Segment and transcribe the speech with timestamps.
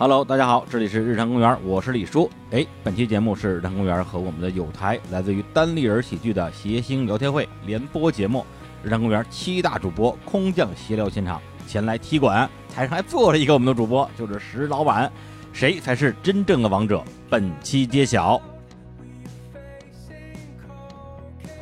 [0.00, 2.30] Hello，大家好，这里是日常公园，我是李叔。
[2.52, 8.42] 哎，本期节目是日常公园和我们的友台来自于单立人喜剧的谐星聊天会联播节目。
[8.82, 15.12] 日常公园七大主播空降闲聊现场前来踢馆，台上还坐着一个我们的主播，就是石老板。
[15.52, 17.04] 谁才是真正的王者？
[17.28, 18.40] 本期揭晓。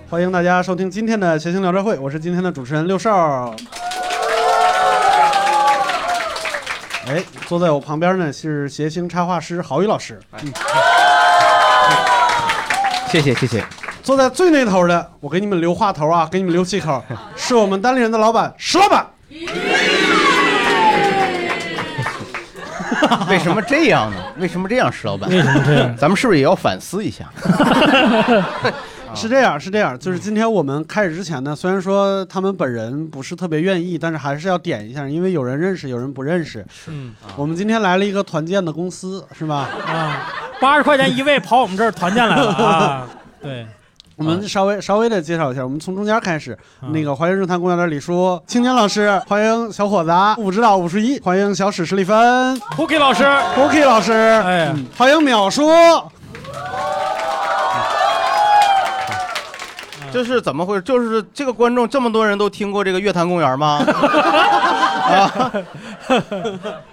[0.08, 3.52] 欢迎大家收听今天的谐星聊天会，我是今天的主持人六少。
[7.08, 10.20] 哎，坐在我旁边呢是谐星插画师郝宇老师。
[10.42, 10.52] 嗯，
[13.10, 13.64] 谢谢谢谢。
[14.02, 17.02] 坐在最那头的，我给你们留话头啊，给你们留气口，
[17.34, 19.06] 是我们单立人的老板石老板。
[23.30, 24.16] 为什么这样呢？
[24.38, 25.30] 为什么这样，石老板？
[25.30, 25.96] 为什么这样？
[25.96, 27.24] 咱们是不是也要反思一下？
[29.14, 36.64] 是这样，是这样，就是今天我们开始之前呢，虽然说他们本人不是特别愿意，但是还是要点一下，因为有人认识，有人不认识。
[36.86, 39.68] 嗯我们今天来了一个团建的公司，是吧？
[39.86, 43.06] 啊，八十块钱一位跑我们这儿团建来了啊！
[43.40, 43.66] 对，
[44.16, 46.52] 我们稍微稍微的介绍一下，我们从中间开始。
[46.80, 55.62] 啊那个欢迎日坛公园的李叔、青年老师，欢迎小伙子啊武指导武十一，欢迎小史史蒂芬、，Cookie 老师，Cookie 老师，哎嗯欢迎淼叔。
[60.12, 60.82] 这是怎么回事？
[60.82, 63.78] 就是这个观众这么多人都听过这个乐坛公园吗？
[65.08, 65.52] 啊，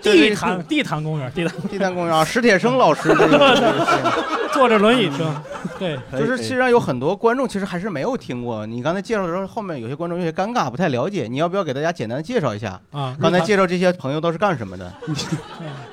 [0.01, 3.73] 地坛地坛公园，地坛地坛公园， 史铁生老师这个，
[4.53, 5.35] 坐着轮椅听，
[5.77, 8.65] 对，就是实际上有很多观众其实还是没有听过。
[8.65, 11.27] 你刚才介绍的时候，后面有些观众有些尴尬，不太了解。
[11.29, 12.79] 你要不要给大家简单的介绍一下？
[12.91, 14.93] 啊，刚才介绍这些朋友都是干什么的？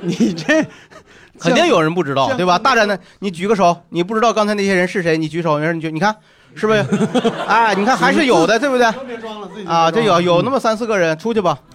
[0.01, 0.65] 你这
[1.41, 2.57] 肯定有人不知道，对吧？
[2.57, 6.15] 大胆的，你举个手，你不知道刚才那些人是谁，你举手，没事，你举，你看
[6.55, 6.85] 是不是？
[7.47, 8.87] 哎，你看还是有的，对不对？
[9.67, 11.59] 啊，这有有那么三四个人，出去吧。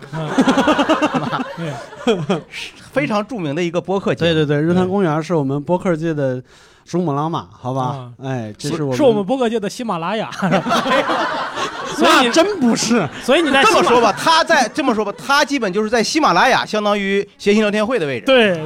[2.92, 4.34] 非常著名的一个播客节目。
[4.34, 6.42] 对对对，日坛公园是我们播客界的
[6.86, 8.10] 珠穆朗玛，好吧啊？
[8.24, 10.30] 哎，这是我是我们播客界的喜马拉雅，
[11.96, 18.26] 所以真不是，所以你在这么说吧，他在这么说吧，他基本就是在喜马拉雅，相当于谐星聊天会的位置。
[18.26, 18.64] 对对，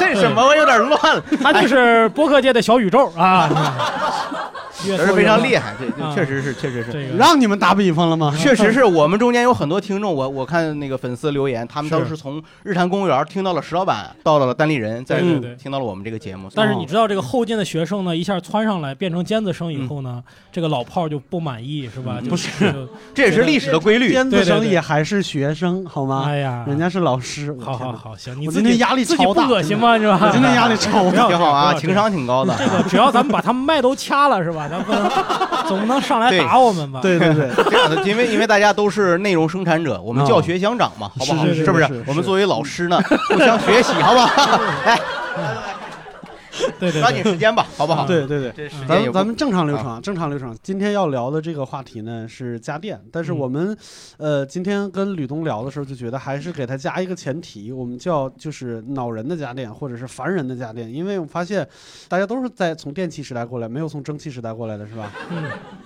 [0.00, 0.42] 这什么？
[0.44, 0.98] 我有点乱。
[1.16, 3.48] 了， 他就是播客界的小宇宙啊，
[4.86, 7.16] 越这是非常厉害，这啊这确实是，确实是。
[7.16, 8.34] 让你们打比方了吗？
[8.38, 16.50] 确实是我们中间有很多听众，我我看那个粉丝留言，他们都是从日坛公园听到了石老板，到了单立人，再对对对听到了我们这个节目。
[16.54, 22.18] 但是你知道这个后进的学生呢，一下窜上来变成尖子生以后呢，这个老炮儿就不满意是吧？
[22.28, 22.48] 不是
[23.14, 24.10] 这也是历史的规律。
[24.12, 26.24] 尖子对对对生也还是学生，好吗？
[26.26, 27.56] 哎呀，人家是老师。
[27.60, 29.98] 好好好，行，你自己我今天压力自己不超大恶心吗？
[29.98, 30.18] 是吧？
[30.22, 31.28] 我今天压力超大。
[31.28, 32.54] 挺好啊，情商挺高的。
[32.58, 34.68] 这个只要咱们把他们麦都掐了是吧？
[34.70, 35.10] 咱不能
[35.66, 37.00] 总不能上来打我们吧？
[37.02, 41.44] 对对对， 这样的，因为因为大家都是内容生产者， 我们教学相长嘛，好不好？
[41.46, 42.04] 是是不是是是？
[42.06, 43.00] 我们作为老师呢，
[43.30, 44.60] 互相学习，好不好？
[44.86, 44.98] 来，
[46.78, 48.06] 对对抓紧时间吧，好不好？
[48.06, 48.52] 对对对。
[48.56, 50.56] 这时咱间有们咱们正常流程啊，正常流程。
[50.62, 53.76] 今天要聊的这个话题呢是家电，但是嗯我们，
[54.18, 61.66] 呃，今天跟吕东聊的时候就觉得还是给他加一个前提，我们叫就是恼人的家电或者是烦人的家电，因为我发现
[62.08, 65.12] 大家都是在从电器时代过来，没有从蒸汽时代过来的是吧？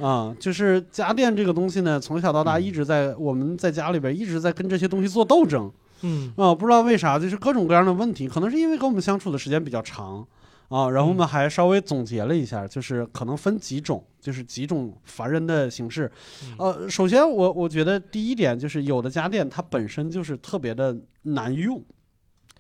[0.01, 5.71] 嗯，啊、就是家电这个东西呢，从小到大一直在我们在家里边一直在跟这些东西做斗争。
[6.07, 10.27] 嗯啊、不知道为啥，就是各种各样的问题，可能是因为跟我们相处的时间比较长
[10.75, 10.91] 啊。
[10.91, 16.11] 然后我们还稍微总结了一下，就是可能分几种，就是几种烦人的形式。
[16.59, 21.83] 呃，首先我我觉得第一点就是有的家电它本身就是特别的难用。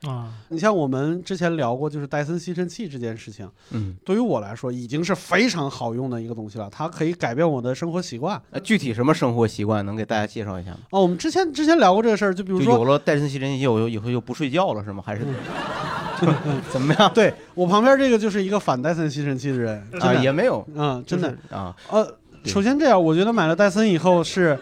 [0.02, 8.38] 啊，你像我们之前聊过，就是戴森吸尘器这件事情，嗯，对于我来说已经是非常好用的一个东西了，它可以改变我的生活习惯。
[8.50, 10.80] 呃具体什么生活习惯能给大家介绍一下吗？
[10.90, 15.02] 哦，我们之前之前聊过这个事儿，就比如说有了戴森吸尘器，我以后就不睡觉了是吗？
[15.06, 15.22] 还是
[16.70, 17.10] 怎么样？
[17.14, 21.36] 对我旁边这个就是一个反戴森吸尘器的人，真啊，也没有，嗯，真的就。
[21.48, 24.58] 是啊，呃，首先这样，我觉得买了戴森以后是，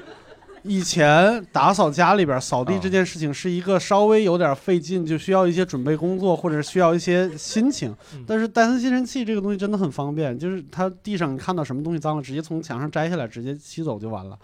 [0.62, 8.24] 以前打扫家里边扫地啊这件事情是一个稍微有点费劲，就需要一些准备工作或者需要一些心情嗯。
[8.26, 14.38] 但是戴森吸尘器这个东西真的很方便，就是它地上你看到什么东西脏了，直接从墙上摘下来，直接吸走就完了。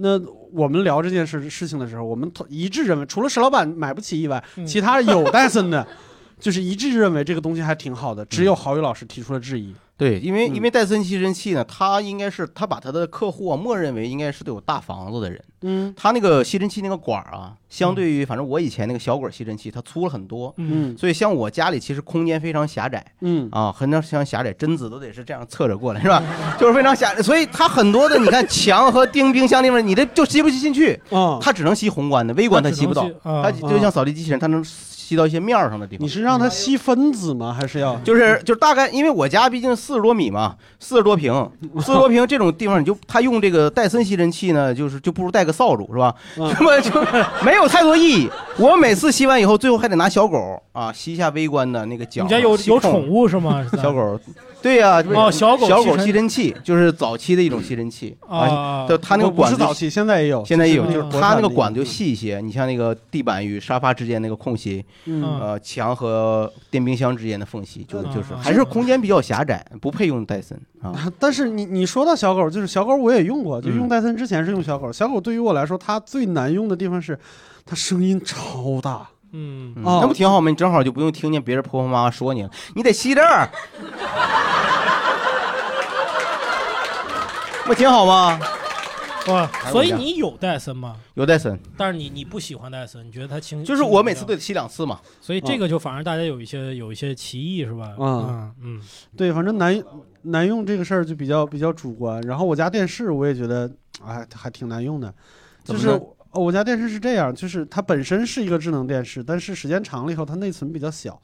[0.00, 0.16] 那
[0.52, 5.84] 我们聊这件事事情的时候，我们同一致认为，除了石老板买不起以外，嗯其他有戴森的，
[6.40, 8.24] 就是一致认为这个东西还挺好的。
[8.24, 9.74] 只有郝宇老师提出了质疑。
[9.96, 10.54] 对，因为嗯。
[10.54, 15.42] 因为戴森吸尘器呢，它应该是他把他的客户啊，默认为应该是都有大房子的人。
[15.62, 15.92] 嗯。
[15.96, 20.54] 他那个吸尘器那个管儿啊，相对于反正我以前那个小管吸尘器，它粗了很多。
[20.58, 20.96] 嗯。
[20.96, 23.04] 所以像我家里其实空间非常狭窄。
[23.22, 23.48] 嗯。
[23.50, 26.22] 啊，很常非常狭窄，贞子都得是这样侧着过来是吧？
[26.60, 34.62] 就是非常狭窄，所以它很多的你看墙和钉冰箱地方，你这就吸不吸进去，啊，它只能吸宏观的，微观它吸不到，啊它就像扫地机器人，它能
[35.08, 36.08] 吸到一些面儿上的地方你。
[36.08, 37.50] 是让它吸分子吗？
[37.58, 37.96] 还是要？
[38.04, 41.32] 就是就是大概，因为我家毕竟四十多米嘛，四十多平，
[41.76, 46.14] 四十多平这种地方，你就他用这个戴森吸尘器呢，就是就不如带个扫帚是吧？
[46.36, 46.90] 嗯那么就
[47.42, 48.28] 没有太多意义。
[48.58, 52.22] 我每次吸完以后，最后还得拿小狗啊吸一下微观的那个角。
[52.24, 53.66] 你家有有宠物是吗？
[53.80, 54.20] 小狗，
[54.60, 62.40] 对呀、就是哦小狗小狗吸尘器就是早期的一种吸尘器啊就它那个管子早期，现在也有，现在也有，就是它那个管子就细一些。
[62.40, 70.92] 你像那个地板与沙发之间那个空隙，呃，墙和电冰箱之间的缝隙，就嗯就是嗯还是空间比较狭窄，不配用戴森啊。
[71.18, 74.92] 但是你你说到小狗，就是小狗我也用过，就用嗯戴森之前是用小狗。
[74.92, 77.18] 小狗对于我来说，它最难用的地方是
[77.64, 79.06] 它声音超大。
[79.32, 80.48] 嗯那不挺好吗？
[80.50, 83.48] 你正好就不用听见别人婆婆妈妈说你了，你得吸这儿，
[87.66, 88.38] 不挺好吗？
[89.28, 90.96] 哇，所以你有戴森吗？
[91.14, 93.64] 有戴森，但是你你不喜欢戴森，你觉得它轻？
[93.64, 95.00] 就是我每次都得吸两次嘛。
[95.20, 97.94] 所以这个就反而大家有一些有一些歧义是吧？
[97.98, 98.82] 嗯嗯嗯
[99.16, 99.82] 对，反正难
[100.22, 102.20] 难用这个事儿就比较比较主观。
[102.22, 103.70] 然后我家电视我也觉得，
[104.04, 105.12] 哎，还挺难用的。
[105.64, 106.00] 就是
[106.32, 111.20] 我家电视是这样，就是它本身是一个智能电视，但是时间长了以后，它内存比较小。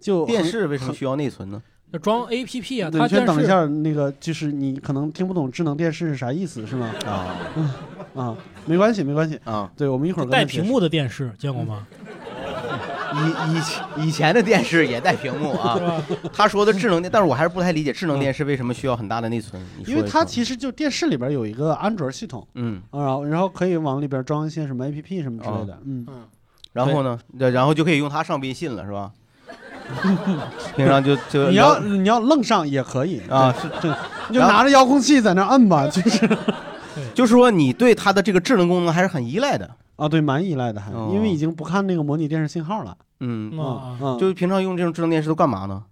[0.00, 1.60] 就电视为什么需要内存呢？
[1.90, 6.92] 那装 A P P 啊，你它先等一下，那个就是你可能听不懂智能电视是啥意思，是吗？
[7.06, 7.36] 啊
[8.14, 8.36] 啊，
[8.66, 9.38] 没关系，没关系。
[9.44, 9.70] 啊！
[9.76, 11.86] 对，我们一会儿带屏幕的电视见过吗？
[13.10, 15.80] 以以前以前的电视也带屏幕啊？
[16.32, 19.60] 他说的智能电，但是我还是不太理解智能电视为什么需要很大的内存。
[19.86, 26.06] 因为它其实就电视里边有一个安卓系统，嗯，啊然后然后可以往里边装一些什么 APP 什么之类的，嗯，
[26.74, 29.10] 然后呢，对然后就可以用它上微信了，是吧？
[30.76, 33.88] 平常就就你要你要愣上也可以啊，是 这
[34.28, 36.28] 你就拿着遥控器在那摁吧，就是
[37.14, 39.68] 就是说你对它的这个智能功能还是很依赖的。
[39.96, 45.82] 啊，对，蛮依赖的还，哦因为已经不看那个模拟电视信号了，嗯，嗯啊嗯，就平常用这种智能电视都干嘛呢？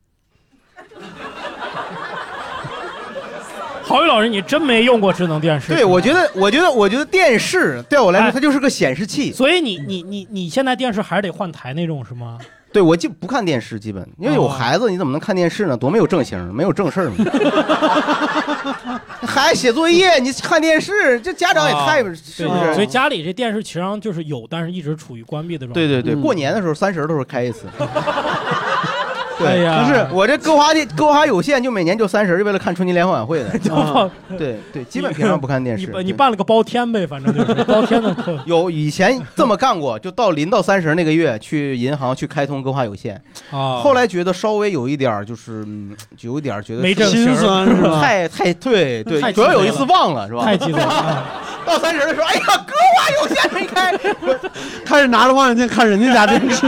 [3.82, 5.72] 郝宇老师，你真没用过智能电视？
[5.72, 9.32] 对，我觉得，我觉得，我觉得电视对我来说，哎它就是个显示器。
[9.32, 12.38] 所以你你你你现在电视还是得换台那种是吗？
[12.76, 15.74] 对我就不看电视，基本因为有哦孩子，你怎么能看电视呢？
[15.74, 17.16] 多没有正形，没有正事儿嘛。
[19.26, 22.86] 孩子写作业，你看电视，这家长也太啊是不是所以？
[22.86, 25.80] 家里这电视其实上就是有，但是一直处于关闭的状态。
[25.80, 27.66] 对对对，嗯过年的时候三十都是开一次。
[29.38, 33.50] 对，哎呀，不是我这歌华的歌华有线，就每年就三十，就为了看春节联欢晚会的。
[33.74, 35.86] 啊 对对，基本平常不看电视。
[35.98, 38.38] 你你办了个包天呗，反正就是包天的课。
[38.46, 48.00] 有以前这么干过，就到临到三十那个月去银行去开通歌华有线，啊，后来觉得稍微有一点就是，嗯就有一点觉得没正形心酸是吧？
[48.00, 50.44] 太太对对，主要有一次忘了是吧？
[50.44, 50.86] 太激动了。
[50.86, 51.24] 啊
[51.66, 53.92] 到三十的时候，哎呀，歌华有线没开，
[54.84, 56.64] 开始拿着望远镜看人家家电视，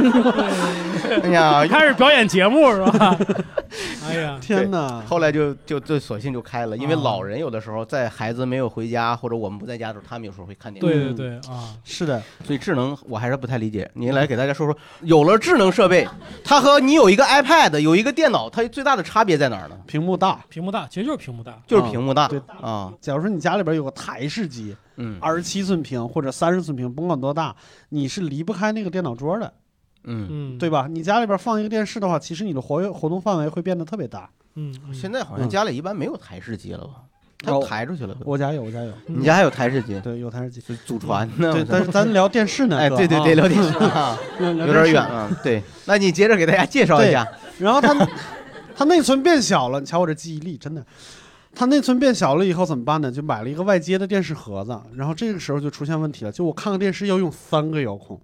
[1.24, 3.16] 哎呀，开始表演节目是吧？
[4.08, 5.02] 哎呀，天哪！
[5.06, 11.12] 后来就就就索性就开了，因为啊老人有的时候在孩子没有回家或者我们不在家的时候，他们有时候会看电视。
[11.12, 13.88] 对对对啊，是的，所以智能我还是不太理解。
[13.94, 16.08] 您来给大家说说，有了智能设备，
[16.42, 19.76] 它和你有一个 iPad、有一个电脑，它最大的差别在哪儿呢？
[19.86, 20.40] 屏幕大。
[20.48, 21.60] 屏幕大，其实就是屏幕大。
[21.66, 27.54] 就是屏幕大对啊，假如说你家里边有个台式机，嗯二十七寸屏或者三十寸屏，甭管多大，
[27.90, 29.52] 你是离不开那个电脑桌的，
[30.04, 30.26] 嗯。
[30.30, 30.86] 嗯，对吧？
[30.88, 34.28] 你家里边放一个电视的话，其实你的活跃活动范围会变得特别大。
[34.54, 36.94] 嗯，嗯，现在好像家里一般没有台式机了吧？
[37.44, 38.16] 它哦抬出去了。
[38.24, 40.00] 我家有，我家有，你家还有台式机？
[40.00, 40.60] 对，有台式机。
[40.60, 41.52] 是祖传呢？
[41.52, 45.00] 对，但是咱聊电视呢，哎，对对对，啊聊电视啊，有 有点远。
[45.00, 45.30] 啊。
[45.42, 47.24] 对，那你接着给大家介绍一下。
[47.60, 47.94] 然后它
[48.74, 50.84] 它 内存变小了，你瞧我这记忆力真的。
[51.54, 53.10] 它内存变小了以后怎么办呢？
[53.10, 58.20] 就买了一个外接的电视盒子，然后这个时候就出现问题了，就我看个电视要用三个遥控，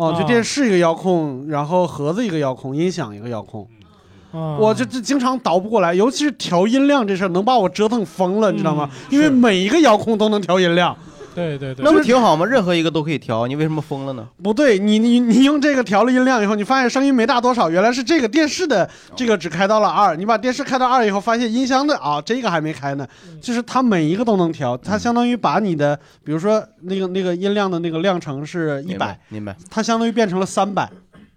[0.00, 3.68] 哦，就啊电视一个遥控，然后盒子一个遥控，音响一个遥控，
[4.32, 8.88] 啊我就就经常倒不过来，尤其是调音量这事儿能把我折腾疯了，你知道吗？
[8.92, 10.96] 嗯因为每一个遥控都能调音量。
[11.34, 12.44] 对对对，那不挺好吗？
[12.44, 14.28] 任何一个都可以调，你为什么疯了呢？
[14.42, 20.16] 不对，你你你用这个调了音量以后，你发现声音没大多少，原来是这个电视的这个只开到了二。
[20.16, 23.06] 你把电视开到二以后，发现音箱的啊这个还没开呢，
[23.40, 30.90] 就是它每一个都能调，它相当于把你的，比如说那个那个音量的那个量程是一百，明白，它相当于变成了三百。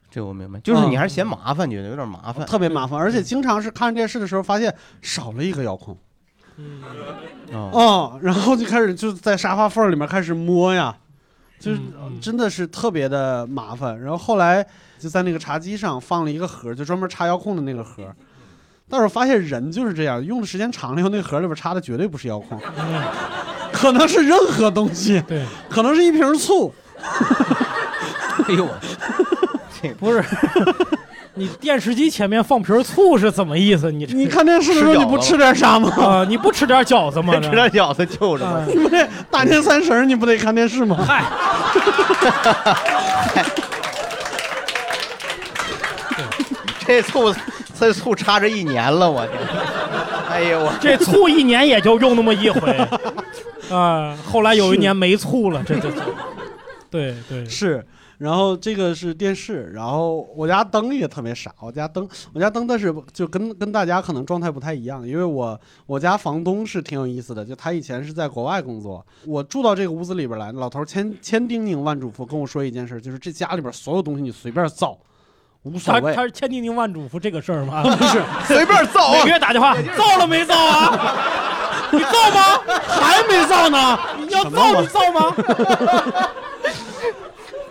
[0.10, 2.46] 这我明白，就是你还是嫌麻烦，觉得有点麻烦。
[2.46, 4.72] 特别麻烦，而且经常是看电视的时候发现
[5.02, 5.98] 少了一个遥控，
[7.52, 10.96] 哦，哦，然后就开始就在沙发缝里面开始摸呀，
[11.60, 14.00] 就是嗯嗯真的是特别的麻烦。
[14.00, 14.66] 然后后来
[15.00, 18.04] 就在那个茶几上放了一个盒，就专门插遥控的那个盒。
[18.90, 23.04] 但是我发现人就是这样，用的时间长了以后，那个盒里边插的绝对不是遥控，嗯
[23.74, 26.74] 可能是任何东西，对，可能是一瓶醋，
[28.48, 28.78] 哎呦我，
[30.00, 30.24] 不是。
[31.36, 33.92] 你电视机前面放瓶醋是怎么意思？
[33.92, 35.90] 你你看电视的时候你不吃点啥吗？
[35.98, 37.34] 啊，你不吃点饺子吗？
[37.42, 40.96] 吃点饺子就着你不得大年三十儿你不得看电视吗？
[41.04, 41.24] 嗨，
[46.86, 47.34] 这醋
[47.80, 49.40] 这醋插着一年了，我天！
[50.30, 52.78] 哎呦我，这醋一年也就用那么一回
[53.72, 54.16] 啊。
[54.32, 56.02] 后来有一年没醋了，这这这，
[56.92, 57.84] 对对，是，
[58.18, 74.98] 然后这个是电视，然后我家灯也特别傻，我家灯，我家灯但是就跟跟大家可能状态不太一样，因为我我家房东是挺有意思的，就他以前是在国外工作，我住到这个屋子里边来，老头千千叮咛万嘱咐跟我说一件事，就是这家里边所有东西你随便造，
[75.64, 77.84] 无所谓他他，是千叮咛万嘱咐这个事儿吗？
[77.84, 79.28] 不是随便造啊每个！
[79.30, 81.16] 月打电话，造了没造啊？
[81.92, 82.60] 你造吗？
[82.90, 85.36] 还没造呢，你要造你造吗？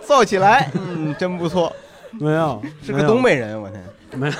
[0.05, 1.73] 造起来，嗯，真不错，
[2.11, 3.83] 没有，是个东北人，我天。
[4.15, 4.33] 没有，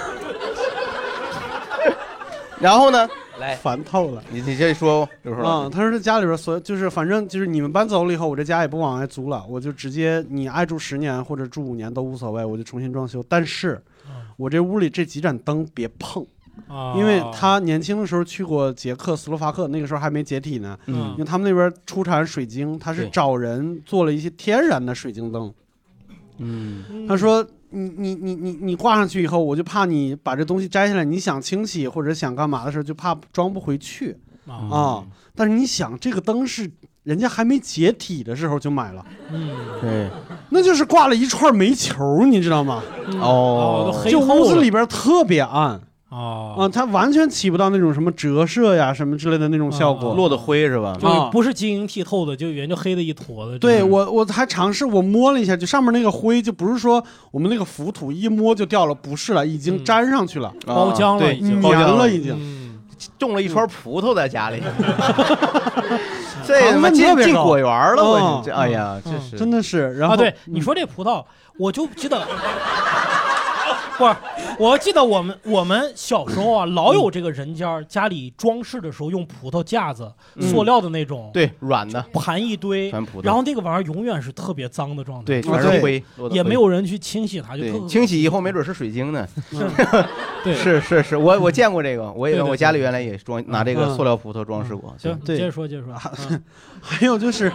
[2.60, 3.10] 然后呢？
[3.40, 4.24] 来，烦透了。
[4.30, 13.26] 你你先说，刘叔啊、他说这家里边所就是反正就是你们搬走了以后，我这家也不往外租了，我就直接你爱住十年或者住五年都无所谓，我就重新装修。
[13.28, 13.82] 但是，
[14.38, 16.24] 我这屋里这几盏灯别碰，
[16.68, 21.12] 啊因为他年轻的时候去过捷克斯洛伐克，那个时候还没解体呢，嗯。
[21.12, 25.54] 因为他们那边出产水晶，他是找人做了一些天然的水晶灯。
[26.38, 27.46] 嗯，他说。
[27.76, 34.16] 你你你你你挂上去以后，我就怕你把这东西摘下来，你想清洗或者想干嘛的时候，就怕装不回去。
[34.46, 35.04] 啊，啊。
[35.34, 36.70] 但是你想，这个灯是
[37.02, 39.50] 人家还没解体的时候就买了，嗯，
[39.82, 40.08] 对，
[40.50, 42.84] 那就是挂了一串煤球，你知道吗？
[43.20, 44.00] 哦。
[44.08, 45.82] 就屋子里边特别暗
[46.14, 50.14] 啊，啊，它完全起不到那种什么折射呀什么之类的那种效果。
[50.14, 50.96] 落的灰是吧？
[51.02, 51.30] 就啊。
[51.32, 53.58] 不是晶莹剔透的，就原就黑的一坨的。
[53.58, 59.86] 对我我还尝试，我摸了一下，就上面那个灰，就不是说我们那个浮土一摸就掉了，不是了，已经嗯。
[59.86, 61.60] 粘上去了，包浆了已经。
[61.62, 62.36] 粘了已经。
[62.38, 62.80] 嗯，
[63.18, 64.62] 种了一串葡萄在家里，
[66.46, 69.38] 这他糖妈进进果园了，我嗯这这哎呀，这嗯是。
[69.38, 69.98] 真的是。
[69.98, 71.24] 然后啊，对，嗯你说这葡萄，
[71.58, 72.22] 我就记得，
[73.98, 74.16] 不是，
[74.60, 89.28] 我记得我们我们小时候啊，老有这个人家家里装饰的时候用葡萄架子，嗯塑料的那种，对软的，盘一堆，全葡萄，然后那个玩意儿永远是特别脏的状态，对，全是灰，也没有人去清洗它，就特清洗以后没准是水晶呢。
[90.44, 90.54] 对。
[90.56, 94.94] 是是是，我我见过这个，我也对对我家里原来也装拿这个嗯塑料葡萄装饰过。
[94.98, 95.94] 行，对接着说，接着说。
[96.30, 96.44] 嗯
[96.86, 97.50] 还有就是，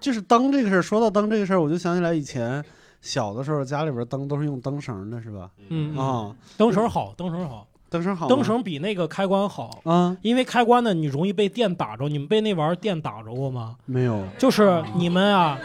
[0.00, 0.82] 就是灯这个事儿。
[0.82, 2.64] 说到灯这个事儿，我就想起来以前
[3.04, 5.50] 小的时候，家里边灯都是用灯绳的，是吧？
[5.68, 12.08] 嗯，嗯啊，灯绳好，灯绳好，灯绳好，灯绳比那个开关好，啊，因为开关呢，你容易被电打着。
[12.08, 13.76] 你们被那玩意儿电打着过吗？
[13.84, 14.24] 没有。
[14.38, 15.58] 就是你们啊，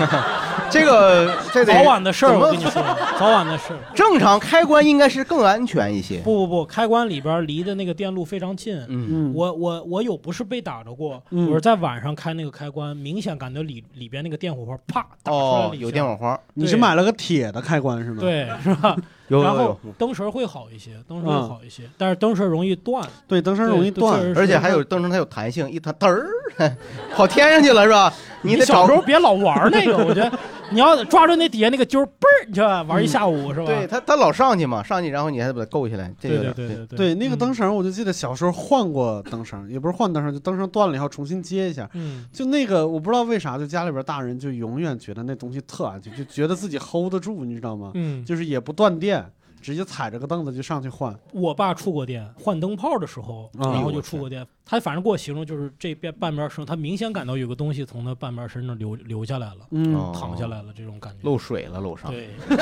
[0.70, 2.82] 这个这得早晚的事儿，我跟你说，
[3.18, 3.78] 早晚的事儿。
[3.94, 6.18] 正常开关应该是更安全一些。
[6.18, 8.76] 不不不，开关里边离的那个电路非常近。
[8.88, 16.16] 嗯，嗯，我我我有不是被打着过，嗯我是在晚上开那个开关，明显感觉里里边那个电火花啪打出来哦有电火。
[16.16, 18.20] 花，你是买了个铁的开关是吗？
[18.20, 18.96] 对，是吧？
[19.28, 21.48] 然后灯绳会好一些，灯绳会嗯。
[21.48, 24.20] 好一些，但是灯绳容易断，对，灯绳容易断。
[24.36, 26.26] 而且还有灯绳它有弹性，一弹嘚儿
[27.14, 28.12] 跑天上去了是吧？
[28.42, 30.30] 你你得找小时候别老玩那个，我觉得
[30.72, 33.66] 你要抓住那底下那个揪儿，嘣儿，你就玩一下午是吧？
[33.66, 41.88] 对他，他老上去嘛，上去然后你还得把它够下来，这对有点对对对对，那个嗯灯绳，我就记得小时候换过灯绳，也不是换灯绳，就灯绳断了以后重新接一下。
[41.94, 47.92] 嗯，就那个，我不知道为啥，就家里边大人就永远觉得那东西特安全，就觉得自己 hold 得住，你知道吗？
[47.94, 49.24] 嗯，就是也不断电，
[49.66, 51.12] 直接踩着个凳子就上去换。
[51.32, 54.46] 我爸触过电，换灯泡的时候，啊然后就触过电。
[54.64, 61.18] 他反正给我形容就是这边半边身，他明显感到有个东西从他半边身上流流下来了，嗯，哦淌下来了这种感觉。
[61.22, 62.12] 漏水了楼上。
[62.12, 62.30] 对，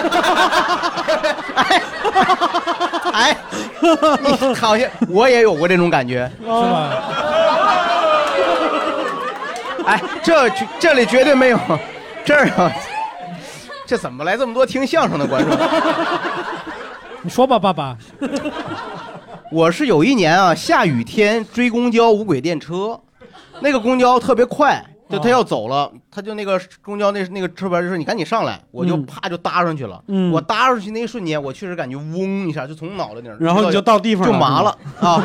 [3.13, 3.37] 哎，
[4.23, 6.33] 你好像我也有过这种感觉。
[6.41, 7.03] 是吧？
[9.85, 10.49] 哎，这
[10.81, 11.59] 这里绝对没有，
[12.25, 12.73] 这儿啊，
[13.85, 15.55] 这怎么来这么多听相声的观众？
[17.25, 17.97] 你说吧，爸爸。
[19.51, 23.01] 我是有一年啊，下雨天追公交无轨电车，
[23.61, 30.03] 那个公交特别快，就他要走了，他就那个公交那那个车牌就说你赶紧上来，我就嗯啪就搭上去了。
[30.09, 35.23] 嗯，我搭上去那一瞬间，我确实感觉嗡一下，就从脑袋顶儿，然后你就到地方就麻了啊，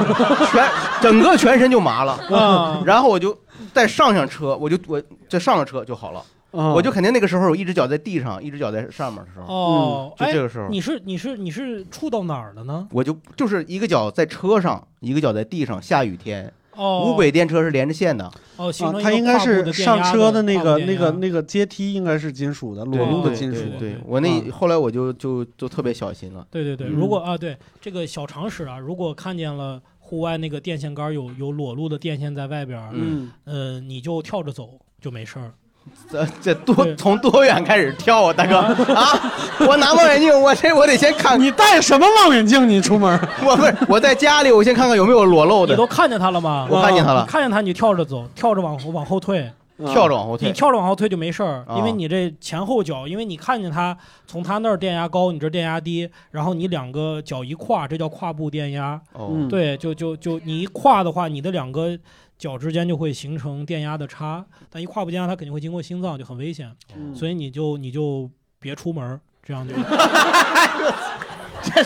[0.49, 0.65] 全
[1.01, 2.13] 整个全身就麻了。
[2.33, 3.37] 啊，然后我就
[3.73, 6.23] 再上上车，我就我再上了车就好了。
[6.51, 12.87] 嗯我就肯定那个时候，我一只脚在地上，一只脚在上面的时候，哦，哎就这，个时候，你是你是你是触到哪儿了呢？
[12.91, 15.79] 我就就是一个脚在车上，一个脚在地上。
[15.79, 23.61] 下雨天，哦，无轨电车是连着线的，哦，形啊成，一个它应该跨步是上车的电压车那个步电压那个那个阶梯应该是金属的，裸露的对对金属。
[23.77, 26.47] 对我那嗯后来我就就就特别小心了。
[26.49, 35.53] 对对对，嗯如果啊，对这个小常识啊，如果看见了户外那个电线杆有有裸露的电线在外边儿，嗯，呃，你就跳着走就没事儿。
[36.11, 38.57] 这这多从多远开始跳啊，大哥
[38.93, 39.19] 啊！
[39.59, 42.67] 我拿望远镜，我这我得先看，你带什么望远镜？
[42.67, 43.19] 你出门？
[43.45, 46.67] 我不是我在家里，我先看看有没有裸露的，你都看见他了吗？
[46.69, 49.51] 我看见他了看见他，你跳着走，跳着往后往后退，
[49.87, 50.47] 跳着往后退。
[50.47, 51.77] 你跳着往后退就没事儿，啊。
[51.77, 59.01] 因为你这前后脚，因为你看见他从他那儿电压高，你这电压低，然后你两个脚一跨，这叫跨步电压。
[59.13, 59.47] 哦，嗯。
[59.47, 61.97] 对，就就就你一跨的话，你的两个
[62.37, 69.73] 脚之间就会形成电压的差，但一跨步电压它肯定会经过心脏，就很危险，嗯所以你就你就别出门儿，这样就
[71.63, 71.81] 就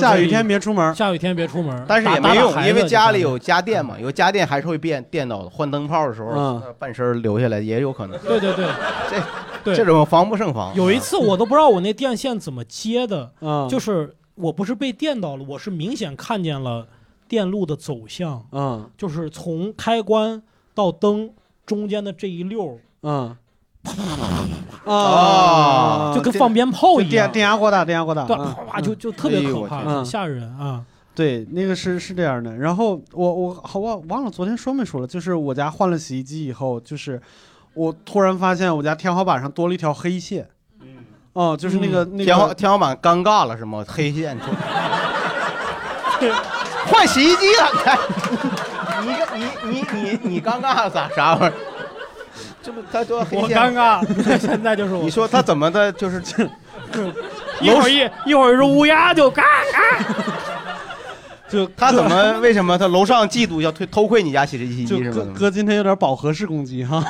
[0.00, 0.94] 下雨天别出门。
[0.94, 5.50] 下雨天别出门，但是也没用，因为家里有家电嘛，有家电还是会变电到的。
[5.50, 8.18] 换灯泡的时候，半身留下来也有可能。
[8.20, 8.66] 对对对，
[9.10, 9.22] 这
[9.64, 10.74] 对这种防不胜防。
[10.74, 16.86] 有一次我都不知道我那电线怎么接的，嗯，就是我不是被电到了，我是明显看见了
[17.28, 20.42] 电路的走向，嗯就是从开关
[20.74, 21.30] 到灯
[21.64, 23.36] 中间的这一溜儿，嗯
[24.86, 28.24] 啊就跟放鞭炮一样，电电压过大，电压过大。
[28.24, 30.82] 啪啪就就特别可怕，很吓人啊！
[31.14, 32.56] 对，那个是是这样的。
[32.56, 37.20] 然后我我好忘忘了昨天说没说了，就是我家换了洗衣机以后，就是
[37.74, 40.48] 我突然发现我家天花板上多了一条黑线。
[40.80, 40.88] 嗯
[41.32, 43.84] 哦，就是那个、那天花个天花板尴尬了是吗？
[43.88, 44.36] 黑线，
[46.86, 47.98] 换洗衣机了，看
[49.06, 51.73] 你你你你你尴尬咋啥玩意儿？
[52.64, 55.10] 这不他说黑我线，尴尬，现在就是我你。
[55.10, 55.92] 说他怎么的？
[55.92, 56.22] 就是
[57.60, 60.04] 一会儿一一会儿是乌鸦就嘎嘎，
[61.48, 65.34] 就他怎么为什么他楼上嫉妒要推偷窥你家洗衣机就是哥吗？
[65.38, 67.04] 哥今天有点饱和式攻击哈。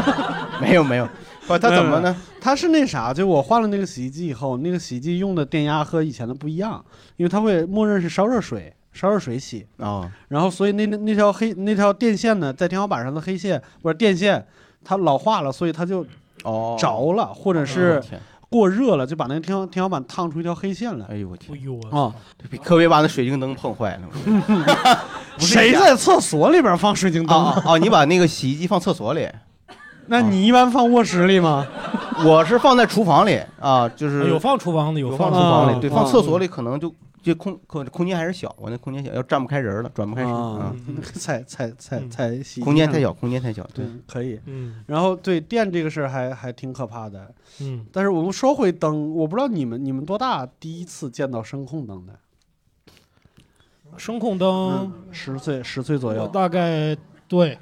[0.58, 1.06] 没有没有，
[1.46, 2.16] 不他怎么呢？
[2.40, 6.82] 他是那啥，就我换了那个洗衣机以后，那个洗衣机用的电压和以前的不一样，
[7.16, 14.46] 因为它会默认是烧热水，烧热水洗，啊然后所以那那那条黑那条电线呢，在天花板上的黑线不是电线，
[14.84, 16.04] 它老化了，所以它就
[16.44, 18.02] 哦，着了，或者是
[18.50, 21.06] 过热了，就把那个天花天花板烫出一条黑线来。
[21.06, 22.14] 哎呦我天哎，呦我啊！
[22.50, 24.98] 比可别把那水晶灯碰坏了。
[25.38, 27.36] 谁在厕所里边放水晶灯？
[27.36, 29.28] 哦哦哦，你把那个洗衣机放厕所里，
[30.06, 31.66] 那你一般放卧室里吗？
[32.24, 36.94] 我是放在厨房里啊，就是有放厨房的，有放放厨房里，啊对，啊放厕所里可能就
[37.24, 44.38] 就空空空间还是小，我那空间小，要站不开人了，转不开身啊啊，嗯，踩踩踩嗯踩洗衣机上空间太小，空间太小，对对，，可以。
[44.44, 52.14] 嗯然后对电这个事儿还还挺可怕的，嗯，但是我们说回灯，我不知道你们你们多大第一次见到声控灯的？
[53.96, 57.58] 声控灯嗯，十岁十岁左右，大概对十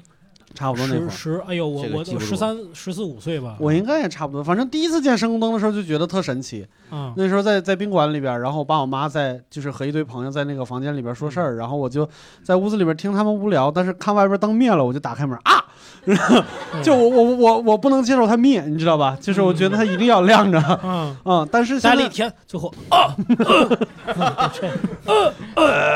[0.53, 1.09] 差不多那会儿。
[1.09, 6.65] 十，哎呦，我我十三十四五岁吧，我应该也差不多，反正第一次见声控灯的时候就觉得特神奇。
[6.91, 12.07] 嗯，那时候在在宾馆里边，然后我爸我妈在就是和一堆朋友在那个房间里边说事儿，然后我就
[12.43, 15.63] 在屋子里边听他们无聊，但是看外边灯灭了，我就打开门啊，
[16.83, 19.17] 就我我我我不能接受它灭，你知道吧？
[19.19, 23.15] 就是我觉得它一定要亮着，嗯， 嗯，但是现在待了一天，最后 啊，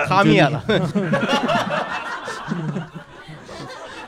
[0.08, 0.64] 他灭了，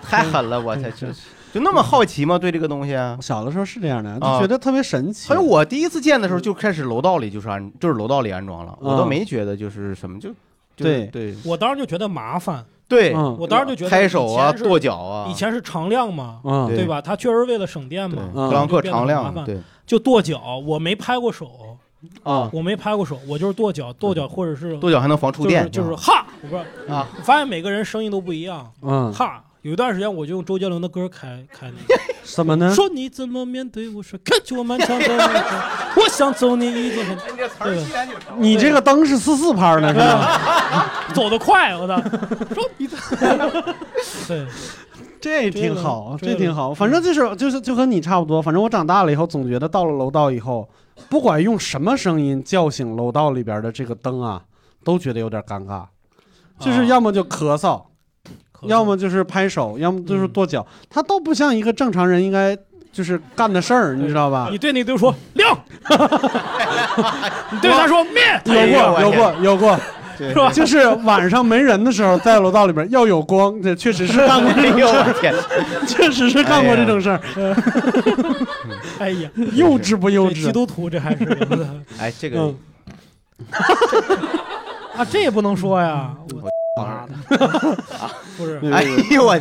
[0.10, 2.38] 太狠了，我才真是就那么好奇吗？
[2.38, 3.18] 对这个东西啊？
[3.22, 5.30] 小的时候是这样的，就啊觉得特别神奇。
[5.30, 10.30] 还有我第一次见的时候就开始楼道里就是安，就是楼道里安装了，我都嗯没觉得就是什么就。
[10.76, 11.08] 就对。
[11.08, 11.36] 对。
[11.44, 13.36] 我当时就觉得麻烦，对，嗯。
[13.40, 16.78] 我当时就觉得拍手啊，跺脚啊，以前是常亮嘛，嗯，对。
[16.78, 17.02] 对吧？
[17.02, 18.48] 它确实为了省电嘛，嗯。
[18.50, 19.58] 克朗克常亮，对。
[19.88, 21.50] 就跺脚，我没拍过手，
[22.22, 29.44] 啊，我没拍过手，我就是跺脚，跺脚或者是跺脚还能防触电，就是就是哈，我不知道啊，我发现每个人声音都不一样，嗯，哈。
[29.62, 32.74] 有一段时间我就用周杰伦的歌开开那个， 怎么呢？
[32.74, 35.24] 说你怎么面对我，说看着我漫长的路
[36.02, 37.18] 我想走你一座很
[37.64, 37.84] 对
[38.38, 41.12] 你这个灯是四四拍呢是吧？
[41.14, 42.02] 走得快，我操！
[42.54, 42.88] 说你
[45.22, 46.74] 对，这挺好，这挺好。
[46.74, 48.42] 反正就是就是就和你差不多。
[48.42, 50.70] 反正我长大了以后，总觉得到了楼道以后，
[51.10, 54.42] 不管用什么声音叫醒楼道里边的这个灯啊，
[54.86, 55.84] 都觉得有点尴尬。
[56.58, 57.82] 就是要么就，咳嗽
[58.64, 62.58] 要么就是拍手，要么就是跺脚，他都不像一个正常人应该
[62.92, 64.48] 就是干的事儿，你知道吧？
[64.52, 64.58] 你？
[64.58, 65.58] 对那个说亮，
[67.52, 69.80] 你对他说灭，有过，有过，有过，
[70.18, 70.52] 是吧？
[70.52, 77.22] 就是晚上没人的时候，在楼道里边要有光，这确实是干过这哎种事儿， 确实是干过这种事儿，
[79.00, 80.34] 哎呀， 幼稚不幼稚？
[80.46, 81.26] 基督徒这还是。
[81.98, 82.56] 哎，这个嗯，
[84.98, 86.50] 啊，这也不能说呀，我
[86.84, 87.14] 妈的，
[88.38, 88.60] 不是。
[88.72, 89.40] 哎呦我，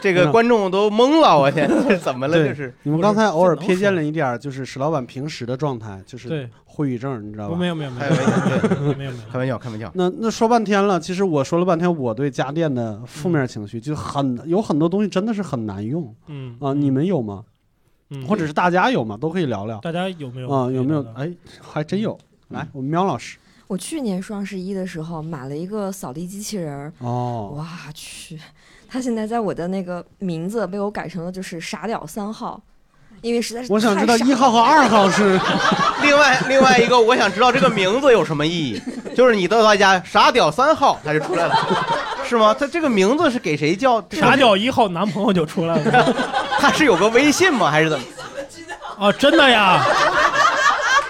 [0.00, 2.34] 这个观众都懵了，我天，这怎么了？
[2.34, 2.74] 对这是。
[2.82, 7.56] 你们刚才偶尔瞥见了一点，就是史老板平时的状态，就是对，会语症，你知道吧？
[7.56, 7.66] 没？
[7.66, 8.14] 有没有没开有。
[8.14, 9.90] 玩笑，对， 没有没有没有，开玩笑，开玩笑。
[9.94, 16.14] 那那说半天了，其实我说了半天，我对家电的负面情绪就很有很多东西真的是很难用。
[16.28, 16.56] 嗯。
[16.60, 17.44] 啊，你们有吗？
[18.10, 18.26] 嗯。
[18.26, 19.16] 或者是大家有吗？
[19.20, 19.78] 都可以聊聊。
[19.78, 20.50] 大家有没有？
[20.50, 21.04] 啊，有没有？
[21.14, 22.18] 哎，还真有。
[22.48, 23.38] 来，我们喵老师
[23.70, 28.36] 我去年双十一的时候买了一个扫地机器人儿，哦，哇去，
[28.88, 32.60] 它现在在我的那个名字被我改成了就是傻屌三号，
[33.22, 35.38] 因为实在是我想知道一号和二号是
[36.02, 38.82] 另外另外一个，我想知道这个名字有什么意义？
[39.14, 41.54] 就是你到他家傻屌三号，他就出来了，
[42.28, 42.52] 是吗？
[42.52, 44.04] 他这个名字是给谁叫？
[44.10, 46.12] 傻屌一号男朋友就出来了
[46.58, 47.70] 他是有个微信吗？
[47.70, 48.04] 还是怎么？
[48.98, 49.80] 啊，真的呀？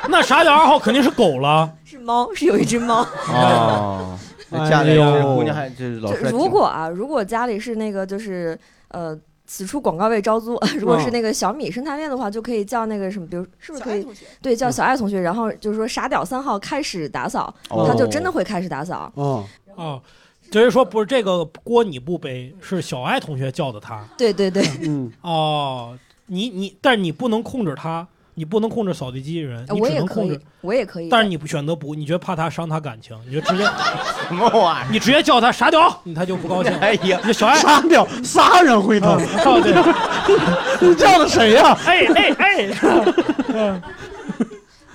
[0.09, 3.07] 那傻屌二号肯定是狗了，是猫，是有一只猫。
[3.29, 4.19] 哦，
[4.51, 8.59] 那家里这姑娘还这老就师还挺如果啊，如果家里是那个就是
[8.89, 9.19] 呃。
[9.53, 10.57] 此处广告位招租。
[10.79, 14.07] 如果是那个小米生态链的话，就可以叫那个什么，比如是不是可以
[14.41, 19.11] 对叫小爱同学，然后就是说傻屌三号开始打扫，哦他就真的会开始打扫。
[19.17, 20.01] 哦，哦，
[20.53, 24.05] 就是说不是这个锅你不背，是小爱同学叫的他。
[24.17, 31.09] 对对对，嗯，哦，你你，但是你不能控制他，你不能控制扫地机器人，你我也可以只能控制。，我也可以。
[31.09, 33.65] 但是你不选择不，你觉得怕他伤他感情，你就直接
[34.29, 36.73] 什么玩意儿你直接叫他傻屌，你他就不高兴？
[36.81, 39.09] 哎呀，你小爱，傻屌仨人回头，
[39.45, 39.61] 哦
[40.81, 41.77] 对，你叫的谁呀？
[41.87, 42.71] 哎哎哎，
[43.53, 43.83] 嗯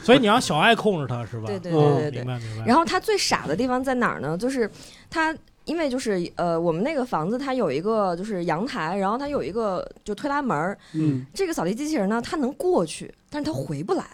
[0.03, 1.45] 所以你让小爱控制他是吧？
[1.47, 2.27] 对对嗯对对对明。
[2.27, 2.65] 白明白。
[2.67, 4.37] 然后他最傻的地方在哪儿呢？
[4.37, 4.69] 就是
[5.09, 10.77] 他，因为就是呃，我们那个房子它有一个就是阳台，然后它有一个就推拉门儿。
[10.93, 14.05] 嗯，这个扫地机器人呢，它能过去，但是它回不来。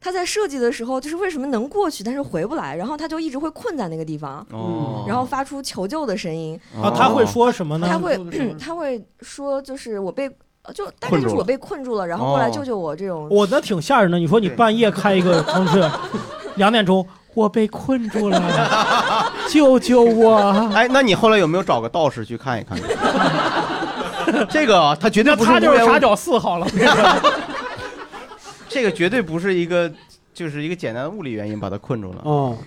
[0.00, 6.60] 他在设计的时候，就是为什么能过去，但是回不来，然后他就一直会困在那个地方，哦，然后发出求救的声音。
[6.82, 7.86] 啊，他会说什么呢？
[7.88, 8.18] 他会
[8.60, 10.28] 他会说，就是我被
[10.64, 13.28] 呃就就是我被困住了，然后过来哦救救我这种。
[13.30, 14.18] 我那挺吓人的。
[14.18, 15.90] 你说你半夜开一个 城市，
[16.56, 20.36] 两点钟，我被困住了，救救我！
[20.74, 22.76] 哎，那你后来有没有找个道士去看一看？
[24.50, 26.66] 这个啊他绝对不是他就是傻屌四号了。
[28.74, 29.88] 这个绝对不是一个，
[30.34, 32.58] 就是一个简单的物理原因把他困住了哦，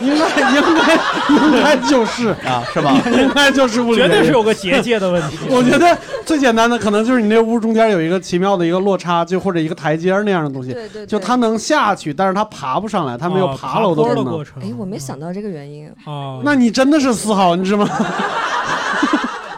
[0.00, 0.94] 应该应该
[1.34, 2.94] 应该就是，啊，是吧？
[3.06, 5.36] 应该就是物理绝对是有个结界的问题。
[5.50, 14.02] 我觉得最简单的可能就是你那屋中间有一个奇妙的一个落差，就或者一个台阶那样的东西，对对，对就它能下去，但是它爬不上来，它没有啊爬楼的。
[14.22, 14.62] 过程。
[14.62, 15.90] 哎，我没想到这个原因。
[16.04, 17.88] 哦，那你真的是四号，你知道吗？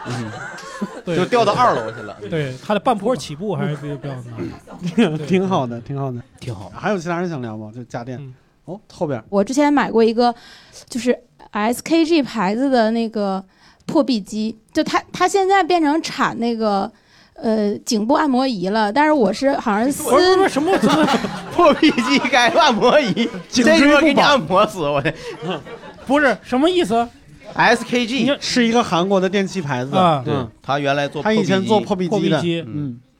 [0.05, 0.13] 对
[1.15, 4.15] 就掉到二楼去了，对他的半坡起步还是比比较
[5.07, 5.17] 难。
[5.27, 6.19] 挺好的，挺好的。
[6.39, 6.71] 挺好。
[6.75, 7.71] 还有其他人想聊吗？
[7.73, 8.33] 就家电嗯。
[8.65, 10.33] 哦，后边我之前买过一个，
[10.87, 11.17] 就是
[11.51, 13.43] SKG 牌子的那个
[13.85, 16.89] 破壁机，就它它现在变成产那个
[17.33, 21.07] 呃颈部按摩仪了，但是我是好像是不是不私什么什么，
[21.51, 25.11] 破壁机改按摩仪，颈这椎给你按摩死我的。
[26.05, 27.07] 不是什么意思
[27.55, 29.95] SKG，是一个韩国的电器牌子。
[29.95, 30.21] 啊？
[30.25, 32.37] 对嗯，他原来做他以前做破壁壁机的。
[32.37, 33.10] 破壁机，嗯，后来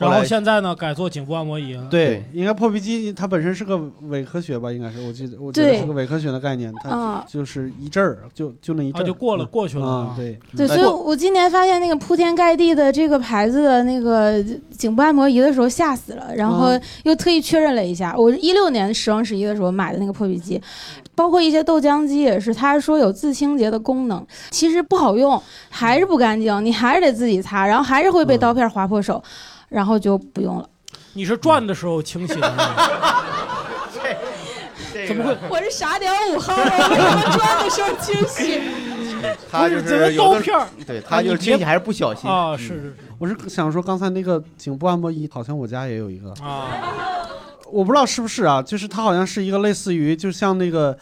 [0.00, 1.86] 然后现在呢改做颈部按摩仪了。
[1.90, 4.72] 对，应该破壁机它本身是个伪科学吧？
[4.72, 7.24] 应该是，我记得我记得是个伪科学的概念，它啊。
[7.28, 10.12] 就是一阵儿，就就那一阵啊，儿就过了过去了。
[10.16, 20.60] 对，对，所以我今年发现那个铺天盖地的这个牌子的那个颈部按摩仪的时候吓死了，然后嗯又特意确认了一下，我一六年双十一的时候买的那个破壁机，
[21.14, 28.40] 包括一些豆浆机也是，他说有自清洁的功能，其实不好用，还是不干净，你还是得自己擦，然后还是会被嗯。
[28.40, 29.22] 刀片划破手，
[29.70, 30.68] 然后就不用了。
[31.14, 32.66] 你是转的时候清洗的吗？
[35.08, 35.34] 怎么会？
[35.48, 38.60] 我是傻屌五号，我为什么转的时候清洗？
[39.50, 42.56] 他就是有的，刀片儿对他就是清洗还是不小心啊？
[42.56, 46.68] 是是是我是想说刚才那个颈部按摩仪，好像我家也有一个，是啊，
[47.70, 50.96] 我不知道是不是啊，就是它好像是一个类似于就像那个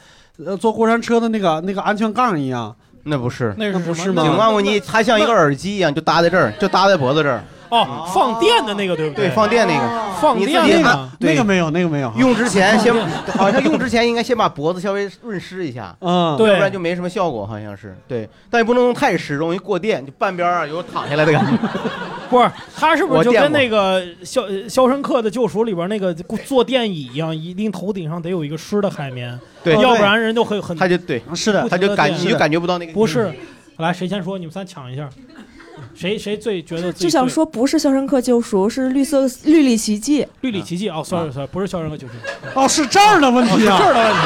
[0.44, 2.74] 呃坐过山车的那个那个安全杠一样。
[3.04, 3.54] 那不是。
[3.56, 7.42] 那不是吗颈部按摩仪，它像一个耳机一样，就搭在这儿，就搭在脖子这儿。
[7.70, 9.34] 哦，放电的那个对不对，对？
[9.34, 12.12] 放电那个，放电那个那个没有，那个没有。
[12.16, 12.92] 用之前先
[13.36, 17.96] 好像用之前应该先把脖子稍微润湿一下，嗯，对要不然就没什么效果，好像是。
[18.06, 21.52] 对，但也不能用太湿，容易过电，就半边儿啊有躺下来的感觉。
[22.28, 26.12] 不是，他是不是就跟那个《肖肖申克的救赎》里边那个
[26.44, 33.32] 坐电椅一样，一定头顶上得有一个湿的海绵，对，要不然人就会很他就对，是的，他就感不你就感觉不到那个不是。
[33.78, 34.36] 来，谁先说？
[34.36, 35.08] 你们仨抢一下，
[35.94, 40.26] 谁谁最觉得自己最就想说不是《肖申克救赎》，是绿色绿里奇迹。
[40.42, 42.14] 绿里奇迹哦，sorry sorry，不是肖申克救赎，
[42.54, 43.76] 哦，是这儿的问题啊。
[43.78, 44.18] 这儿的问题，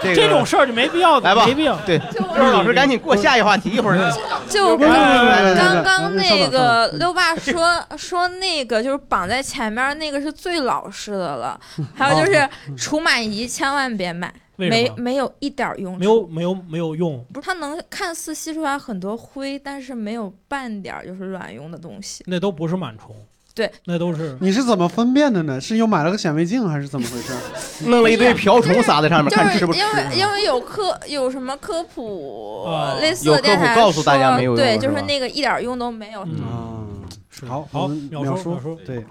[0.02, 1.76] 这个这种事儿就没必要，来吧没必要。
[1.86, 4.12] 对，周老师赶紧过下一话题，一会儿
[4.48, 11.58] 就刚刚那个六爸说说那个就是绑在前面那个是最老式的了，
[11.94, 14.96] 还有就是除螨仪千万别买，没为什么？
[14.96, 15.98] 没有一点用处。
[15.98, 22.24] 没有没有没有用，不是它能看似吸出来很多灰，但是没有半点就是卵用的东西。
[22.26, 23.14] 那都不是螨虫。
[23.54, 25.58] 对，那都是你是怎么分辨的呢？
[25.58, 27.32] 是又买了个显微镜还是怎么回事？
[27.88, 29.78] 弄了一堆瓢虫撒在上面，就是看吃不吃。
[29.78, 36.22] 因为因为有科有什么科普、哦类似有科普的电台告诉大家没有用对，就是那个一点用都没有。
[36.24, 37.02] 嗯
[37.46, 39.02] 好，好秒叔对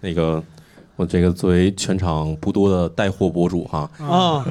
[0.00, 0.42] 那个
[0.96, 4.44] 我这个作为全场不多的带货博主哈，啊，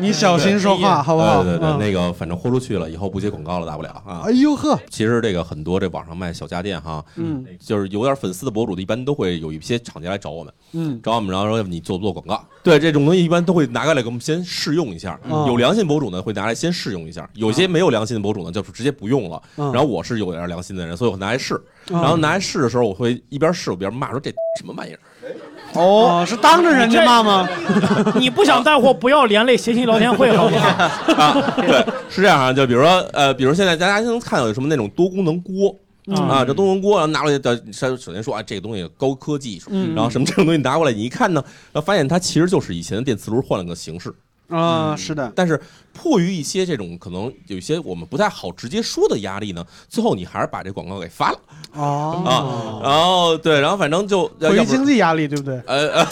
[0.00, 1.44] 你小心说话好不好？
[1.44, 4.32] 对对对，嗯那个反正豁出去了，以后不接广告了，大不了啊哎。
[4.32, 12.44] 呦呵，其实这个很多这网上卖小家电哈，嗯就是有点粉丝的博主，一般都会有一些厂家来找我们，嗯找我们，然后说你做不做广告？
[12.62, 15.18] 对，这种东西一般都会拿过来给我们先试用一下。
[15.30, 19.40] 嗯有良心博主呢，会拿来先试用一下；有些没有良心的博主呢，就是直接不用了。
[19.56, 21.60] 嗯，然后我是有点良心的人，所以我拿来试。
[21.86, 24.98] 然然后拿来试的时候，我会一边试我一边骂说这什么玩意儿。
[25.74, 27.48] 哦，是当着人家骂吗？
[28.18, 30.68] 你不想带货，不要连累谐星聊天会，好不好？
[31.14, 35.74] 啊，对，是这样啊，就比如说，呃，比如现在大家能看到有什么那种多功能锅。
[36.06, 41.40] 嗯啊，这多功能锅，然后拿过来的，首首先说啊，这个东西高科技，嗯然后什么这种东西拿过来，你一看呢，
[41.72, 44.12] 然后发现它其实就是以前的电磁炉换了个形式，
[44.50, 45.60] 啊，是的，但是
[45.92, 51.38] 迫于一些这种可能有一些我们不太好直接说的压力呢，最后你还是把这广告给发了。
[51.72, 52.22] 哦。
[52.24, 55.60] 啊，然后对，然后反正就要 回忆要不经济压力，对不对？
[55.66, 56.06] 呃，呃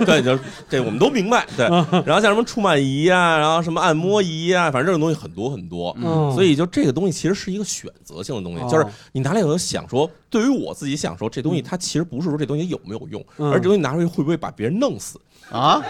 [0.06, 1.66] 对，就是这我们都明白，对。
[2.04, 5.96] 然后像什么触满仪呀，然后什么按摩仪呀，反正这种东西很多很多。
[6.00, 8.68] 嗯，所以就这个东西其实是一个选择性的东西，哦。
[8.70, 13.50] 就是你拿来有想说，对于我自己想说，这东西它其实不是说这东西有没有用，嗯。
[13.50, 15.82] 而这东西拿出去会不会把别人弄死，啊，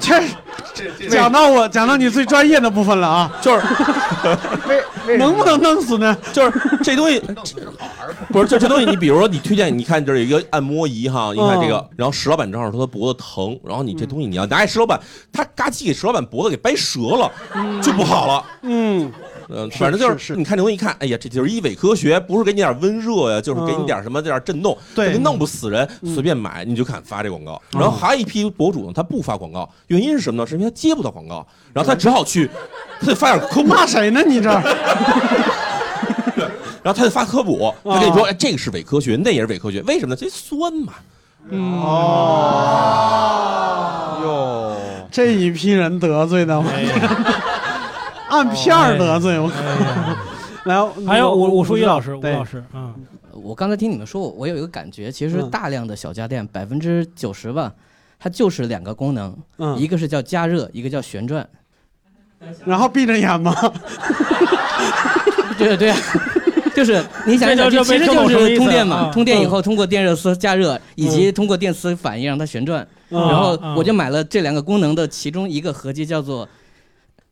[0.00, 0.28] 确实
[1.08, 3.66] 讲到我讲到你最专业的部分了啊，就是。
[5.18, 6.16] 能不能弄死呢？
[6.32, 7.22] 就是这东西，
[8.30, 15.00] 不是就这东西，你比如说你推荐，你看这儿有一个按摩仪哈，你看这个，然后石老板正好说他脖子疼，然后你这东西你要拿给石老板，
[15.32, 17.30] 他嘎叽给石老板脖子给掰折了，
[17.80, 18.44] 就不好了。
[18.62, 19.12] 嗯，
[19.48, 27.60] 嗯，反正就是是你看这东西一看，哎呀，这就是一伪科学，不是给你点温热呀，就是给你点什么点震动，对这个弄不死人，嗯随便买你就看发这广告。
[27.70, 30.46] 然后还有一批博主呢，他不发广告，原因是什么呢？
[30.46, 32.50] 是因为他接不到广告，然后他只好去，
[33.00, 34.22] 他得发点科普， 骂谁呢？
[34.26, 34.60] 你这儿
[36.82, 40.20] 然后他就发科普，他跟你说，哎，这个是伪科学，那也是伪科学，为什么呢？
[40.20, 40.92] 这酸嘛。
[41.52, 42.62] 哦
[44.24, 44.76] 哟，
[45.12, 46.92] 这一批人得罪的，哎呀
[48.28, 49.50] 按片儿得罪我。
[50.64, 52.92] 来，还有武武术一老师，吴老师，嗯，
[53.32, 57.72] 我刚才听你们说，我我有一个感觉，其实嗯大量的小家电百分之九十吧，
[58.18, 61.48] 它就是两个功能，嗯，一个是叫加热，一个叫旋转。
[62.64, 63.54] 然后闭着眼吗？
[65.56, 65.96] 对对啊，
[66.74, 72.82] 就是你想一想，其实就是通电嘛啊，通电以后通过电热丝加热，以及通过电磁反应让它旋转。
[72.82, 76.46] 嗯然后啊我就买了这两个功能的其中一个合集，叫做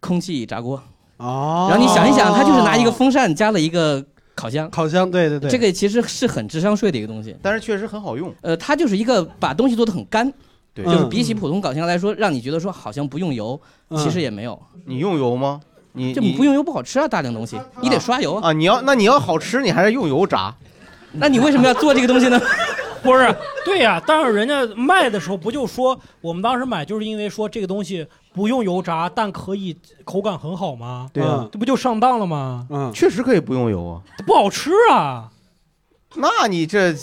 [0.04, 0.80] 空气炸锅。
[1.16, 7.34] 哦，然后你想一想，它就是拿一个风扇加了一个烤箱，烤箱，对对对，这个其实是很智商税的一个东西。
[7.40, 10.30] 但是确实很好用，呃，它就是一个把东西做的很干，
[10.74, 14.60] 对就是嗯比起普通烤箱来说，让你觉得说好像不用油，嗯其实也没有。
[14.84, 15.60] 你用油吗？
[15.92, 18.48] 你这你不用油不好吃啊，大量东西你得刷油啊。
[18.48, 18.52] 啊？
[18.52, 20.52] 你要那你要好吃，你还是用油炸。
[21.12, 22.40] 那你为什么要做这个东西呢？
[23.04, 31.08] 不是，对呀、但是人家卖的时候不就说我们当时买就是因为说这个东西不用油炸，但可以口感很好吗？
[31.12, 32.66] 对啊嗯这不就上当了吗？
[32.70, 34.02] 嗯，确实可以不用油啊。
[34.26, 35.30] 不好吃啊！
[36.16, 36.98] 那你这，你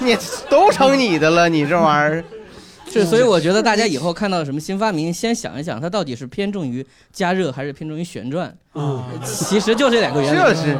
[0.00, 0.16] 你
[0.48, 2.24] 都成你的了，你这玩意儿。
[2.92, 8.54] 是，所以我觉得大家以后看到什么新发明，先想一想它到底是偏重于加热还是偏重于旋转。
[8.74, 10.38] 嗯，其实就这两个原理。
[10.38, 10.76] 这是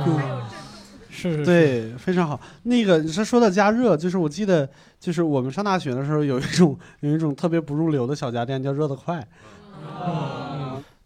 [1.14, 2.40] 是是，对，非常好。
[2.62, 4.66] 那个他说到加热，就是我记得，
[4.98, 9.22] 就是我们上大学的时候有一种 有一种特别不入流的小家电叫热得快，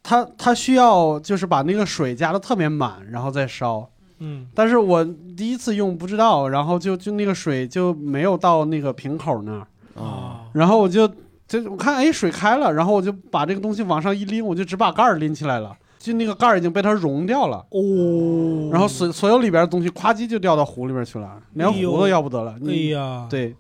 [0.03, 3.91] 它它需要就是把那个水加的特别满，然后再烧。
[4.21, 5.05] 嗯，但是我
[5.37, 9.67] 第一次用不知道，然后就就那个水就没有到那个瓶口那儿，
[10.01, 11.07] 啊，然后我就
[11.47, 22.53] 就我看哎水开了，然后我就把这个东西往上一拎，我就只把盖儿拎起来了，就那个盖儿已经被它融掉了，哦，然后所所有里边的东西咵叽就掉到湖里边去了，连湖都要不得了。
[22.53, 23.53] 哎你呀，对，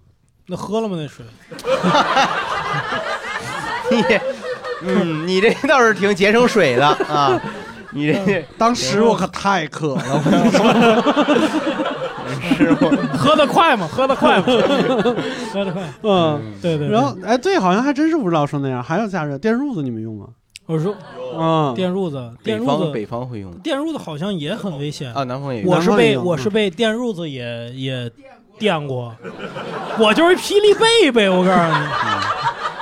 [0.46, 0.96] 那喝了吗？
[0.96, 1.26] 那水？
[3.90, 4.00] 你，
[4.86, 7.40] 嗯，你这倒是挺节省水的啊，
[7.90, 11.76] 你这当时我可太渴了，我跟你说。
[12.56, 14.44] 师傅喝得快吗，喝得快吗，
[15.52, 15.82] 喝得快。
[16.02, 16.88] 嗯，对对。
[16.88, 20.26] 对然后哎，对，好像还真是不知道说那样，还要加热电褥子，你们用吗？
[20.66, 20.94] 我说，
[21.38, 23.52] 啊，电褥子，电褥子，北方会用。
[23.58, 25.14] 电褥子好像也很危险。
[25.14, 28.10] 啊，南方也用我是被我是被电褥子也也
[28.58, 29.14] 电过，
[29.98, 31.86] 我就是一霹雳贝贝，我告诉你。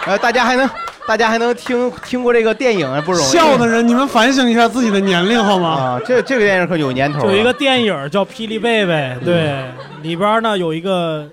[0.06, 0.68] 呃，大家还能
[1.06, 3.28] 大家还能听听过这个电影不容易。
[3.28, 5.68] 笑的人，你们反省一下自己的年龄好吗？
[5.68, 7.32] 啊，这这个电影可有年头了。
[7.32, 9.62] 有一个电影叫《霹雳贝贝》，对，
[10.02, 11.28] 里边呢有一个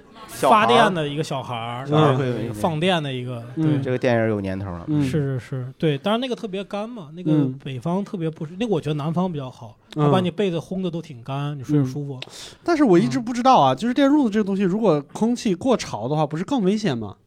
[0.50, 4.86] 发电的一个小孩儿，放电的一个，嗯对，这个电影有年头了。
[4.88, 5.04] 嗯。
[5.04, 7.60] 是是是，对，当然那个特别干嘛，那个嗯。
[7.64, 10.06] 北方特别不是，那个我觉得南方比较好，嗯。
[10.06, 12.20] 它把你被子烘的都挺干，你睡着舒服。
[12.64, 17.18] 但是我一直不知道啊，就是电褥子这个东西，如果空气过潮的话，不是更危险吗？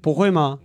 [0.00, 0.58] 不会吗？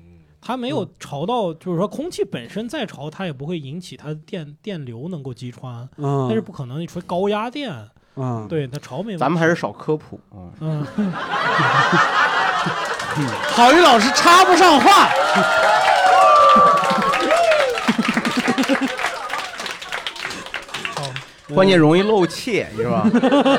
[0.44, 6.26] 它没有潮到，就是说空气本身再潮，它也不会引起它的电电流能够击穿，嗯。
[6.28, 7.72] 但是不可能你吹高压电，
[8.18, 9.18] 嗯，对他潮没问题。
[9.18, 10.52] 咱们还是少科普啊。
[10.60, 10.86] 嗯，
[13.56, 15.10] 郝宇老师插不上话。
[21.54, 23.06] 关键容易露怯，是吧？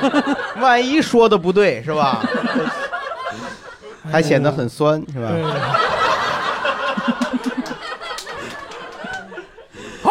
[0.60, 2.22] 万一说的不对，是吧？
[4.10, 5.28] 还显得很酸，是吧？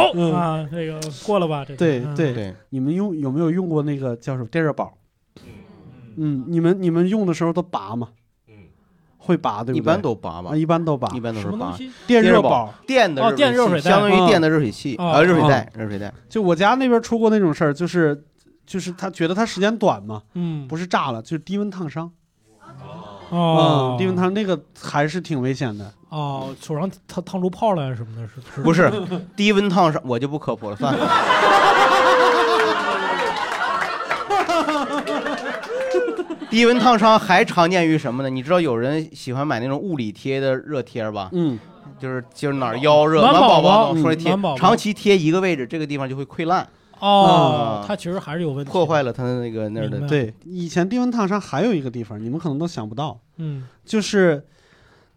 [0.01, 1.63] 好嗯啊，这个过了吧？
[1.65, 4.97] 这个嗯对对对，你们用有没有用过那个叫什么电热宝？
[6.17, 8.09] 嗯，你们你们用的时候都拔吗？
[9.23, 9.77] 会拔对不对？
[9.77, 11.77] 一般都拔吧啊，一般都拔，一般都是拔。
[12.07, 16.11] 电热宝宝，电的哦电热水袋相当于电的热水器啊啊，热水啊袋，热水袋。
[16.27, 18.25] 就我家那边出过那种事儿，就是
[18.65, 22.11] 就是他觉得他时间短嘛，嗯，不是炸了，就是低温烫伤。
[23.31, 25.91] 哦嗯，低温烫那个还是挺危险的。
[26.09, 28.91] 哦，手上烫烫出泡来什么的，是不是
[29.35, 31.07] 低温烫伤，我就不科普了，算了。
[36.49, 38.29] 低温烫伤还常见于什么呢？
[38.29, 41.29] 你知道有人喜欢买那种物理贴的热贴吧？
[41.31, 41.57] 嗯，
[41.97, 46.67] 就是就是哪儿腰热，暖宝宝宝说贴暖宝，宝长期贴一个位置，这个地方就会溃烂。
[47.01, 54.45] 啊，哦它其实还是有问题，破坏了它的那个那儿的对，以前低温烫伤还有一个地方，你们可能都想不到，嗯，就是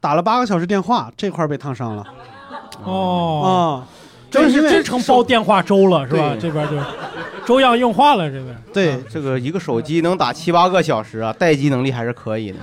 [0.00, 2.04] 打了八个小时电话，这块儿被烫伤了。
[2.82, 3.86] 哦，啊，
[4.30, 6.34] 这是真是真成煲电话粥了，是吧？
[6.40, 6.76] 这边就
[7.46, 8.56] 粥样硬化了，这边。
[8.72, 12.58] 对，这个一个手机能打七八个小时啊，待机能力还是可以的。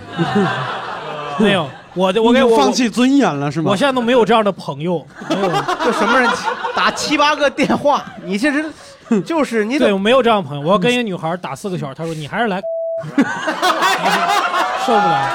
[1.39, 3.71] 没有，我的我给我放弃尊严了是吗？
[3.71, 5.49] 我现在都没有这样的朋友，没有，
[5.85, 6.29] 就什么人
[6.75, 8.03] 打七八个电话？
[8.25, 8.65] 你这是
[9.25, 10.65] 就是你对我没有这样的朋友。
[10.65, 12.61] 我要跟一个女孩打四个小时，她说你还是来，
[14.85, 15.29] 受不了。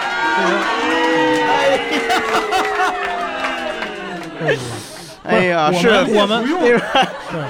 [5.25, 6.47] 哎呀，不是我们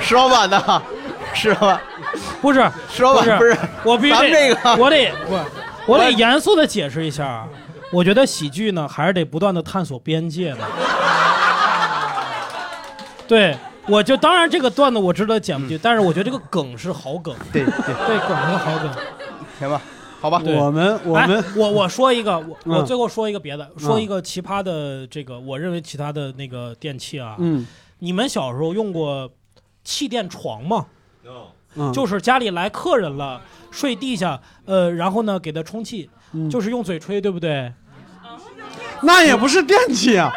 [0.00, 0.82] 石老板的，
[1.34, 1.80] 石老板
[2.40, 5.38] 不是石老板不是我必须得这个我得 不，
[5.92, 7.46] 我得严肃的解释一下啊。
[7.92, 10.58] 我觉得喜剧呢，还是得不断的探索边界的。
[13.28, 13.56] 对，
[13.88, 17.34] 我就当然这个段子我知道剪不进，但是我觉得这个梗是好梗。
[17.52, 17.72] 对对
[18.06, 18.90] 对，梗是好梗。
[19.58, 19.80] 行吧，
[20.20, 27.66] 好吧，对我们我们哎我我说一个，我我嗯最后说一个别的，嗯说一个奇葩的这个，我认为其他的那个电器啊，嗯
[28.00, 29.30] 你们小时候用过
[29.84, 30.86] 气垫床吗？
[31.76, 37.72] 嗯，就是家里来客人了，睡地下，呃，然后呢给他充气，嗯就是用嘴吹，对不对？
[39.02, 40.32] 那也不是电器啊。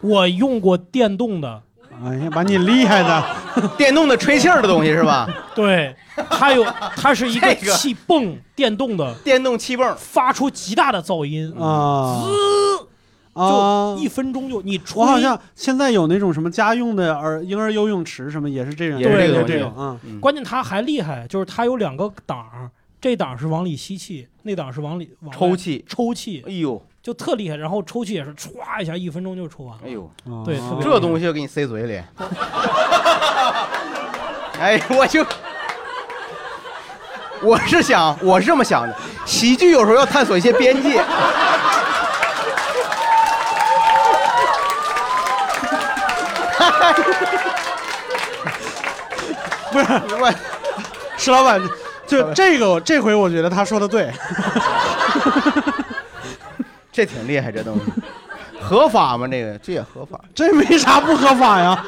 [0.00, 1.62] 我用过电动的，
[2.04, 3.24] 哎呀，把你厉害的，
[3.76, 5.28] 电动的吹气儿的东西是吧？
[5.54, 5.94] 对，
[6.30, 6.64] 它有，
[6.96, 9.94] 它是一个这个气泵，电动的，电动气泵。
[9.98, 12.22] 发出极大的噪音，啊。
[12.22, 12.86] 滋，
[13.34, 13.96] 啊。
[13.96, 19.98] 就一分钟就你吹，我好像现在有那种什么家用的儿婴儿游泳池什么，也是这样，也是这个对东西这种啊。
[20.04, 20.20] 嗯。
[20.20, 27.56] 关键它还厉害，就是它有两个档儿，这档是往里吸气，那档是往里往外抽气，抽气，哎呦就特厉害。
[27.56, 29.82] 然后抽气也是歘一下，一分钟就抽完了。
[29.86, 32.00] 哎呦，啊对，特别这东西要给你塞嘴里。
[34.60, 35.24] 哎，我就
[37.42, 41.02] 我是想，我是这么想的，喜剧有时候要探索一些边界。
[49.72, 49.84] 不是
[50.20, 50.34] 我
[51.16, 51.62] 石老板，
[52.04, 54.12] 就这个这回我觉得他说的对，
[57.00, 57.80] 这挺厉害，这东西
[58.60, 59.26] 合法吗？
[59.26, 61.82] 这个这也合法，这没啥不合法呀。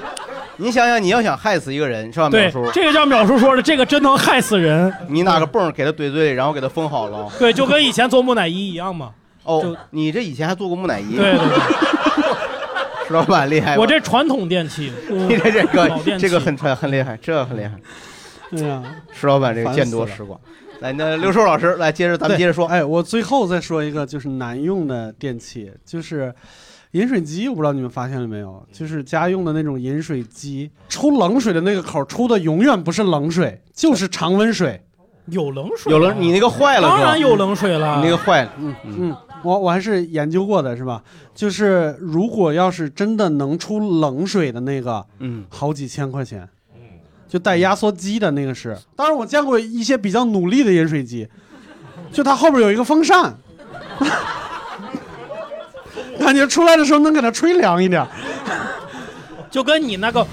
[0.56, 2.30] 你想想，你要想害死一个人是吧？
[2.30, 4.90] 对淼叔，，这个叫淼叔说的，这个真能害死人。
[5.08, 7.30] 你拿个泵给他怼嘴里，然后给他封好了。
[7.38, 9.10] 对，就跟以前做木乃伊一样嘛。
[9.42, 11.14] 哦，你这以前还做过木乃伊？
[11.14, 13.80] 对对对，石 老板厉害吧。
[13.82, 17.72] 我这传统电器， 你这这个老电器这个很传很厉害，这很厉害。
[18.50, 18.82] 对呀，
[19.12, 20.40] 石老板这个见多识广。
[20.82, 22.66] 来，那刘寿老师来接着，咱们接着说。
[22.66, 26.34] 哎，我最后再说一个，就是难用的电器，就是
[26.90, 27.48] 饮水机。
[27.48, 34.82] 我不知道你们发现了没有，就是家用的那种饮水机，出冷水的那个口出的永远不是冷水，就是常温水。
[35.26, 37.00] 有冷水啊，有冷，你那个坏了是吧？
[37.00, 37.96] 当然有冷水了。
[37.98, 38.52] 你那个坏了。
[38.58, 41.00] 嗯嗯，我我还是研究过的，是吧？
[41.32, 46.48] 就是如果要是真的能出冷水的那个，嗯，好几千块钱。
[47.32, 51.26] 就带压缩机的那个是，当然我见过一些比较努力的饮水机，
[52.12, 53.34] 就它后边有一个风扇，
[56.20, 58.06] 感觉出来的时候能给它吹凉一点。
[59.50, 60.26] 就跟你那个，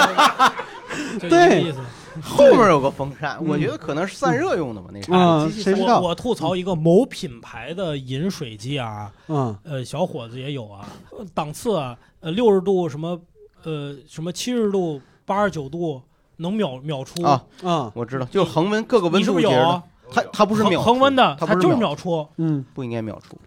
[1.28, 1.74] 对。
[2.22, 5.14] 后面有个风扇，我觉得可能是散热用的吧，那啥。
[5.14, 6.00] 啊谁知道？
[6.00, 9.54] 我我吐槽一个某品牌的饮水机啊，嗯。
[9.62, 13.20] 呃，小伙子也有啊，呃档次啊，呃，六十度什么，
[13.64, 14.98] 呃，什么七十度、
[15.32, 16.02] 八十九度
[16.36, 19.82] 能秒秒出啊啊，我知道，就是恒温各个温你是度有啊？
[20.10, 22.28] 它它不是秒恒温的，它就是它不是秒秒出。
[22.36, 23.38] 嗯，不应该秒出。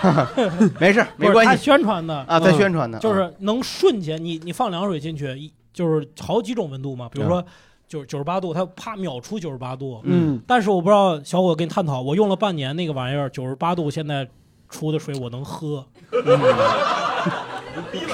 [0.80, 1.62] 没事，不是他没关系。
[1.62, 7.44] 宣传的啊，在宣传的，就是能瞬间你你放凉水进去，一就是好几种温度嘛，比如说
[7.86, 10.00] 九九十八度，它啪秒出九十八度。
[10.04, 14.26] 嗯，但是我不知道小伙跟你探讨，我用了半年那个玩意儿，九十八度现在
[14.70, 15.84] 出的水我能喝。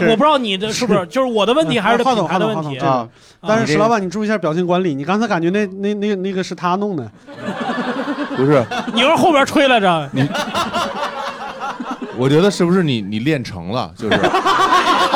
[0.01, 3.09] 我不知道你的是不是， 就是我的问题还是这品话筒话牌的问题筒话筒
[3.41, 7.11] 这个但是石老板，你注意一下表情管理，你刚才感觉那那那那个是他弄的，
[8.37, 10.09] 不是，你是后边吹来着？
[10.13, 10.29] 你，
[12.17, 13.91] 我觉得是不是你你练成了？
[13.97, 14.19] 就是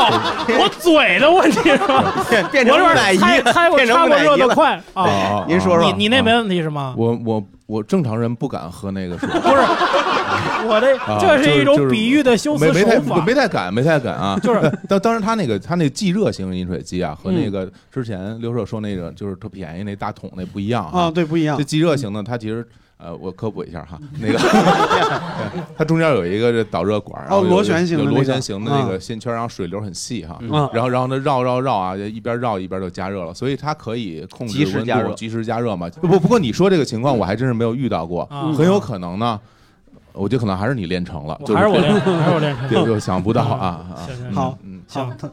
[0.01, 2.13] 我嘴的问题是吧？
[2.31, 5.45] 变变成我这木乃伊猜了猜过变成插过木乃伊了热的快啊啊！
[5.49, 6.95] 您说说你你那没问题是吗？
[6.97, 9.29] 我我我正常人不敢喝那个水。
[9.41, 9.63] 不是，
[10.67, 13.25] 我这啊这是一种是比喻的修辞没没太手法。
[13.25, 14.39] 没太敢，没太敢啊！
[14.43, 22.67] 就是当当然他那个他那个即热型饮水机啊，和嗯那个之前刘硕说那个就是特便宜那大桶那不一样啊对不一样这即热型的它其实。
[23.03, 24.39] 呃，我科普一下哈， 那个
[25.77, 30.51] 它中间有一个这导热管，然后有螺旋形的那螺旋形的那啊个线圈，然后水流很细哈，嗯。
[30.73, 35.09] 然后然后呢绕绕绕啊，一边绕一边就加热了，所以它可以控制温及时加热。
[35.09, 35.89] 度，及时加热嘛。
[36.01, 39.41] 不不不过你说这个情况我还真是没有遇到过，啊很有可能呢，
[40.13, 45.31] 我觉得可能还是你练成了，就还是我练还是我练成就 就想不到啊啊行行，好嗯，好，他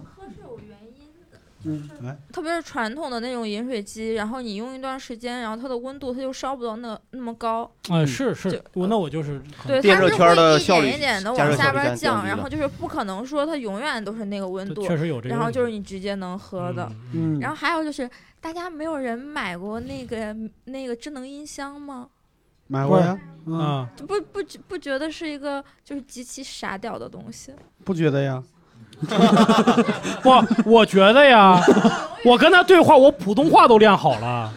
[1.67, 7.69] 嗯，来，特别是传统的那种饮水机，然后你用一段时间，然后它的温度它就烧不到那那么高。
[7.89, 16.89] 啊，是是，我那我就是对，电热它是圈的会一效率点一点的往下边降，然后就是不可能说它永远都是那个温度，确实有这个然后就是你直接能喝的。
[17.13, 18.09] 嗯然后还有就是，
[18.39, 20.33] 大家没有人买过那个
[20.65, 22.07] 那个智能音箱吗？
[22.67, 27.53] 买过呀，嗯，啊，不不觉不觉得是一个就是极其傻屌的东西？
[27.83, 28.43] 不觉得呀？
[30.23, 30.31] 不，
[30.69, 31.61] 我觉得呀，
[32.25, 34.51] 我跟他对话，我普通话都练好了。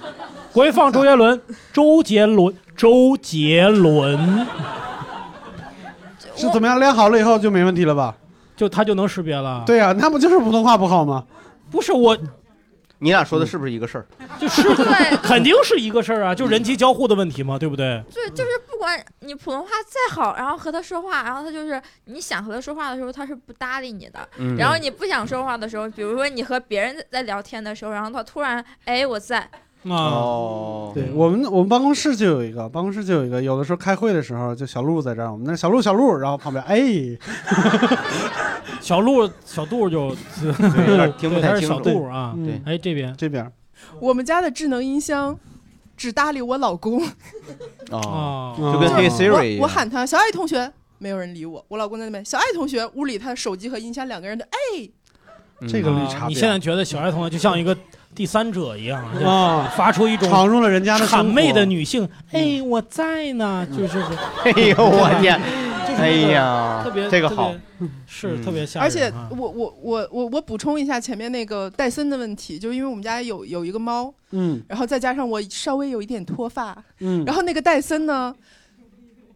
[0.53, 1.41] 回放周杰伦，
[1.73, 4.47] 周杰伦，周杰伦，
[6.35, 8.15] 是怎么样练好了以后就没问题了吧？
[8.57, 9.63] 就他就能识别了。
[9.67, 11.25] 对呀，那不就是普通话不好吗？
[11.71, 12.17] 不是我，
[13.01, 14.07] 你俩说的是不是一个事儿？
[14.39, 14.63] 就是
[15.23, 18.03] 肯定是一个事儿啊，就人机交互的问题嘛，对不对？
[18.15, 24.29] 对，就是不管你普通话再好，然后和他说话，然后他就是你想和他说话的时候，他是不搭理你的。
[24.39, 29.51] 嗯然后你不想说话的时候，比如说你和别人在聊天的时候，然后他突然哎我在，啊，
[29.83, 36.81] 哦，对我们我们办公室就有一个，办公室就有一个，有的时候开会的时候，就小鹿在这儿，我们那小鹿小鹿，然后旁边哎，
[38.81, 40.09] 小鹿小杜就
[40.87, 42.05] 有点 听不太清楚杜。
[42.07, 42.35] 啊。
[42.45, 42.61] 对。
[42.67, 43.15] 哎，这边。
[43.17, 43.51] 这边
[43.99, 45.39] 我们家的智能音箱
[45.97, 47.03] 只搭理我老公，
[47.91, 49.59] 哦，啊，就跟黑 Siri 一我样。
[49.63, 54.89] 我喊他小爱同学，没有人理我，我老公在那边，小爱同学，屋里他手机和音箱两个人的，哎，
[55.67, 57.75] 这个绿啊茶你现在觉得小爱同学就像一个
[58.15, 63.99] 第三者一样，啊，发出一种闯入了人家的谄媚的女性，哎，我在呢，就是
[64.45, 65.41] 哎呦我天，
[65.87, 67.55] 就是哎呀特别这个好，
[68.07, 68.85] 是特别吓人啊。
[68.85, 74.61] 而且我我我我我补充一下前面那个戴森的问题，就是因为我们家有有一个猫，嗯。
[74.69, 78.35] 然后再加上我稍微有一点脱发，嗯，然后那个戴森呢，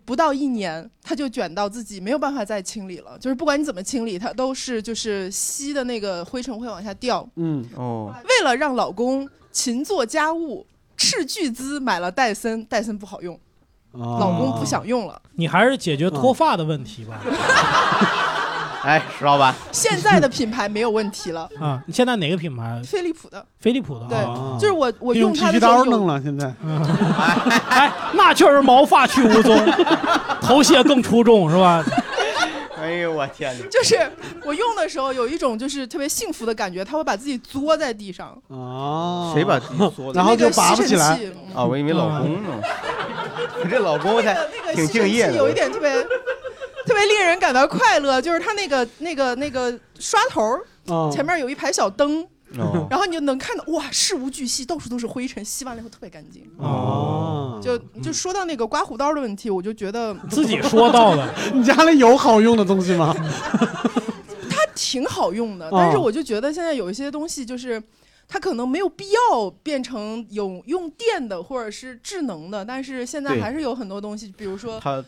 [0.04, 7.26] 不到一年它就卷到自己没有办法再清理了，就是不管你怎么清理，它都是就是吸的那个灰尘会往下掉。
[7.36, 13.34] 嗯哦，为了让老公勤做家务，斥巨资买了戴森，戴森不好用，
[13.92, 15.20] 哦老公不想用了。
[15.32, 17.20] 你还是解决脱发的问题吧。
[18.86, 22.82] 哎，石老板，现在的品牌没有问题了，啊，你现在哪个品牌？
[22.84, 23.44] 飞利浦的。
[23.58, 24.06] 飞利浦的。
[24.08, 26.52] 对啊，就是我我用剃须用它的时候刀弄了，现在。
[27.70, 29.56] 哎，那确实毛发去无踪，
[30.42, 31.82] 头屑更出众，是吧？
[32.78, 33.66] 哎呦我天哪！
[33.70, 33.98] 就是
[34.44, 38.36] 我用的时候有一种就是特别幸福的感觉，他会把自己作在地上。
[38.48, 40.20] 哦谁把自己缩的？
[40.20, 41.18] 然后就拔不起来
[41.54, 42.50] 啊，我以为老公呢。
[43.62, 44.36] 你这老公才
[44.74, 45.32] 挺敬业的。
[45.32, 45.90] 有一点特别
[46.86, 52.22] 特别令人感到快乐，就是它那个那个那个刷头儿哦前面有一排小灯。
[52.56, 56.48] 哦然后你就能看到哇，事无巨细，到处都是灰尘，吸完了以后特别干净。
[56.58, 61.34] 哦，就就说到那个刮胡刀的问题，我就觉得 自己说到的。
[61.52, 63.12] 你家里有好用的东西吗？
[64.48, 67.82] 它挺好用的，哦但是我就觉得现在有一些东西就是。
[68.26, 75.04] 它可能没有必要变成有用电的或者是智能的，但是现在还是有很多东西，比如说他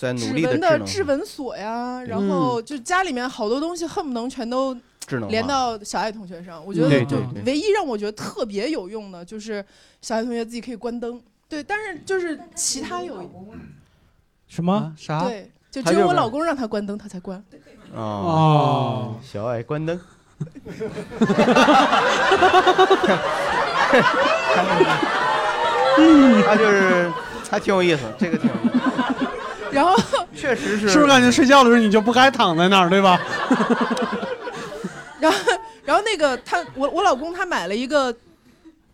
[0.00, 4.74] 在指努力纹的的指纹锁呀，然后就家里面好多东西恨不能全都
[5.06, 6.64] 智能连到小爱同学上。
[6.64, 9.62] 我觉得就唯一让我觉得特别有用的就是
[10.00, 13.30] 小爱同学自己可以关灯，对，但是就是其他有
[14.48, 17.44] 什么啥对，就只有我老公让他关灯，他才关。
[17.94, 20.00] 哦， 小爱关灯。
[26.46, 27.12] 他就是
[27.50, 28.69] 还挺有意思，这个挺有意思。
[29.70, 29.96] 然后
[30.34, 33.20] 确实是，是不是感觉睡觉的时候你就不该躺在那儿，对吧？
[35.20, 35.38] 然后，
[35.84, 38.14] 然后那个他，我我老公他买了一个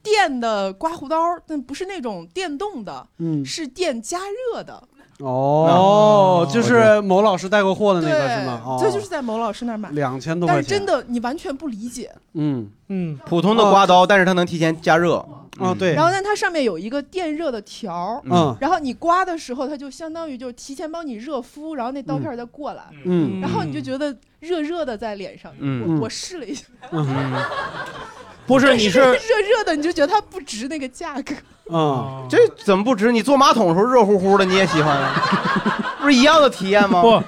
[0.03, 1.17] 电的刮胡刀，
[1.47, 4.19] 但不是那种电动的，嗯是电加
[4.53, 4.83] 热的。
[5.21, 8.61] 哦，就是某老师带过货的那个对是吗？
[8.67, 10.69] 哦，这就是在某老师那儿买，两千多但块钱。
[10.69, 12.13] 是真的你完全不理解。
[12.35, 15.25] 嗯嗯，普通的刮刀，但是它能提前加热。
[15.59, 15.95] 哦，对。
[15.95, 25.51] 然后但，它上面有一个电热的条儿，嗯然后你刮的时候，它就相当于就提前帮你热敷，然后那刀片儿再过来，嗯然后你就觉得热热的在脸上。
[25.59, 26.67] 嗯我我试了一下，
[28.47, 31.35] 不是你是热热的，你就觉得它不值那个价格。
[31.71, 33.11] 嗯，这怎么不值？
[33.11, 35.15] 你坐马桶的时候热乎乎的，你也喜欢啊？
[36.01, 37.03] 不是一样的体验吗？
[37.03, 37.23] 不，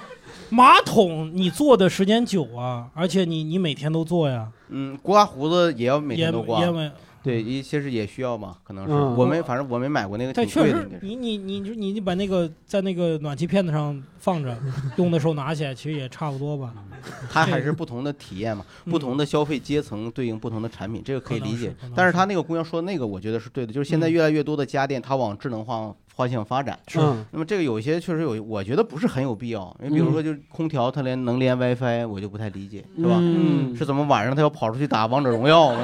[0.51, 4.47] 马桶你坐的时间久啊，而且你你每天都坐呀。
[4.69, 6.91] 嗯，刮胡子也要每天都刮也也没。
[7.29, 10.89] 对，一些是也需要嘛，可能是嗯我没，反正我没买过那个但确实。
[11.03, 14.57] 你你你你你把那个在那个暖气片子上放着，
[14.97, 16.73] 用的时候拿起来，其实也差不多吧。
[17.31, 21.75] 它还是不同的体验嘛，嗯不同的消费阶层对应不同的产品，这个可以理解。
[21.95, 26.77] 但是他那个姑娘说的那个，我觉得是对的，就是现在嗯越来越多的家电它往智能化方向发展。
[26.89, 29.75] 是嗯那么这个有些确实有，我觉得不是很有必要。
[29.81, 33.17] 你比如说就是空调它连能连 WiFi，我就不太理解，是吧？
[33.21, 35.73] 嗯是怎么晚上它要跑出去打王者荣耀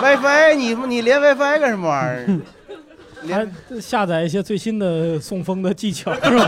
[0.00, 2.40] ？WiFi 你你连 WiFi 干什么玩意儿？
[3.28, 6.46] 还下载一些最新的送风的技巧，是吧？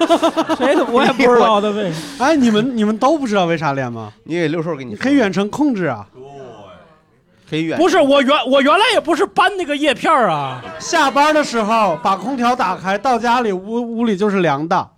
[0.58, 1.92] 谁的我也不知道的为。
[2.18, 4.12] 哎，你们你们都不知道为啥连吗？
[4.24, 6.06] 你给六兽给你可以远程控制啊。
[7.48, 14.88] 可以远不是我原我原来也不是搬那个叶片儿啊，下班的时候把空调打开，到家里屋屋里就是凉的。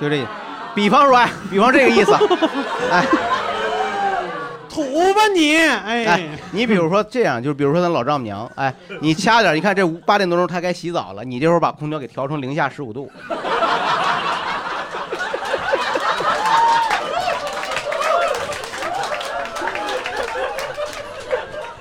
[0.00, 0.26] 就这，
[0.74, 2.12] 比方说，哎，比方这个意思，
[2.90, 3.04] 哎。
[4.78, 13.10] 土吧你，哎，哎，你比如说这样，就是比如说咱老丈母娘，哎，你掐点，你看这五八点多钟她该洗澡了，你这会儿把空调给调成零下十五度，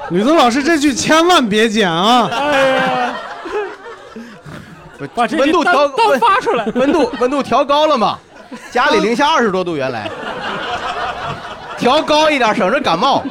[0.09, 2.27] 吕宗老师这句千万别剪啊！
[2.31, 3.13] 哎呀，
[5.13, 8.17] 把这温度调单单发出来，温度温度调高了嘛，
[8.71, 10.09] 家里零下二十多度原来，
[11.87, 13.23] 调高一点省着感冒。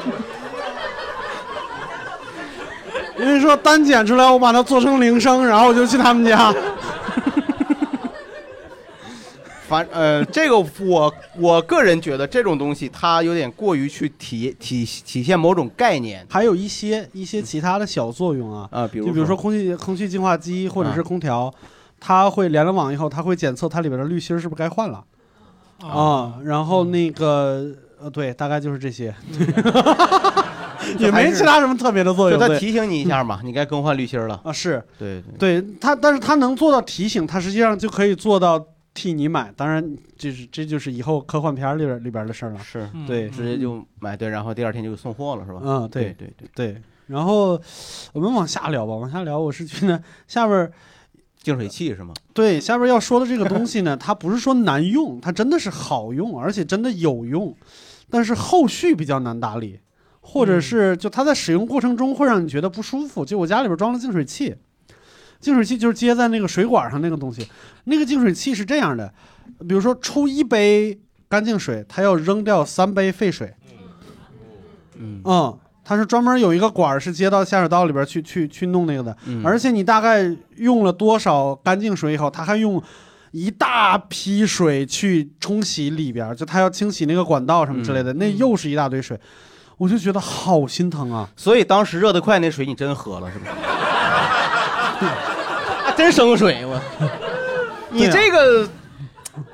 [3.18, 6.54] 因为说单剪出来，我把它做成铃声，然后我就去他们家。
[9.68, 19.36] 反呃，这个我我个人觉得这种东西它有点过于去体体体现某种概念，还有一些一些其他的小作用啊，啊，比如就比如说。
[19.36, 21.52] 空气空气净化机或者是空调，
[21.98, 25.02] 它会连了网以后，它会检测它里边的滤芯是不是该换了。
[25.82, 27.66] 啊，然后那个
[28.00, 29.14] 呃，对，大概就是这些，
[30.98, 32.46] 也没其他什么特别的作就用。
[32.46, 34.40] 对它提醒你一下 嘛，你该更换滤芯了。
[34.44, 39.52] 啊，是对对，对它，但是它能做到提醒，它实际上就可以做到替你买。
[39.56, 42.58] 当然，就是这就是以后科幻片儿里边里边的事儿了。
[42.60, 45.60] 是对，直接就买对，然后第二天就送货了是吧？
[45.62, 46.82] 嗯，对对对对，对。
[47.06, 47.60] 然后
[48.12, 50.72] 我们往下聊吧，往下聊，我是觉得下边儿
[51.40, 52.12] 净水器是吗？
[52.34, 57.54] 对下边要说的这个东西呢，它不是说难用，它真的是好用，而且真的有用，
[58.10, 59.80] 但是后续比较难打理。
[60.28, 63.24] 或者是就它在使用过程中会让你觉得不舒服。
[63.24, 64.56] 就我家里边装了净水器，
[65.38, 67.46] 净水器就是接在那个水管上那个东西，
[67.84, 69.14] 那个净水器是这样的，
[69.60, 70.98] 比如说出一杯
[71.28, 73.54] 干净水，它要扔掉三杯废水。
[74.96, 75.22] 嗯，
[75.84, 82.82] 它是专门有一个管儿是接到下水道里边去去去弄那个的，嗯而且你大概用了多少干净水以后，它还用
[83.36, 89.20] 一大批水去冲洗里边，就他要清洗那个管道什么之类的，那又是一大堆水，
[89.76, 91.28] 我就觉得好心疼啊。
[91.36, 93.46] 所以当时热得快那水你真喝了是吧？
[95.94, 96.80] 真生水我，
[97.90, 98.66] 你这个。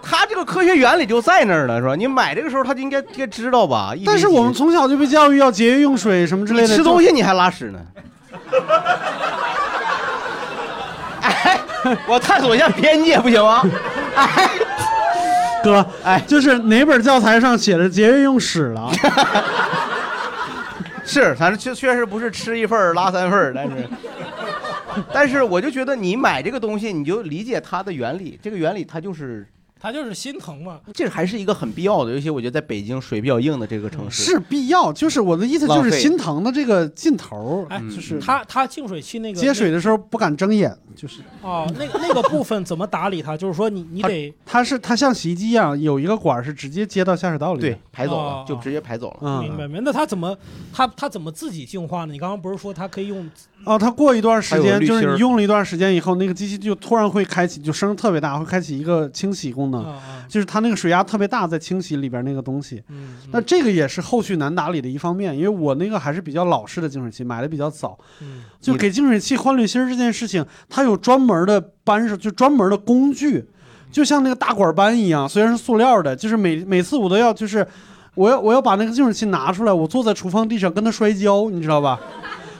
[0.00, 1.96] 他这个科学原理就在那儿了，是吧？
[1.96, 3.92] 你买这个时候他就应该应该知道吧？
[4.06, 7.80] 但是我们从小就被教育要节约用水什么之类的，你吃东西你还拉屎呢。
[11.20, 11.60] 哎，
[12.08, 13.62] 我探索一下边界不行吗？
[14.14, 14.50] 哎，
[15.62, 18.90] 哥，哎，就是哪本教材上写着节约用屎了？
[21.04, 23.88] 是，反正确确实不是吃一份儿拉三份儿，但是，
[25.12, 29.46] 但是我就觉得你买这个东西，你就理解它的原理，这个原理它就是。
[29.82, 30.78] 他就是心疼嘛。
[30.94, 43.36] 这还是一个很必要的，尤其我觉得在北京水比较硬的这个城市是必要，就是我的意思，就是心疼的这个劲头儿，哎，就是他他净水器那个接水的时候不敢睁眼，就是哦，那个那个部分怎么打理它？
[43.36, 49.18] 就是说你你得它是它像洗衣机一样，有一个管儿是直接接到下水道里，对，排走了哦就直接排走了。
[49.22, 49.82] 嗯明白明白。
[49.84, 50.36] 那他怎么
[50.72, 52.12] 他他怎么自己净化呢？
[52.12, 53.28] 你刚刚不是说他可以用
[53.64, 62.82] 哦，它过一段时间，就是你用了一段时间以后，那个机器就突然会开启，就声特别大，会开启一个清洗功能，啊就是它那个水压特别大，在清洗里边那个东西。
[62.88, 73.48] 嗯那这个也是后续难打理的一方面，因为我那个还是比较老式的净水器，买的比较早，嗯就给净水器换滤芯儿这件事情，它有专门的扳手，就专门的工具，
[73.90, 77.66] 就像那个大管扳一样，虽然是塑料的，就是每每次我都要就是。
[78.14, 81.98] 我要我要把那个净水器拿出来，我坐在厨房地上跟它摔跤，你知道吧？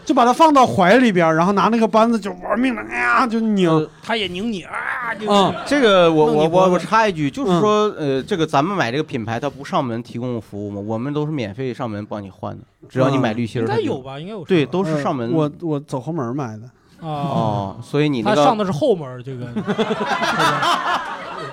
[0.05, 3.89] 就把它放到怀里边，然后拿那个扳子就玩命的，哎呀就拧。
[4.03, 10.81] 他也拧你啊，就嗯这个我我我我插一句，就是说，呃，这个咱们买这个品牌，它不上门提供服务吗？
[10.81, 14.19] 我们都是免费上门帮你换的，只要你买滤芯儿，应该有吧？
[14.19, 15.31] 应该有对，都是上门。
[15.31, 16.65] 呃我我走后门买的。
[17.01, 19.47] 啊哦，所以你那个他上的是后门，这个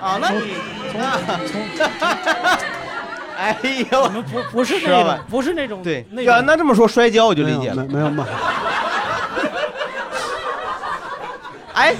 [0.00, 0.52] 啊，那你
[3.40, 3.56] 哎
[3.90, 5.12] 呦，我们不不是知道吧？
[5.12, 7.82] 那种不是那种对，那那这么说摔跤我就理解了。
[7.86, 8.22] 没没有买。
[11.72, 11.96] 哎，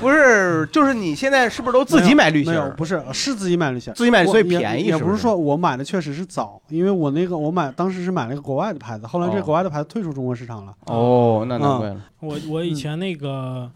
[0.00, 4.98] 不是，就是你现在是不是都自己买滤芯没有，不是，是自己买滤芯，自己买所以便宜是不是？
[4.98, 10.74] 也不是说我买的确实是早，因为我那个我买当时是买了一个国外的牌子，后来这国外的牌子退出中国市场了。
[10.86, 12.00] 哦，那难怪了。
[12.18, 13.70] 我我以前那个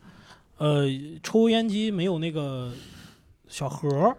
[0.57, 0.87] 呃
[1.23, 2.73] 抽烟机没有那个
[3.47, 4.17] 小盒儿，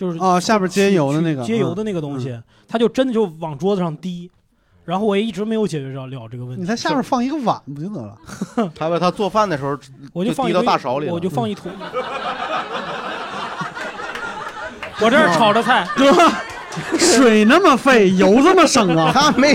[0.00, 2.34] 就是啊下边接油的那个接油的那个东西，
[2.66, 4.30] 他就真的就往桌子上滴，
[4.86, 6.62] 然后我也一直没有解决了了这个问题。
[6.62, 8.16] 你在下面放一个碗不就得了？
[8.74, 9.78] 他把他做饭的时候，
[10.14, 11.70] 我就滴到放一堆大勺里了，我就放一桶。
[15.02, 16.10] 我这儿炒着菜，哥，
[16.98, 19.10] 水那么费，油这么省啊？
[19.14, 19.54] 他没，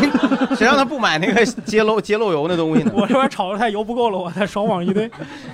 [0.56, 2.92] 谁让他不买那个接漏接漏油那东西呢？
[2.96, 5.10] 我这边炒着菜油不够了，我再少往一堆，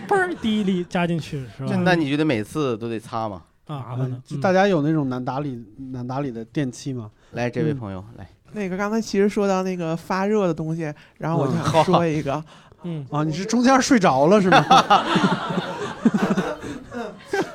[0.08, 1.76] 嘣儿滴一粒加进去，是吧？
[1.84, 3.30] 那你就得每次都得擦
[3.72, 3.86] 吗？
[3.90, 7.10] 啊，嗯大家有那种难打理难打理的电器吗？
[7.32, 8.28] 来，这位朋友来。
[8.54, 12.44] 那个刚才其实说到那个发热的东西，然后我就嗯想说一个，
[12.84, 14.66] 嗯啊，你是中间睡着了是吗？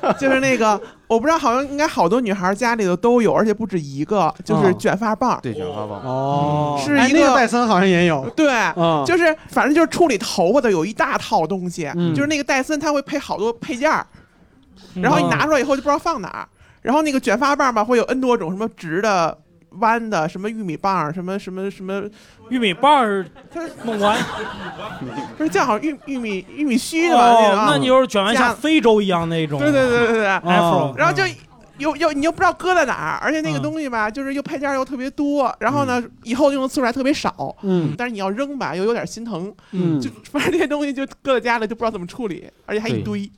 [0.17, 5.39] 就是那个我不知道，好像应该好多女孩家里头都有，而且不止一个，就是哦卷发棒。
[5.43, 6.01] 对，卷发棒。
[6.03, 8.27] 哦，是一个哎那个戴森好像也有。
[8.35, 14.19] 对，嗯就是反正就是处理头发的有一大套东西，嗯就是那个戴森它会配好多配件儿，嗯
[15.01, 16.47] 然后你拿出来以后就不知道放哪儿。
[16.81, 19.37] 然后那个卷发棒吧，会有 N 多种，什么直的、
[19.79, 22.03] 弯的，什么玉米棒，什么什么什么
[22.49, 24.17] 玉米棒儿 它弄完，
[25.37, 27.23] 不是叫好像玉玉米玉米须的吧？
[27.33, 29.59] 哦那你就是卷完像非洲一样那种。
[29.59, 31.23] 对对对对对，afro，然后就
[31.79, 43.23] 又又你又不知道搁在哪儿，而且那个嗯东西吧，就是又配件又特别多，然后呢，以后用的次数还特别少，嗯但是你要扔吧，又有点心疼，嗯就 反正这些东西就搁在家里就不知道怎么处理，而且还一堆。
[43.23, 43.31] 嗯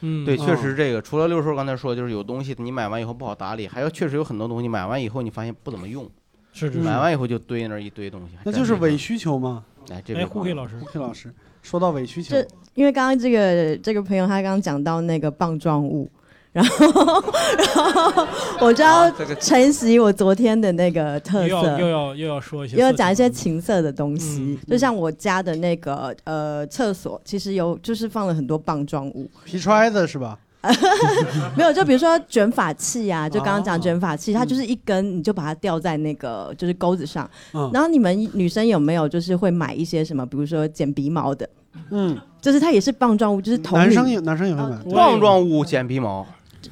[0.00, 6.08] 对，确实这个除了六叔刚才说，就是有东西你买完以后不好打理，还有确实有很多东西买完以后你发现不怎么用，
[6.52, 9.64] 是是买完以后就堆那儿一堆东西，那就是伪需求嘛。
[9.90, 11.32] 哎，这哎，位胡黑老师，胡黑老师
[11.62, 16.10] 说到伪需求，这因为刚刚这个这个朋友他刚刚讲到那个棒状物，
[16.54, 16.86] 然后
[17.58, 18.26] 然后
[18.60, 30.38] 我就要这个承袭我昨天的那个特又色，要又要又要说一些，又要讲一些情色的东西，嗯就像我家的那个呃厕所，其实有就是放了很多棒状物，皮揣子是吧？
[31.56, 37.28] 没有，就比如说卷发器啊，就刚刚讲卷发器，它就是一根，你就把它吊在那个就是钩子上。
[37.52, 41.46] 嗯然后你们女生有没有就是会买一些什么，比如说剪鼻毛的？
[41.90, 46.24] 嗯，就是它也是棒状物，就是头男生有男生也会买，棒状物剪鼻毛，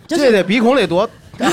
[0.07, 1.09] 就是这得鼻孔得多。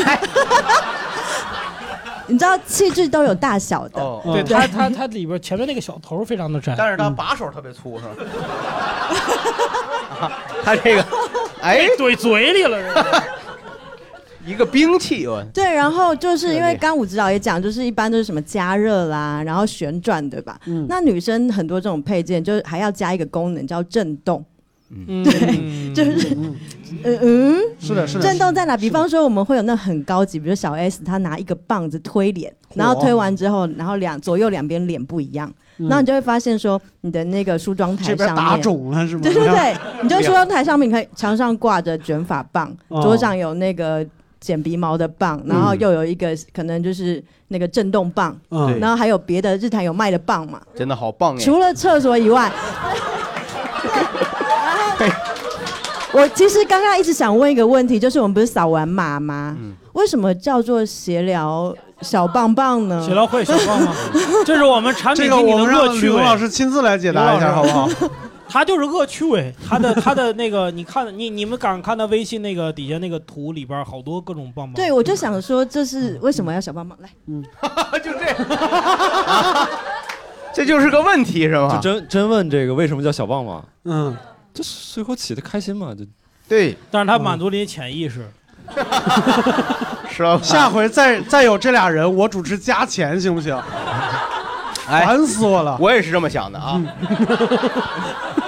[2.27, 8.11] 你知道气质都有大小的，哦对它它它里边前面那个小头非常的窄，但是它把手特别粗，是吧？
[10.63, 11.03] 它这个，
[11.59, 12.77] 哎，怼嘴里了，
[14.45, 20.55] 一个兵器，我对，然后就是因为刚武指导也讲，就是一般都是什么加热啦，然后旋转，对吧？
[20.67, 24.45] 嗯那女生很多这种配件，就是还要加一个功能叫震动。
[24.89, 25.23] 嗯。
[25.23, 26.55] 对，就是，嗯。
[27.03, 28.75] 嗯，是的是的震动在哪？
[28.75, 35.87] 比方说我们会有那很高级，比如小 S，她拿一个棒子推脸，然后推完之后，然后两左右两边脸不一样，嗯。
[35.87, 39.21] 然后你就会发现说，你的那个梳妆台这边上面打肿了是吗？
[39.21, 43.01] 对对对，你就梳妆台上面，你看墙上挂着卷发棒，哦。
[43.01, 44.05] 桌上有那个
[44.39, 48.79] 剪鼻毛的棒，然后又有一个可能就是那个震动棒，嗯。
[48.79, 50.59] 然后还有别的日坛有卖的棒嘛。
[50.75, 51.39] 真的好棒哎！
[51.39, 52.51] 除了厕所以外，
[56.19, 59.55] 我其实刚刚一直想问一个问题，就是我们不是扫完码吗？
[59.59, 63.01] 嗯为什么叫做协聊小棒棒呢？
[63.05, 63.95] 协聊会小棒棒，
[64.45, 66.21] 这是我们产品这个经理的我们让恶趣味。
[66.21, 67.89] 老师亲自来解答一下，好不好？
[68.47, 74.73] 他就是恶趣味，他的他的那个，你看你你们敢看到微信那个底下那个图里边好多各种棒棒。
[74.73, 76.97] 对，我就想说，这是为什么要小棒棒？
[77.01, 77.43] 来，嗯，
[78.03, 78.35] 就这
[80.53, 81.93] 这就是个问题是吧就？
[81.93, 83.63] 真真问这个为什么叫小棒棒？
[83.85, 84.15] 嗯，
[84.53, 86.05] 就随口起的开心嘛，就
[86.47, 88.29] 对，但是他满足了你潜意识。
[90.11, 90.39] 是吧？
[90.43, 93.55] 下回再再有这俩人，我主持加钱行不行？
[94.87, 95.77] 哎烦死我了！
[95.79, 96.81] 我也是这么想的啊。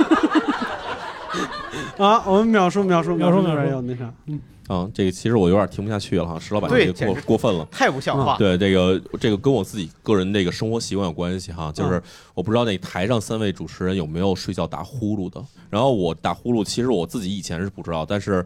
[2.01, 7.67] 啊，我们描述描述述，描述描述有那啥，嗯啊，这个其实我有点听不下去了哈，石老板这个过过分了。
[7.69, 8.37] 太不像话。
[8.37, 12.03] 对这个这个跟我自己个人这个生活习惯有关系哈，就是嗯
[12.35, 15.43] 我不知道那台上三位主持人有没有睡觉打呼噜的。
[15.69, 18.45] 然后我打呼噜，其实我自己以前是不知道，但是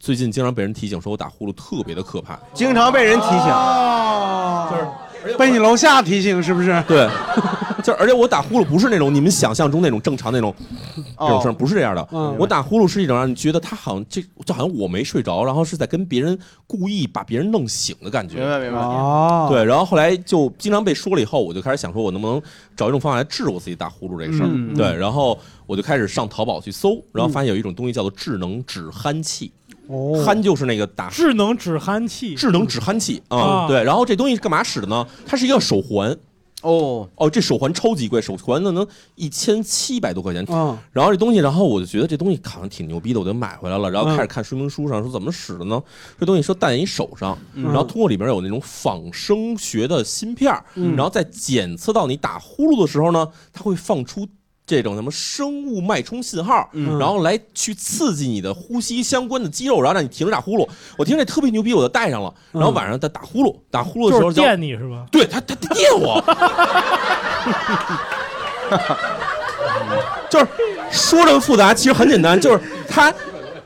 [0.00, 2.38] 最近经常被人提醒说我打呼噜特别的可怕。
[2.54, 6.82] 经常被人提醒，哦，就是被你楼下提醒是不是？
[6.88, 7.08] 对，
[7.84, 10.54] 就而且我打呼噜不是那种你们想象中那种正常那种
[11.18, 12.08] 这种声，不是这样的。
[12.12, 18.36] 嗯我打呼噜是一种让你觉得他好像这就好像我没睡着，然后是在跟别人故意把别人弄醒的感觉。
[18.36, 18.78] 明白明白。
[18.78, 22.40] 哦，对，然后后来就经常被说了以后，我就开始想说，我能不能
[22.76, 24.48] 找一种方法来治我自己打呼噜这个事儿？
[24.50, 29.52] 嗯对，然后我就开始上淘宝去搜，然后发现有一种东西叫做智能止鼾器，
[29.88, 35.06] 哦，鼾就是那个打智能止鼾器，智能止鼾器啊、啊对，然后这东西是干嘛使的呢？
[35.26, 36.16] 它是一个手环。
[36.66, 40.44] 哦哦，这手环超级贵，手环呢能一千七百多块钱。
[40.48, 43.90] 嗯然后这东西，然后我就觉得这东西好像挺牛逼的，我就买回来了。
[43.90, 45.82] 然后嗯开始看说明书上说怎么使的呢？
[46.18, 54.26] 这东西说戴在你手上，嗯然后通过里边有那种仿生学的芯片然后在检测到你打呼噜的时候呢，它会放出。
[54.66, 60.68] 这种什么生物脉冲信号，嗯然后来去刺激你的呼吸相关的肌肉，然后让你停止打呼噜。
[60.98, 62.34] 我听这特别牛逼，我就戴上了。
[62.50, 65.06] 然后晚上在打呼噜，打呼噜的时候就是电你是吧？
[65.12, 66.20] 对他，他他电我，
[70.28, 70.48] 就是
[70.90, 73.14] 说这么复杂，其实很简单，就是他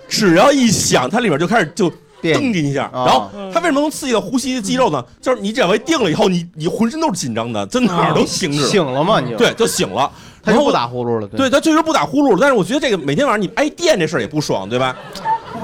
[0.06, 1.90] 只要一响，它里边就开始就
[2.20, 5.02] 蹬进一下，啊然后它为什么能刺激到呼吸的肌肉呢？
[5.22, 10.12] 就是你只要一定了以后，你你浑身都是紧张的，在哪儿都停止了，醒了嘛你就对，就醒了。
[10.42, 11.26] 他就不打呼噜了。
[11.26, 14.96] 对，他确实不打呼噜了，但是我觉得这个每天晚上你挨电这事儿也不爽，对吧？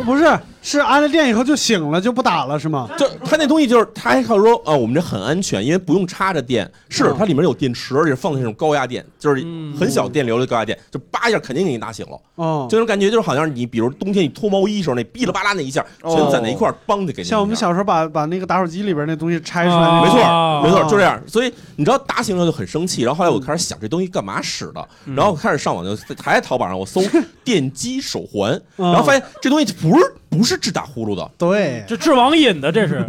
[0.04, 0.24] 不是，
[0.66, 2.90] 是安了电以后就醒了，就不打了是吗？
[2.98, 7.14] 就它那东西就是，他还靠说啊，我们这很安全，因为不用插着电，是嗯。
[7.16, 9.46] 它里面有电池，而且放的那种高压电，就是
[9.78, 12.18] 很小电流的高压电，就叭一下肯定给你打醒了。
[12.34, 17.28] 哦，这种感觉就是好像你比如冬天你脱毛衣时候那哔啦吧啦那一下，全攒在一块儿，梆就给你。
[17.28, 21.22] 像我们小时候把把那个打火机里边那东西拆出来，没错，啊没错，就这样。
[21.28, 27.00] 所以你知道打醒了就很生气，然后后来我开始想这东西干嘛使的，然后我开始上网就还在淘宝上我搜
[27.44, 33.02] 电击手环，然后发现这东西不是不是治打呼噜的，对，这治网瘾的这 是。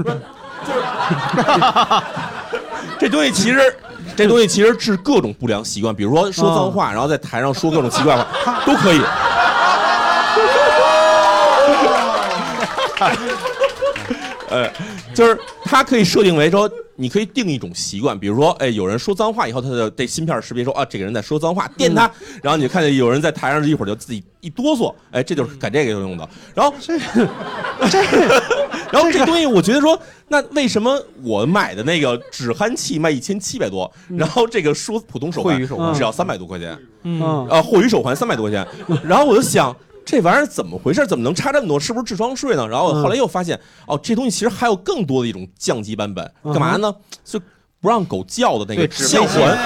[2.99, 3.75] 这东西其实。
[4.15, 8.25] 这东西其实治各种不良习惯，比如说说脏话，然后在台上说各种奇怪话，
[8.65, 8.99] 都可以。
[14.49, 14.71] 呃，
[15.13, 22.09] 就是它可以设定为说，你可以定一种习惯，比如说，哎，有人说脏话以后，它的这芯片识别说啊，这个人在说脏话，电他，
[22.41, 26.27] 然后你就看见有人在台上一会儿就自己一哆嗦，哎，这就是改这个用的。
[26.55, 26.97] 然后这
[27.89, 28.01] 这，
[28.91, 35.59] 然后这东西我觉得说，那为什么我买的那个止鼾器卖一千七百多，然后这个说普通手环
[35.93, 36.77] 只要三百多块钱？
[37.03, 38.67] 嗯呃，霍宇手环三百多块钱，
[39.03, 39.75] 然后我就想。
[40.07, 41.05] 这玩意儿怎么回事？
[41.05, 41.77] 怎么能差这么多？
[41.77, 42.65] 是不是智商税呢？
[42.65, 46.95] 然后后来又发现，哦，这东西其实还有更多的一种降级版本，干嘛呢？
[47.25, 47.37] 就
[47.81, 49.57] 不让狗叫的那个对止沸器叫环。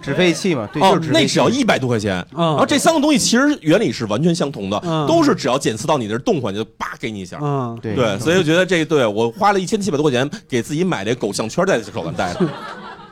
[0.00, 1.22] 止沸器嘛，对，哦就是，止沸器。
[1.22, 2.46] 那只要一百多块钱，嗯。
[2.50, 5.06] 然后这三个东西其实原理是完全相同的，嗯。
[5.08, 7.94] 都是只要检测到你的动环就叭给你一下，嗯，对。
[7.94, 12.46] 对，所以我觉得这对我花了一千七百多块钱给自己买这狗项圈在手上戴的，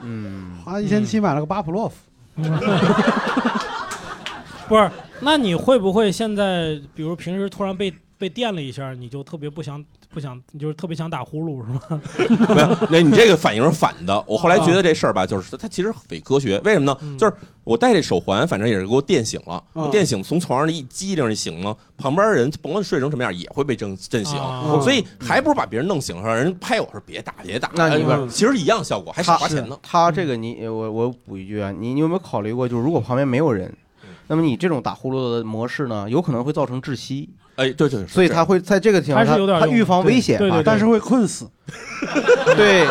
[0.03, 1.95] 嗯，花一千七买了个巴甫洛夫，
[4.69, 4.91] 不是，
[5.21, 12.03] 那你会不会现在，比如平时突然被被电了一下，你就特别不想不想，你就是特别想打呼噜是吗？
[12.55, 14.25] 没有，那你这个反应是反的。
[14.27, 16.59] 我后来觉得这事儿吧，就是它它其实伪科学。
[16.61, 17.17] 为什么呢？
[17.19, 17.33] 就是
[17.65, 19.63] 我戴这手环，反正也是给我电醒了。
[19.75, 24.39] 嗯电醒从床上一激灵一醒了，旁边人甭管睡成什么样，也会被震震醒。
[24.39, 27.71] 哦所以还不如把别人弄醒，让人拍我说别打别打。
[27.75, 29.79] 那你哎其实一样效果，还少花钱呢。
[29.83, 33.73] 他这个你我我补一句啊，你你有没有考虑过，就是如果旁边没有人，
[34.29, 37.29] 那么你这种打呼噜的模式呢，有可能会造成窒息。
[37.57, 41.49] 哎，对对，所以他会在这个情况下，还是有点用他预防危险啊，但是会困死。
[42.55, 42.87] 对，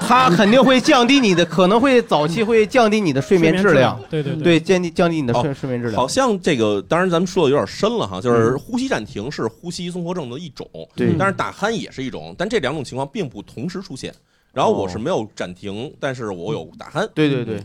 [0.00, 5.96] 他肯定会降低你的，可能会早期会降低你的睡眠质量，对对对，降低降低你的睡哦睡眠质量。
[5.96, 14.12] 好像这个，当然咱们说的有点深了哈，就是呼吸暂停是呼吸综合症的一种，对但是打鼾也是一种，但这两种情况并不同时出现。
[14.52, 17.08] 然后我是没有暂停，但是我有打鼾。
[17.12, 17.60] 对对对，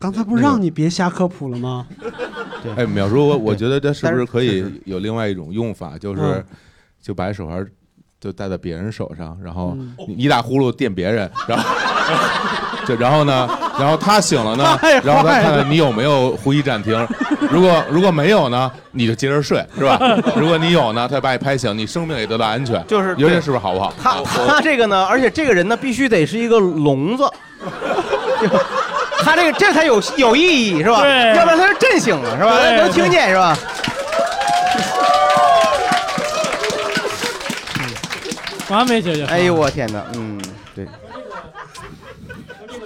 [0.00, 1.86] 刚才不是让你别瞎科普了吗？
[2.62, 6.44] 对哎，淼叔，我我觉得这是不是可以有另外一种用法，就是嗯
[7.02, 7.64] 就把手环
[8.18, 11.64] 就戴在别人手上，然后嗯你一打呼噜电别人， 然后
[12.86, 13.46] 就然后呢，
[13.78, 17.06] 然后他醒了呢 然后他看看你有没有呼吸暂停，
[17.52, 19.98] 如果如果没有呢，你就接着睡，是吧？
[20.34, 23.92] 如果你有呢，他把你拍醒，你生命也得到安全，就是你说这是不是好不好？
[24.02, 27.24] 他他这个呢，而且这个人呢，必须得是一个聋子。
[29.22, 31.02] 他这个这才有有意义是吧？
[31.02, 32.58] 对要不然他是震醒了是吧？
[32.60, 33.56] 对能听见是吧？
[38.68, 39.24] 完美解决。
[39.24, 40.40] 哎呦我天哪，嗯，
[40.76, 40.86] 对，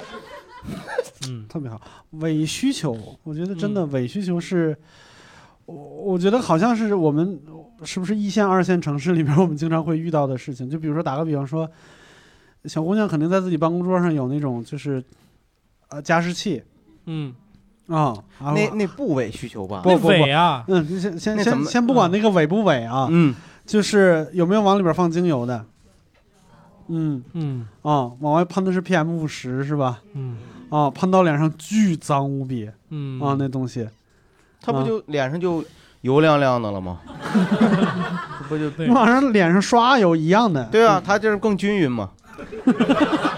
[1.29, 1.81] 嗯，特别好。
[2.21, 4.75] 伪需求，我觉得真的伪需求是，
[5.67, 7.39] 我我觉得好像是我们
[7.85, 10.71] 是不是一线、二线城市里面我们经常会遇到的事情。
[10.71, 11.71] 就比如说打个比方说，
[12.65, 15.05] 小姑娘肯定在自己办公桌上有那种就是
[15.95, 16.63] 呃加湿器。
[17.07, 17.35] 嗯，
[17.89, 19.81] 啊，那那不伪需求吧？
[19.83, 20.09] 不不不。
[20.09, 20.65] 伪啊。
[20.69, 23.35] 嗯，先先先先不管那个伪不伪啊，嗯，
[23.67, 25.65] 就是有没有往里边放精油的，
[26.89, 27.67] 嗯嗯。
[27.83, 30.01] 啊，往外喷的是 PM 五十是吧？
[30.15, 30.37] 嗯。
[30.71, 33.21] 啊，喷到脸上巨脏无比，嗯。
[33.21, 33.91] 啊，那东西，啊
[34.61, 35.63] 他不就脸上就
[36.01, 37.01] 油亮亮的了吗？
[38.49, 42.11] 不就 你往上脸上刷油一样的，对啊，它就是更均匀嘛。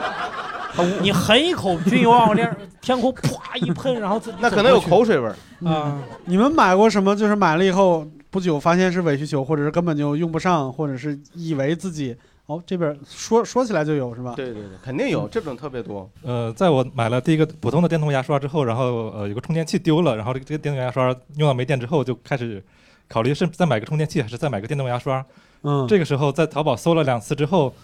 [1.01, 5.37] 你含一口军油往脸上天空啪一喷，然后自己 那可能有口水味儿
[5.69, 5.99] 啊。
[6.25, 7.15] 你们买过什么？
[7.17, 12.15] 就是买了以后不久发现是伪需求，或者是根本就用不上，或者是以为自己
[12.47, 14.35] 哦这边说说起来就有是吧？
[14.37, 16.09] 对对对，肯定有这种特别多。
[16.23, 22.63] 呃，在我买了第一个普通的电动牙刷之后，然后呃有个充电器丢了，然后这个这个电动牙刷用到没电之后，就开始
[23.09, 25.25] 考虑是再买个充电器还是再买个电动牙刷。
[25.63, 27.75] 嗯这个时候在淘宝搜了两次之后，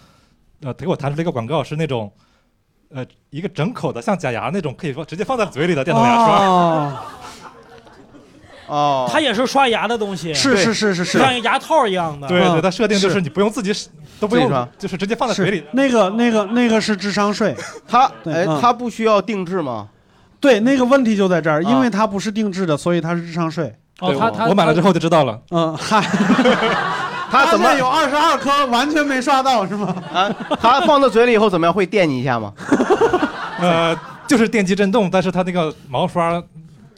[0.61, 2.09] 呃，给我弹出了一个广告，是那种
[2.93, 6.45] 呃一个整口的像假牙那种，可以说直接放在嘴里的电动牙刷。
[6.45, 6.97] 哦
[8.67, 12.27] 哦它也是刷牙的东西，是是是是是像一个牙套一样的。
[12.27, 13.89] 对对，它设定就是是你不用自己使
[14.19, 15.65] 都不用刷，就是直接放在嘴里是。
[15.73, 17.53] 那个那个那个是智商税，
[17.85, 19.89] 它哎，对嗯他不需要定制吗？
[20.39, 23.73] 对，那个问题就在这儿，因啊为它不是定制的，所以它是智商税。
[23.99, 25.39] 哦，他他我买了之后就知道了。
[25.51, 26.01] 嗯，嗨，
[27.33, 29.87] 他怎么有二十二颗完全没刷到是吗？
[30.13, 30.29] 啊？
[30.61, 31.73] 他放到嘴里以后怎么样？
[31.73, 32.53] 会电你一下吗？
[33.59, 36.41] 呃，就是电击震动，但是它那个毛刷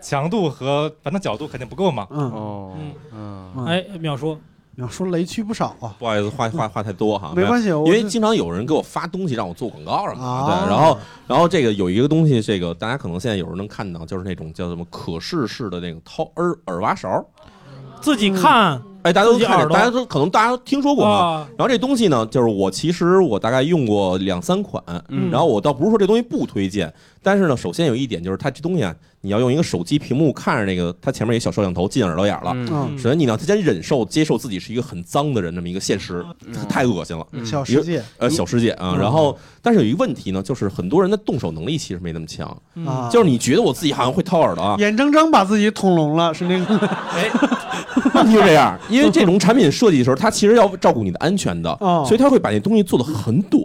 [0.01, 2.07] 强度和反正角度肯定不够嘛。
[2.09, 2.71] 嗯哦
[3.13, 4.38] 嗯嗯哎，淼叔，
[4.77, 5.93] 淼叔雷区不少啊。
[5.99, 17.23] 不好意思，话话话太多哈，没关系我因为经常有人给我发东西让我做广告什么啊的，对，然后然后这个有一个东西，这个大家可能现在有人能看到，就是那种叫什么可视式的那个掏耳耳挖勺，
[18.01, 21.47] 自己看，哎，大家都看着，大家都可能大家都听说过啊啊。
[21.55, 26.91] 然后这东西呢，就是我其实我大概用过两三款，嗯然后我倒不是说这东西不推荐，
[27.21, 32.51] 但是呢，首先有一点就是它这东西啊，你要用一个手机屏幕看着那个，它前面有一小摄像头进耳朵眼了。
[32.55, 36.25] 嗯首先你呢，先忍受接受自己是一个很脏的人这么一个现实，
[36.67, 37.23] 太恶心了。
[37.33, 38.93] 嗯小世界呃，小世界啊。
[38.95, 42.47] 嗯然后，但是有一个问题呢，就是很多人的动手能力其实没那么强，
[42.87, 46.89] 啊就是你觉得我自己好像会掏耳朵啊，眼睁睁把自己捅聋了，是那个。
[48.24, 53.61] 问题是这样，因为这种产品设计的时候，它其实要照顾你的安全的，哦所以它会把那东西做的很短。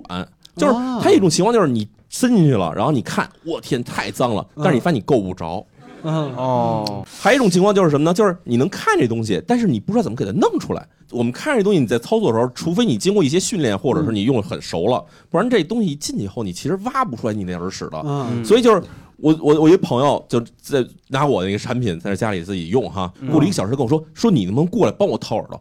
[0.57, 5.65] 就是哦它有一种情况，就是你伸进去了，然后你看，我天，太脏了，但是你发现你够不着。
[6.03, 8.15] 嗯哦，还有一种情况就是什么呢？
[8.15, 10.87] 就是你能看这东西，但是你不知道怎么给它弄出来。
[11.11, 18.03] 我们看这东西，你在操作的时候，除非你经过一些训练，或者是你用的很熟了，不然这东西一进去以后，你其实挖不出来你那耳屎的。
[18.05, 18.83] 嗯所以就是
[19.23, 25.61] 我我我一朋友就在拿我那个产品在家里自己用哈，嗯过了一个小时跟我说说你能不能过来帮我掏耳朵？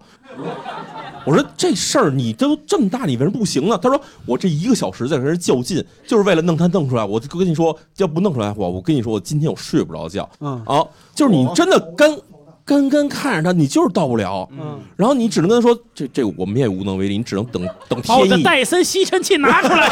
[1.25, 3.77] 我说这事儿你都这么大，你为什么不行呢？
[3.77, 7.03] 他说我这一个小时在跟人较劲，就是为了弄他弄出来。
[7.03, 10.27] 我就跟你说，要不弄出来，我我跟你说，我今天我睡不着觉。
[10.39, 10.83] 嗯啊，
[11.13, 12.17] 就是你真的干
[12.63, 14.47] 干干看着他，你就是到不了。
[14.51, 18.43] 嗯，然后你只能跟他说，这这我们也无能为力，你只能等等把我的天意。
[18.43, 19.89] 戴森吸尘器拿出来。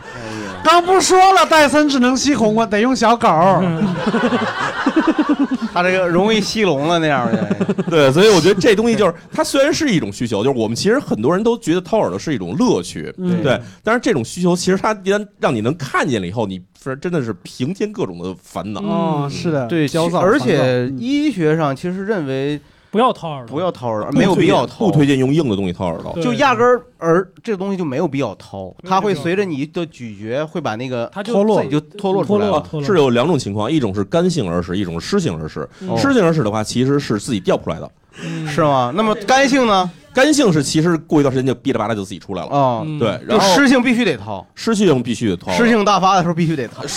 [0.62, 3.28] 刚不说了，戴森只能吸红，我得用小狗。
[5.72, 7.74] 他这个容易吸聋了那样的。
[7.88, 13.60] 对，所以我觉得这东西就是它虽然是一种需求，就是我们其实很多人都觉得掏耳朵是一种乐趣，嗯对。
[13.84, 18.80] 但是这种需求其实它一旦让你能看见了以后，你是真的是平添各种的烦恼。
[18.80, 22.60] 哦，是的，对，焦躁，而且医学上其实认为
[22.90, 26.12] 不要掏耳朵，不要掏耳朵，没有必要掏，不推荐用硬的东西掏耳朵。
[26.20, 32.56] 就压根儿耳这个东西就没有必要掏，它会随着你的咀嚼会把那个它就脱落自己就脱落出来了。
[32.56, 35.68] 啊是有两种情况，一种是干性耳屎，一种是湿性耳屎。
[35.80, 37.88] 嗯湿性耳屎的话，其实是自己掉不出来的，
[38.48, 38.92] 是吗？
[38.96, 39.88] 那么干性呢？
[40.12, 42.50] 干性是其实过一段时间就哔哩吧啦就自己出来了。
[42.50, 46.82] 啊，对，然后湿性必须得掏，湿性必须得掏，湿性大发的时候必须得掏。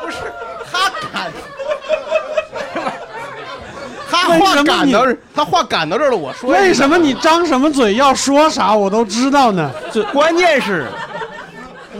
[0.00, 0.16] 不是
[0.72, 1.30] 他赶，
[4.10, 9.70] 他话赶到这儿，他话赶到这儿了，我说为什么你张什么嘴要说啥我都知道呢？
[9.92, 10.86] 这关键是，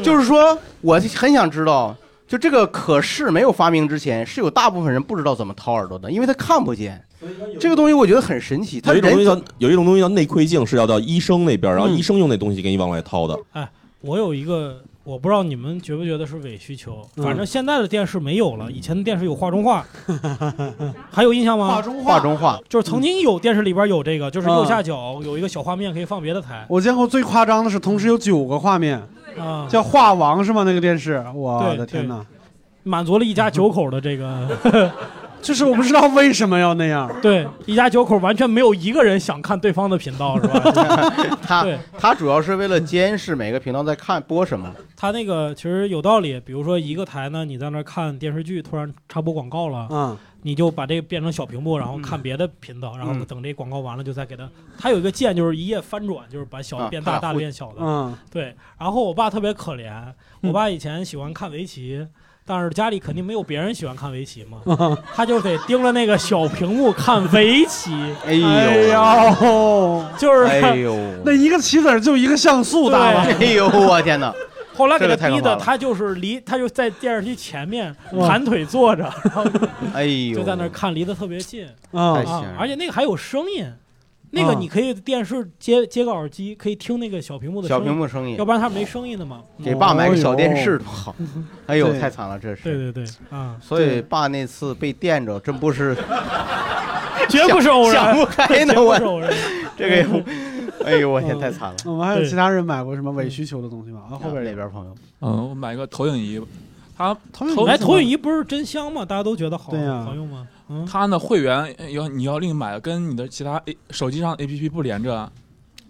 [0.02, 1.94] 就是说，我很想知道，
[2.26, 7.02] 就这个可视没有发明之前，是有大部分人不知道怎么掏耳朵的，因为他看不见。
[7.58, 13.36] 这个东西我觉得很神奇，他有一种东西叫有一种东西叫内窥镜，是要到医生那边，然后医生用那东西给你往外掏的。
[13.54, 13.68] 哎，
[14.02, 17.00] 我有一个，我不知道你们觉不觉得是伪需求。
[17.16, 19.82] 嗯反正现在的电视没有了，以前的电视有画中画，
[21.10, 21.66] 还有印象吗？
[21.66, 29.02] 画中画画中画就是曾经有电视里边有这个，就是嗯右下角有一个小画面可以放别的台我见过最夸张的是，同时有九个画面，
[29.38, 30.62] 啊，叫画王是吗？
[30.64, 32.22] 那个电视，我的天哪！
[32.82, 34.92] 满足了一家九口的这个。
[35.40, 37.10] 就是我不知道为什么要那样。
[37.22, 40.60] 对，一家九口完全没有一个人想看对方的频道，是吧？
[41.42, 44.72] 他对他主要是为了监视每个频道在看播什么。
[44.96, 54.48] 他那个其实有道理，比如说一个台呢，你在那儿看电视剧，突然插播广告了，嗯，你就把这个变成小屏幕，然后看别的频道，然后嗯等这广告完了就再给他。
[54.76, 57.76] 他有一个键就是一页翻转，就是把小变大，大变小的。
[57.78, 58.54] 嗯，对。
[58.78, 59.92] 然后我爸特别可怜，
[60.42, 62.06] 我爸以前喜欢看围棋。
[62.50, 67.92] 但是家里肯定没有别人喜欢看围棋嘛，他就得盯着那个小屏幕看围棋。
[68.26, 68.48] 哎呦。
[68.48, 70.96] 哎呦，就是哎呦，
[71.26, 73.26] 那一个棋子就一个像素大吧？
[73.38, 74.34] 哎呦，我天哪！
[74.74, 77.94] 后来给他逼的，他就是离，他就在电视机前面
[78.26, 79.44] 盘腿坐着，然后
[79.92, 81.66] 哎呦，就在那看，离得特别近。
[81.92, 82.22] 啊
[82.58, 83.66] 而且那个还有声音，
[84.30, 89.42] 那个啊你可以电视接接个耳机，可以听那个小屏幕的小声音屏幕声音要不然它没声音的嘛。
[89.64, 91.16] 给爸买个小电视哦多好。
[91.66, 92.62] 哎呦，太惨了，这是。
[92.62, 95.96] 对对对啊，所以爸那次被电着，真不是，
[97.28, 98.98] 绝不是偶然，想不开呢，我。
[99.76, 100.24] 这个，
[100.84, 101.76] 哎呦，我天，太惨了。
[101.84, 104.02] 我们还有其他人买过什么伪需求的东西吗？
[104.10, 106.40] 啊，后边那边朋友，嗯，我买个投影仪，
[106.96, 109.04] 它投影仪投哎，投影仪不是真香吗？
[109.04, 110.46] 大家都觉得好对呀好用吗？
[110.68, 115.30] 嗯，它那会员要你要另买，跟你的其他 A 手机上 APP 不连着。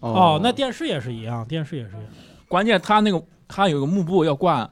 [0.00, 2.04] 哦，那电视也是一样，电视也是一样。
[2.46, 4.68] 关键它那个它有个幕布要挂，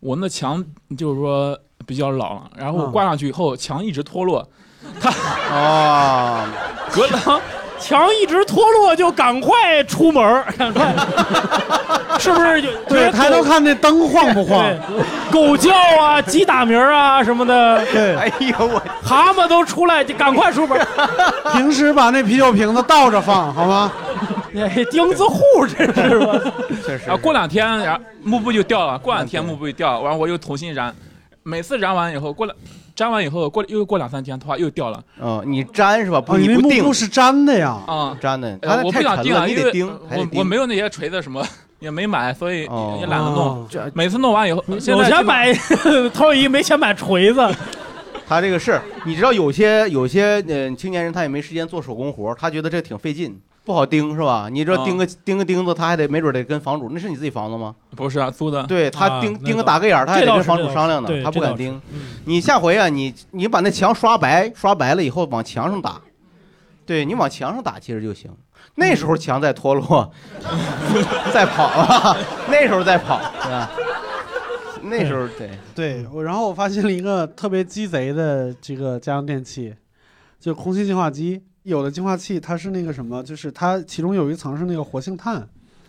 [0.00, 0.64] 我那墙
[0.96, 4.46] 就是说比较老了，然后挂上去以后墙一直脱落，
[5.00, 5.10] 它
[5.50, 6.46] 哦，
[6.92, 7.40] 隔了
[7.78, 10.94] 墙一直脱落，就赶快出门儿，赶快，
[12.18, 12.68] 是不是就？
[12.88, 14.62] 对，抬头看那灯晃不晃？
[14.62, 20.78] 对，狗叫啊，鸡打鸣啊什么的，对，哎呦我，蛤蟆都出来，就赶快出门。
[21.52, 23.92] 平时把那啤酒瓶子倒着放，好吗？
[24.54, 26.40] 哎，钉子户这是吧？
[26.84, 30.94] 确实然后过两天，然后幕布就掉了，过两天幕布就掉了，然后我又重新燃，
[31.42, 32.54] 每次燃完以后，过了
[32.96, 35.02] 粘完以后，过又过两三天，头发又掉了。
[35.20, 36.20] 哦，你粘是吧？
[36.20, 37.78] 不，哦，你不定幕布是粘的呀。
[37.86, 41.46] 啊、粘的，呃我不想钉了，啊，因为你得钉，还得我钉我没有那些锤子什么
[41.78, 43.38] 也没买，所以哦也懒得弄。
[43.38, 47.40] 哦每次弄完以后，现有在基本钱买投影仪，没钱买锤子。
[48.28, 54.48] 他这个是，你知道有些有些嗯青年人他也没时间做手工活，他觉得这挺费劲，不好钉是吧？
[54.50, 57.74] 你知道啊钉个钉个钉子，他还得没准得跟房主，那是你自己房子吗？
[57.96, 58.62] 不是啊，租的。
[58.62, 61.78] 对他啊钉钉个打个眼儿，他还得跟房主商量呢他不敢钉。
[61.92, 66.00] 嗯你下回啊，你你把那墙刷白，刷白了以后往墙上打，
[66.86, 68.30] 对你往墙上打其实就行。
[68.76, 70.10] 那时候墙在脱落，
[71.34, 72.16] 在跑啊，
[72.48, 73.70] 那时候在跑，对吧？
[74.82, 79.74] 那时候对对，我然后我发现了一个特别鸡贼的这个家用电器，
[80.38, 81.42] 就空气净化机。
[81.66, 85.44] 有的净化器它是那个什么，就是它其中有一层是那个活性炭，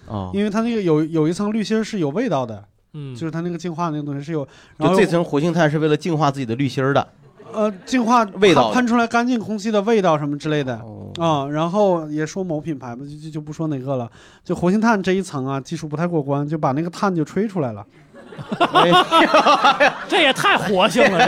[0.07, 2.63] 哦因为它那个有有一层滤芯是有味道的，
[2.93, 7.07] 嗯就是它那个净化那个东西是有，然后就这层活性炭是为了净化自己的滤芯儿的。
[7.53, 10.82] 呃净化味道喷出来干净空气的味道什么之类的
[11.17, 14.11] 啊、然后也说某品牌吧，就就就不说哪个了，
[14.43, 17.86] 就活性炭这一层啊技术不太过关，就把那个碳就吹出来了。
[20.38, 21.20] 太活性了，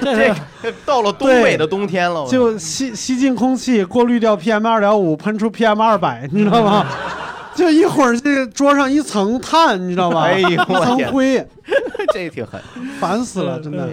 [0.00, 6.86] 这个 这这到了东北的冬天了，就吸吸进空气，过滤掉 PM 二点五，喷出 PM 二百，你知道吗？
[7.54, 10.24] 就一会儿这个桌上一层碳，你知道吧？
[10.24, 11.46] 哎呦一层灰，
[12.12, 12.60] 这挺狠，
[13.00, 13.88] 烦死了，真的。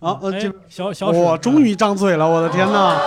[0.00, 0.18] 啊！
[0.20, 0.30] 呃，
[0.68, 3.00] 小小我终于张嘴了，我的天哪！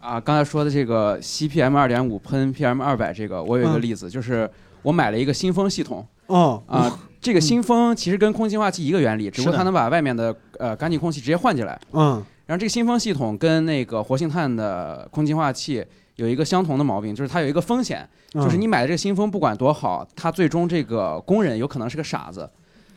[0.00, 4.50] 啊，刚才说的这个吸 PM 二点五喷 PM 二百，这个我有一个嗯例子，就是
[4.80, 6.04] 我买了一个新风系统。
[6.28, 11.78] 哦啊，这个新风其实跟空气净化器一个原理，只不过它能把外面的呃干净空气直接换进来。
[11.92, 15.84] 嗯然后这个新风系统跟那个活性炭的空气净化器
[16.16, 22.48] 有一个相同的毛病，就是它有一个风险，嗯就是你买的这个新风不管多好，它最终这个工人有可能是个傻子。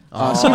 [0.09, 0.49] 啊，哦新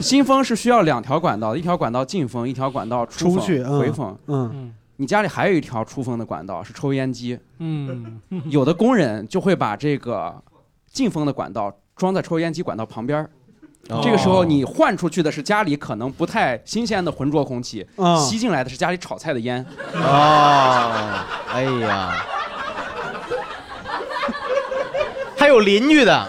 [0.02, 4.18] 新风是需要两条管道，一条管道进风，一条管道出风出去嗯回风。
[4.26, 7.38] 嗯你家里还有一条出风的管道是抽烟机。
[7.58, 10.34] 嗯，有的工人就会把这个
[10.90, 13.30] 进风的管道装在抽烟机管道旁边儿。
[13.90, 19.64] 哦这个时候，你换出去的是家里可能不太新鲜的浑浊空气，哦吸进来的是家里炒菜的烟。
[19.94, 22.24] 哦，哎呀，
[25.36, 26.26] 还有邻居的，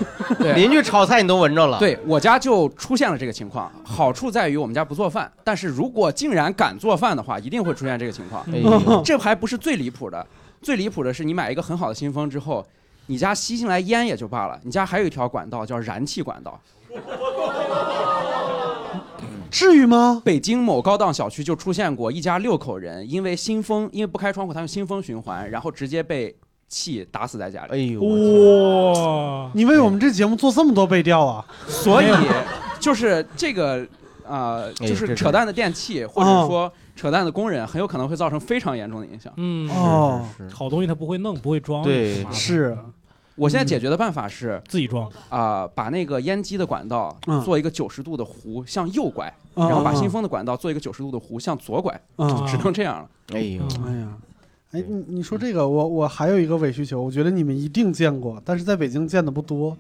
[0.56, 1.78] 邻居炒菜你都闻着了。
[1.80, 8.44] 对我家就出现了这个情况，好处在于我们家不做饭，但是如果竟然敢做饭的话，一定会出现这个情况。
[8.52, 10.26] 哎呦这还不是最离谱的，
[10.62, 12.66] 最离谱的是你买一个很好的新风之后，
[13.08, 16.60] 你家吸进来烟也就罢了，你家还有一条管道叫燃气管道。
[19.50, 20.22] 至于吗？
[20.24, 26.34] 北京某高档小区就出现过一家六口人，因为新风，因为不开窗户，他用新风循环，然后直接被
[26.70, 27.72] 气打死在家里。
[27.74, 29.52] 哎呦哇！
[29.54, 31.46] 你为我们这节目做这么多背调啊？
[31.68, 32.08] 所以
[32.80, 33.86] 就是这个
[34.26, 39.32] 啊、哎就是扯淡的电器，或者说扯淡的工人，很有可能会造成非常严重的影响。
[39.38, 40.26] 嗯哦。
[40.52, 42.78] 好东西他不会弄，不会装，对是。
[43.36, 45.10] 我现在解决的办法是自己装。
[45.30, 47.42] 啊、把那个烟机的管道嗯。
[47.44, 49.96] 做一个九十度的弧向右拐，嗯然后把嗯。
[49.96, 52.30] 新风的管道做一个九十度的弧向左拐，嗯。
[52.30, 53.10] 就只能这样了。
[53.34, 54.18] 哎呦，哎呀，
[54.72, 59.76] 哎，你你说这个，我我还有一个伪需求，我觉得你们一定见过，但是在北京见的不多。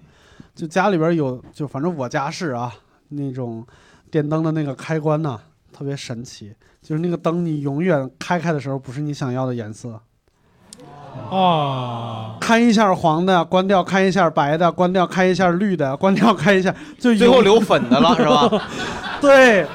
[0.56, 2.74] 就家里边有，就反正我家是啊，
[3.10, 3.66] 那种
[4.10, 5.40] 电灯的那个开关呐、
[5.72, 10.02] 特别神奇，就是那个灯你永远开开的时候不是你想要的颜色，
[11.30, 18.50] 啊，开一下黄的，关掉；开一下白的，关掉；开一下绿的，关掉；开一下，就最后留粉的了是吧？
[19.22, 19.66] 对，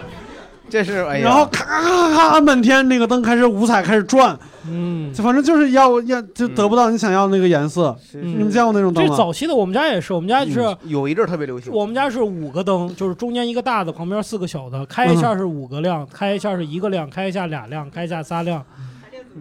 [0.69, 4.37] 这是哎呀，然后咔咔咔咔按半天，那个灯开始五彩开始转，
[4.69, 7.97] 嗯，就反正就是要要就得不到你想要的那个颜色。
[8.12, 9.17] 你们见过那种灯这吗？
[9.17, 11.73] 早期的我们家也是，我们家是、嗯有一阵特别流行。
[11.73, 18.62] 我们家是五个灯，就是中间一个大的，旁边四个小的，开一下是五个亮，开一下是一个亮，开一下俩亮，开一下仨亮。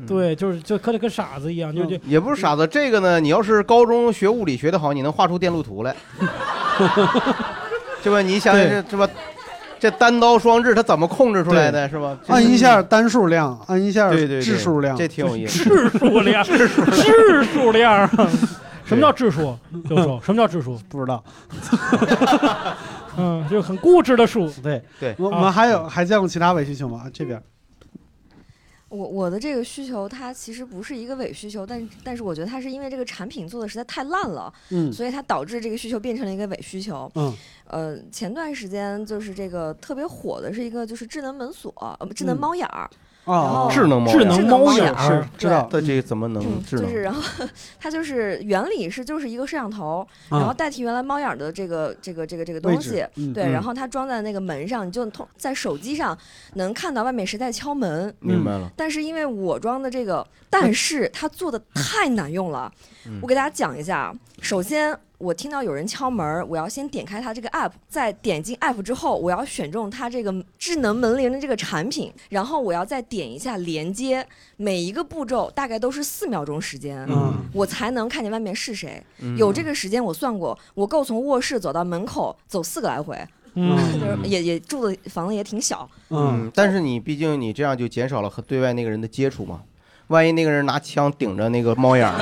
[0.05, 5.95] 对，就是就跟跟傻子一样，就就也不是傻子，这个呢，你要是高中学物理学的好，你能画出电路图来，
[8.03, 8.21] 是吧？
[8.21, 9.07] 你想想这是吧？
[9.85, 12.17] 这单刀双掷它怎么控制出来的，是吧？
[12.27, 18.09] 按一下单数量，按一下对对对质数量，这挺有意思质数量，质数量质数量。
[18.83, 19.55] 什么叫质数？
[19.87, 20.79] 教授，什么叫质数？
[20.89, 21.23] 不知道。
[23.17, 24.49] 嗯，就是很固执的数。
[24.63, 27.03] 对对我我们还有还见过其他伪需求吗？
[27.13, 27.39] 这边
[28.95, 37.11] 我我的这个需求，它其实不是一个伪需求，但但是我觉得它是因为这个产品做的实在太烂了，嗯所以它导致这个需求变成了一个伪需求。
[37.15, 37.33] 嗯，
[37.67, 42.89] 呃，前段时间就是这个特别火的是一个就是智能门锁，呃，智能嗯猫眼儿。
[43.25, 46.85] 啊智能猫智眼能猫眼是儿知道，对它这怎么能智能？
[46.85, 47.21] 就是，然后
[47.79, 56.17] 它就是原理是就是一个摄像头，啊然后代替原来猫眼儿的这个这个这个这个东西，对，嗯然后它装在那个门上，你就通在手机上
[56.53, 58.13] 能看到外面谁在敲门。
[58.19, 62.71] 明白了但是因为我装的这个，但是它做的太难用了。
[63.07, 64.97] 嗯我给大家讲一下啊，首先。
[65.17, 74.25] 我听到有人敲门，我要先点开它这个 app，在点进 app 之后，我要选中它这个智能门铃的这个产品，然后我要再点一下连接，
[74.57, 77.33] 每一个步骤大概都是四秒钟时间，嗯。
[77.53, 79.01] 我才能看见外面是谁。
[79.19, 79.37] 嗯。
[79.37, 83.17] 有这个时间我算过，我够从卧室走到门口走四个来回。
[83.53, 83.77] 嗯。
[83.99, 89.61] 就是也也住的房子也挺小，嗯，但是你毕竟你这样就减少了和对外那个人的接触嘛，
[90.07, 92.17] 万一那个人拿枪顶着那个猫眼儿，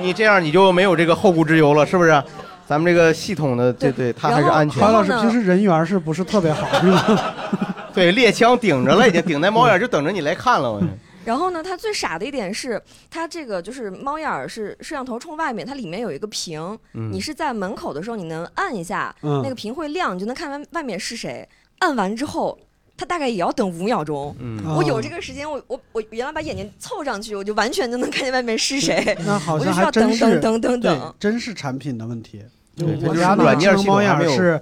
[0.00, 2.22] 你这样你就没有这个后顾之忧了，是不是？
[2.66, 4.82] 咱们这个系统的，对对，它还是安全。
[4.82, 6.66] 潘老师平时人缘是不是特别好？
[6.80, 7.34] 是吧？
[7.94, 10.72] 对，猎枪顶着了，已经顶在猫眼儿，就等着你来看了。
[10.72, 10.82] 我
[11.24, 16.60] 然后呢，它最傻的一点是，它这个就是猫眼儿是摄像头冲外面，它里面有一个屏，
[16.94, 21.48] 嗯你是在门口的时候，你能按一下，嗯那个屏会亮，你就能看外外面是谁。
[21.78, 22.58] 按完之后，
[22.96, 24.34] 它大概也要等五秒钟。
[24.38, 29.16] 嗯我有这个时间，我我我原来把眼睛凑上去，我就完全就能看见外面是谁。
[29.26, 31.14] 那好像还真是等等等等等。
[31.18, 32.42] 真是产品的问题。
[32.78, 34.60] 我家那软件智能猫眼是，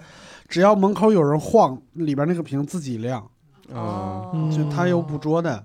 [0.49, 3.29] 只要门口有人晃，里边那个屏自己亮，
[3.73, 5.65] 嗯，就它有捕捉的。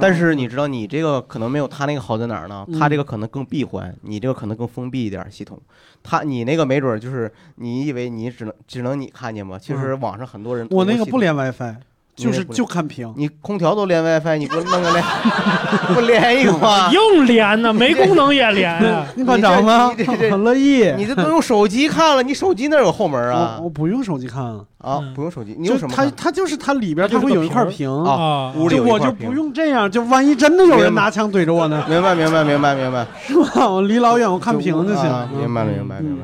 [0.00, 2.64] 但是你知道，你这个可能没有他那个好在哪儿呢？
[2.66, 5.60] 嗯他这个可能更闭环，你这个可能更封闭一点儿系统。
[6.02, 9.56] 他你那个没准儿就是你以为你只能只能你看见吗？
[9.56, 11.52] 其实嗯网上很多人我那个不连连。
[11.52, 11.76] WiFi，
[12.16, 13.12] 就是就看屏。
[13.16, 15.04] 你空调都连 WiFi，你不弄个连
[15.94, 16.90] 不连一个吗？
[16.92, 19.06] 硬连呢，没功能也连啊。
[19.16, 19.92] 你班长吗？
[20.30, 20.92] 很乐意。
[20.96, 23.68] 你这都用手机看了，你手机那有后门啊我？
[23.68, 24.60] 不用手机看啊。
[24.78, 26.04] 啊，不用手机，你用什么它？
[26.16, 33.68] 它就是它里边它会有一块屏屏啊屋里就有一块屏我就不用这样，就万一真的有人拿枪怼着我呢，明白明白明白明白， 是吧？
[33.68, 36.22] 我离老远我看屏就行明白了明白明白。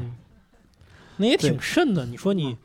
[1.17, 2.05] 那也挺慎的。
[2.07, 2.57] 你说你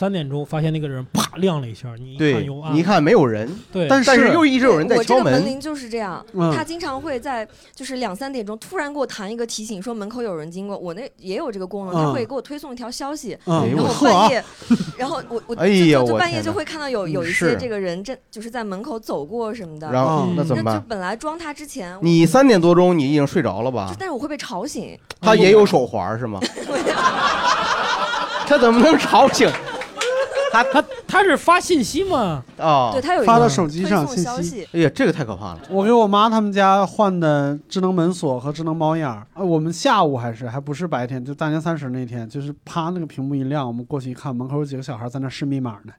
[0.00, 5.22] 三点钟发现那个人啪亮了一下，你一看对又，暗，你一看没有人，对但是又一直有人在我这敲。
[5.22, 10.78] 个门铃就是这样，嗯他经常会在就是两三点钟突然给我弹一个提醒，说门口有人经过。
[10.78, 14.44] 我那也有这个功能，他嗯会给我推送一条消息，嗯然后哎呦半夜，
[14.96, 19.92] 然后我我 哎呀就就我半夜就会看到有有一些这个人正就是在门口走过什么的。
[19.92, 23.94] 然后那怎么办就本来装他之前，你三点多钟你已经睡着了吧？
[24.00, 24.98] 但是我会被吵醒。
[25.20, 26.40] 他也有手环是吗？
[28.48, 29.48] 他怎么能吵醒？
[30.52, 32.42] 他他他是发信息吗？
[32.58, 34.68] 啊，对他有一个发到手机上推信息消息。
[34.72, 35.60] 哎呀，这个太可怕了。
[35.70, 45.92] 我给我妈他们家换的智能门锁和智能猫眼儿，呃，我们下午还是还不是白天，就大年三十那天，就是啪那个屏幕一亮，我们过去一看，门口有几个小孩在那试密码呢，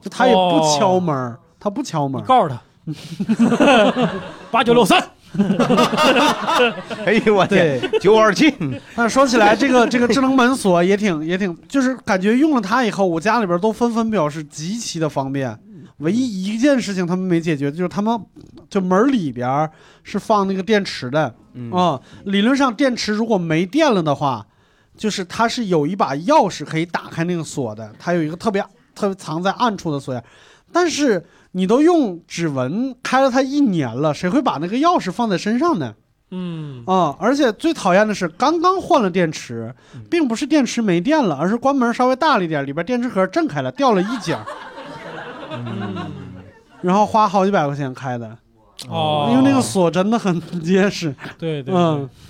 [0.00, 2.60] 就他也不敲门儿，他不敲门儿，告诉他
[4.50, 5.02] 八九六三。
[7.04, 8.54] 哎呦我天对，九二七。
[8.94, 15.58] 那说起来，这个这个智能门锁也挺也挺，就是感觉用了它以后，我家里边都纷纷表示极其的方便。
[15.98, 18.20] 唯一一件事情他们没解决，就是他们
[18.68, 19.70] 就门里边
[20.02, 24.46] 是放那个电池的啊、嗯理论上电池如果没电了的话，
[24.94, 28.62] 就是它是有一把钥匙可以打开那个锁的，它有一个特别
[28.94, 30.22] 特别藏在暗处的锁眼。
[30.70, 31.24] 但是
[31.56, 35.94] 你都用指纹开了它一年了，谁会把那个钥匙放在身上呢？
[36.30, 36.84] 嗯。
[36.86, 39.74] 啊、而且最讨厌的是，刚刚换了电池，
[40.10, 44.44] 并不是电池没电了，而是关门稍微大了一点，里边电池盒震开了，掉了一节儿，
[46.82, 48.36] 然后花好几百块钱开的，
[48.90, 49.30] 哦。
[49.32, 52.06] 因为那个锁真的很结实，对对，嗯。
[52.06, 52.25] 对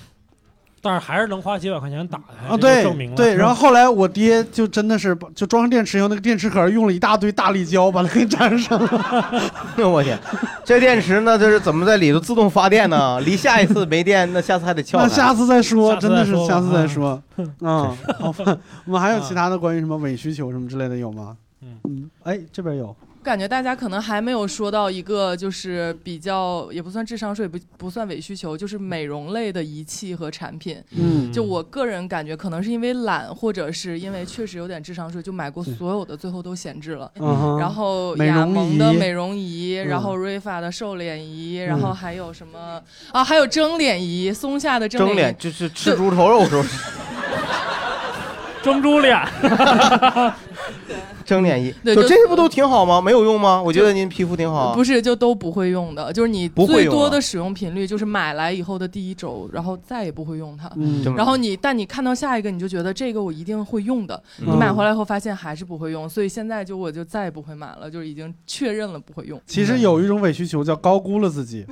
[0.82, 3.16] 但是还是能花几百块钱打开，啊，对证明了。
[3.16, 9.42] 对，然后后来我爹就真的是就装上电池以后，那个电池壳用了一大堆大力胶把它给粘上了。
[9.88, 10.18] 我天，
[10.64, 13.20] 这电池呢，就是怎么在里头自动发电呢？
[13.22, 14.98] 离下一次没电，那下次还得撬。
[14.98, 17.22] 那下次再说，真的是下次再啊说。
[17.60, 21.36] 嗯，好吧， 我们还有其他的关于什么伪需求什么之类的有吗？
[21.62, 22.94] 嗯，哎，这边有。
[23.26, 30.80] 感觉大家可能还没有说到一个，就是比较也不算智商税，不不算伪需求，就是美容类的仪器和产品。
[30.92, 31.32] 嗯。
[31.32, 37.10] 就我个人感觉，可能是因为懒，或者是因为确实有点智商税，就买过所有的，最后都闲置了。
[37.18, 39.88] 嗯然后雅萌的美容仪，嗯。
[39.88, 41.66] 然后瑞法的瘦脸仪，嗯。
[41.66, 42.80] 然后还有什么？
[43.10, 43.24] 啊？
[43.24, 46.62] 还有蒸脸仪，松下的蒸脸就是吃猪头肉时候
[48.62, 49.16] 蒸猪脸，
[51.26, 53.00] 蒸脸仪，就对就这些不都挺好吗？
[53.00, 53.60] 没有用吗？
[53.60, 54.74] 我觉得您皮肤挺好啊。
[54.74, 60.70] 不是，就都不会用的，就是你不会用啊最多的使用频率就是买来以后的第一周，然后再也不会用它。
[60.76, 69.40] 嗯这么然后你，但你看到下一个，你就觉得这个我一定会用的，嗯你买回来后发现还是不会用，所以现在就我就再也不会买了，就是已经确认了不会用。
[69.46, 71.66] 其实有一种伪需求叫高估了自己，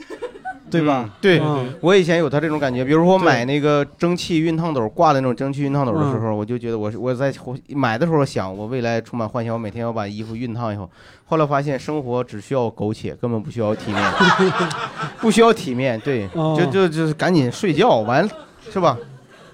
[0.78, 1.04] 对吧？
[1.04, 1.10] 嗯？
[1.20, 6.22] 对嗯，我以前有他这种感觉，比如说我买那个蒸汽熨烫斗挂的那种蒸汽熨烫斗的时嗯。
[6.22, 7.32] 候，我就觉得我是我在
[7.68, 10.90] 买的时候想，我未来充满幻想，我每天要把衣服熨烫以后，
[11.26, 14.12] 后来发现生活只需要苟且，根本不需要体面，
[15.20, 16.56] 不需要体面，对，哦。
[16.58, 18.28] 就就就是赶紧睡觉，完
[18.70, 18.96] 是吧？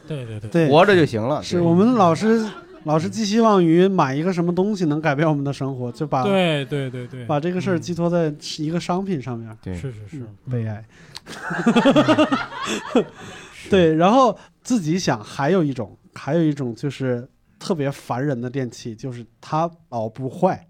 [0.06, 1.40] 对对对，对，活着就行了。
[1.40, 1.44] 对。
[1.44, 2.44] 是我们老是
[2.84, 7.24] 老是寄希望于买一个什么东西能改变我们的生活，就把对对对对。
[7.26, 9.56] 把这个事儿寄托在一个商品上面。
[9.62, 9.74] 对。
[9.74, 10.16] 是是是。
[10.18, 10.82] 嗯悲哀。
[13.70, 17.28] 对，然后自己想，还有一种，还有一种就是
[17.58, 20.66] 特别烦人的电器，就是它老不坏。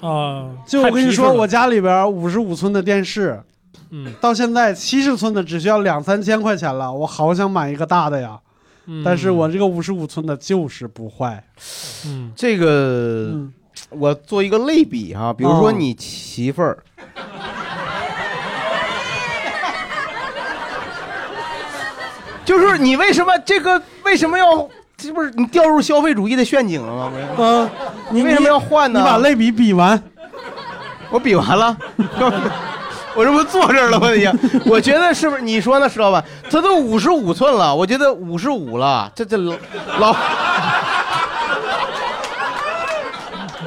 [0.00, 3.42] 啊，就我跟你说，我家里边五十五寸的电视，
[3.90, 8.38] 嗯，到现在七十寸的只需要两三千块钱了，我好想买一个大的呀。
[8.86, 11.44] 嗯但是我这个五十五寸的就是不坏。
[12.06, 13.36] 嗯，这个
[13.90, 16.82] 我做一个类比哈，比如说哦你媳妇儿。
[22.44, 27.12] 就是你为什么这个为什么要这不是你掉入消费主义的陷阱了吗？
[27.38, 27.70] 嗯，
[28.10, 29.00] 你为什么要换呢？
[29.00, 30.02] 你把类比比完，
[31.10, 31.76] 我比完了，
[33.14, 34.14] 我这不坐这儿了吗？
[34.14, 34.32] 已经，
[34.66, 35.42] 我觉得是不是？
[35.42, 36.22] 你说呢，石老板？
[36.50, 40.14] 他都五十五寸了，我觉得五十五了，这这老，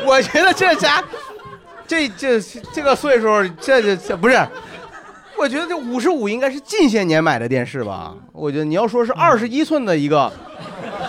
[0.05, 1.03] 我觉得这家，
[1.87, 2.39] 这这
[2.73, 3.27] 这个岁数，
[3.59, 4.39] 这这这不是。
[5.37, 8.13] 我觉得这五十五应该是近些年买的电视吧？
[8.31, 10.31] 我觉得你要说是二十一寸的一个，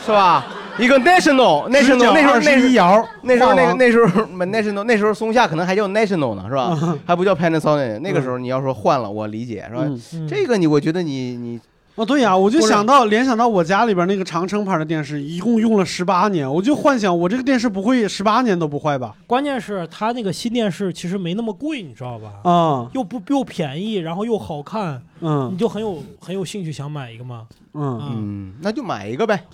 [0.05, 0.45] 是吧？
[0.77, 6.99] 一个 national 那时候那时候那时21候摇那时候那个那时候 national 那时候松下可能还叫 national 呢，是吧？
[7.07, 8.01] 还不叫 Panasonic。
[8.01, 9.83] 那个时候你要说换了，我理解是吧？
[9.85, 11.61] 嗯这个你我觉得你你
[11.97, 19.15] 哦，对呀，我就想到联想到我家里边那个长城牌的电视，一共用了十八年，我就幻想我这个电视不会十八年都不坏吧？
[19.27, 22.51] 关键是它那个新电视其实没那么贵，你知道吧？
[22.51, 27.47] 啊，又不又便宜，然后又好看，嗯你就很有很有兴趣想买一个嘛。
[27.77, 29.45] 嗯嗯，那就买一个呗。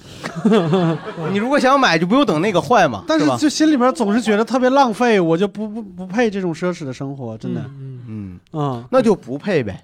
[1.33, 3.03] 你如果想买，就不用等那个坏嘛。
[3.07, 7.63] 但是就心里边总是觉得特别浪费，我就不不不配这种奢侈的生活，真的。
[8.09, 9.83] 嗯嗯，那就不配呗。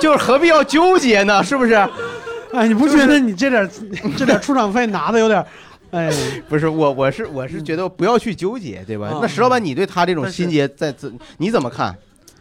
[0.00, 1.42] 就是何必要纠结呢？
[1.42, 1.74] 是不是？
[2.52, 3.70] 哎，你不觉得你这点
[4.18, 5.44] 这点出场费拿的有点，
[5.92, 6.10] 哎，
[6.48, 9.06] 不是我，我是我是觉得不要去纠结，对吧？
[9.06, 11.96] 啊那石老板，你对他这种心结在怎你怎么看？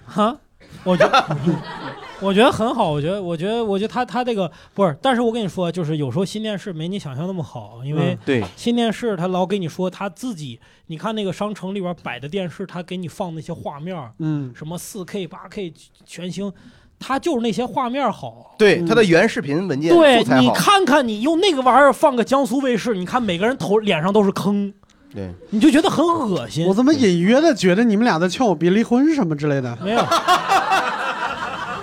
[0.08, 0.36] 哈，
[0.84, 1.38] 我觉得，
[2.22, 2.90] 我觉得很好。
[2.90, 15.72] 我觉得，我觉得，我觉得他他这个不是，但是我跟你说，就是有时候新电视没你想象那么好，因为嗯对新电视他老给你说他自己，你看那个商城里边摆的电视，他给你放那些画面，嗯，什么四 K、八 K
[16.04, 16.52] 全星，
[17.00, 18.56] 他就是那些画面好。
[18.58, 20.42] 对，他的原视频文件对素材好。
[20.42, 24.74] 你看看，你用那个玩意儿放个江苏卫视，你看每个人头脸上都是坑，
[25.14, 26.68] 对，你就觉得很恶心。
[26.68, 29.78] 我怎么隐约的觉得你们俩在劝我别离婚什么之类的？
[29.82, 30.06] 没有，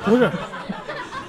[0.05, 0.31] 不是，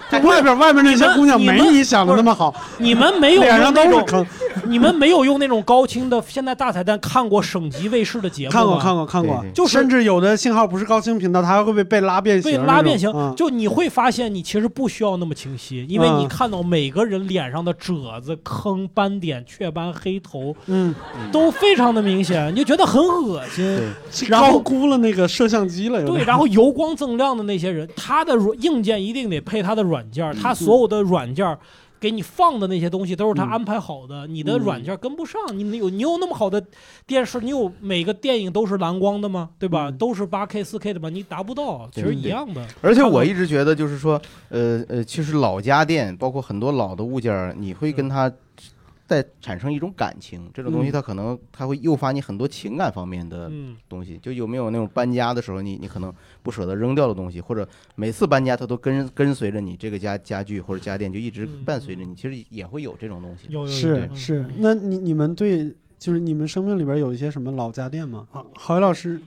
[0.23, 4.25] 外边外面那些姑娘没你想的那么好，你们没有脸上都是坑。
[4.65, 8.53] 你们没有用那种高清的现在大彩蛋看过省级卫视的节目吗？
[8.53, 20.93] 看过看过看过，就是甚至有的信号不是高清频道，它还会被被拉变形被，拉变形，嗯就你会发现你其实不需要那么清晰，因为嗯你看到每个人脸上的褶子、坑、斑点、雀斑、黑头，嗯，
[21.31, 23.79] 都非常的明显，你就觉得很恶心。
[24.27, 31.57] 然高后估了那个摄像机了，对，然后油光锃亮的那些人，他的软硬件一定得配他的软件，他所有的软件。
[31.99, 35.41] 给你放的那些东西都是他安排好的，你的软件跟不上。
[35.57, 36.63] 你有你有那么好的
[37.07, 39.49] 电视，你有每个电影都是蓝光的吗？
[39.57, 39.89] 对吧？
[39.89, 41.09] 都是八 K、四 K 的吗？
[41.09, 42.63] 你达不到，其实一样的。
[42.83, 48.31] 而且我一直觉得，就是说，呃呃，其实老家电，包括很多老的物件儿，你会跟它
[49.07, 50.49] 再产生一种感情。
[50.53, 54.19] 这种东西嗯它可能它会诱发你很多情感方面的嗯东西。
[54.21, 56.13] 就有没有那种搬家的时候，你你可能
[56.43, 63.47] 不舍得扔掉的东西，或者每次搬家它都跟跟随着你这个家家具或者家电就一直伴随着你，其实也会有这种东西。
[63.49, 68.27] 有是是，那你你们对就是你们生命里边有一些什么老家电吗？
[68.31, 69.21] 啊，郝宇老师，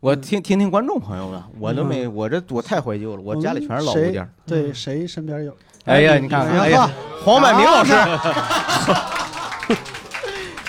[0.00, 4.12] 我听听听观众朋友们，我都没，我这我太怀旧了，我家里全是老物件。
[4.12, 5.56] 谁对，谁身边有？
[5.84, 6.90] 哎呀，你看看，哎呀，
[7.24, 7.92] 黄百鸣老师，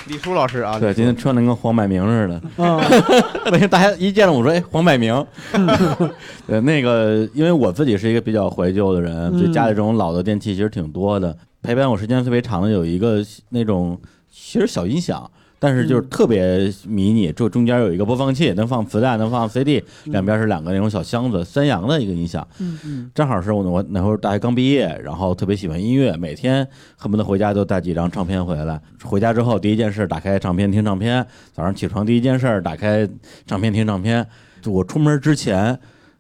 [0.07, 2.41] 李叔老师啊，对，今天穿的跟黄百鸣似的。
[2.57, 2.77] 嗯
[3.51, 5.25] 为什么大家一见了我说，哎，黄百鸣？
[6.47, 11.35] 对，那个，因为我自己是一个比较怀旧的人，嗯就家里这种老的电器其实挺多的。
[11.61, 13.99] 陪伴我时间特别长的有一个那种，
[14.31, 15.29] 其实小音响。
[15.59, 22.47] 但是就是嗯特别迷你，就中间有一个播放器，能放磁带，能放 CD，两边是两个那种小箱子，三洋的一个音响。
[22.59, 28.79] 嗯嗯正好是我我那会儿大学刚毕业，然后特别喜欢音乐，每天恨不得回家都带几张唱片回来。
[29.03, 33.07] 回家之后第一件事打开唱片听唱片，早上起床第一件事打开
[33.45, 34.25] 唱片听唱片。
[34.61, 35.79] 就我出门之前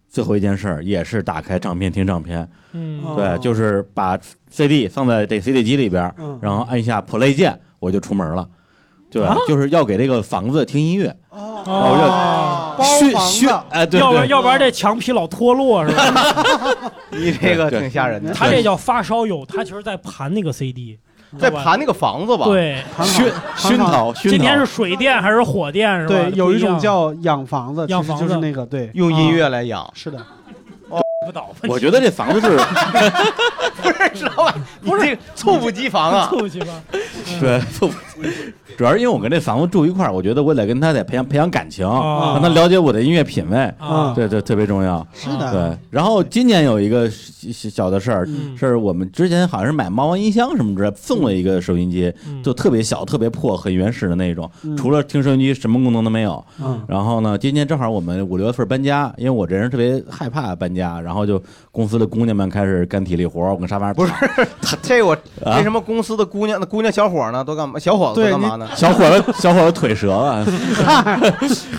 [0.09, 2.47] 最后一件事也是打开唱片听唱片。
[2.73, 4.17] 嗯对，就是把
[4.49, 8.47] CD 放在这 CD 机里边，嗯然后按一下 Play 键，我就出门了。
[9.09, 11.15] 对，啊就是要给这个房子听音乐。
[11.29, 16.03] 哦要熏房熏子，哎，对要不然，要不然这墙皮老脱落是吧？
[17.11, 18.33] 你这个挺吓人的。
[18.33, 20.97] 他这叫发烧友，他其实在盘那个 CD，
[21.37, 22.45] 在盘那个房子吧？
[22.45, 23.25] 对，熏
[23.55, 24.37] 熏陶熏陶。
[24.37, 26.15] 今天是水电还是火电是吧？
[26.15, 29.87] 对，有一种叫养房子，养房子就是那个对，用音乐来养。
[29.93, 30.17] 是的，
[31.25, 31.49] 不倒？
[31.67, 32.57] 我觉得这房子是
[33.81, 36.27] 不是石老板，你这个猝不及防啊！
[36.31, 36.81] 猝不及防。
[37.39, 37.93] 对，猝不
[38.77, 45.05] 主要是因为我跟这房子住一块儿，我觉得我得跟他得培养培养感情，啊让他了解我的音乐品味，啊对对，特别重要。
[45.13, 45.77] 是的对。
[45.89, 52.13] 然后今年有一个小小的事儿，嗯是我们之前好像是买猫王音箱什么之类，送了一个收音机，
[52.43, 56.43] 就特别小、特别破、很原始的那种，嗯除了听收音机什么功能都没有。
[56.63, 61.41] 嗯然后呢，今年正好我们五六月份搬家，因为我这人特别害怕搬家，然后就
[61.71, 64.13] 公司的姑娘们开始干体力活儿，我跟沙发上不是
[64.83, 65.13] 这我
[65.43, 67.79] 啊为什么公司的姑娘、那姑娘小伙呢都干嘛？
[67.79, 68.66] 小伙子都干嘛呢？
[68.75, 70.45] 小伙子小伙子腿折了，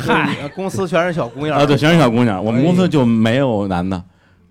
[0.06, 2.44] 嗨，公司全是小姑娘啊，对，全是小姑娘。
[2.44, 4.02] 我们公司就没有男的，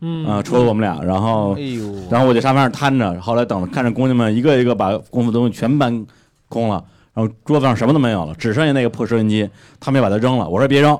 [0.01, 1.03] 嗯啊，除了我们俩。
[1.03, 6.05] 然后哎呦，然后我在沙发上瘫着，后来等着看着姑娘们一个一个把公司东西全搬
[6.49, 6.83] 空了，
[7.13, 9.49] 然后桌子上什么都没有了，只剩下那个破收音机，
[9.79, 10.47] 他们也把它扔了。
[10.47, 10.97] 我说别扔，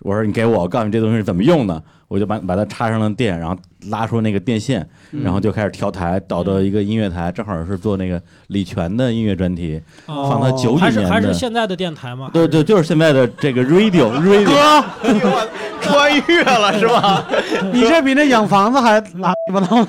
[0.00, 3.56] 我说你给我，我告诉你这东西是怎么用的，我就把把它插上了电，然后
[3.88, 12.30] 拉出那个电线，嗯然后就开始调台，导到一个音乐台，正好是做那个李泉的音乐专题，哦放到九几年还是还是现在的电台吗？
[12.32, 17.26] 对对，就是现在的这个 radio radio，穿越了是吧？
[17.72, 19.84] 你这比那养房子还拉不到。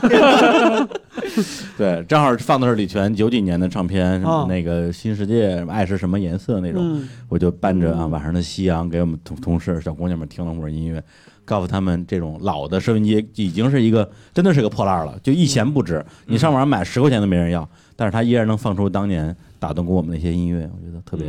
[1.78, 11.04] 对，正好放的是李泉九几年的唱片，什么哦那个新世界，爱是什么颜色那种，嗯我就伴着啊晚上的夕阳给我们同同事小姑娘们听了会儿音乐，
[11.48, 21.26] 告诉他们这种老的收音机已经是一个真的是个破烂了，就一钱不值，你上网上买十块钱都没人要，但是它依然能放出当年打动过我们的一些音乐，我觉得特别、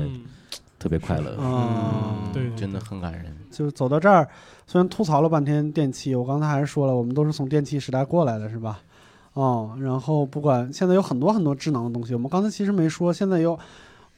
[0.77, 1.37] 特别快乐。
[1.39, 3.27] 嗯，对，真的很感人。
[3.53, 4.29] 就走到这儿，
[4.67, 8.81] 虽然吐槽了半天电器，我刚才还是说了，我们都是从电器时代过来的，是吧？
[9.35, 13.57] 哦，然后不管现在有很多很多智能的东西，我们刚才其实没说，现在有。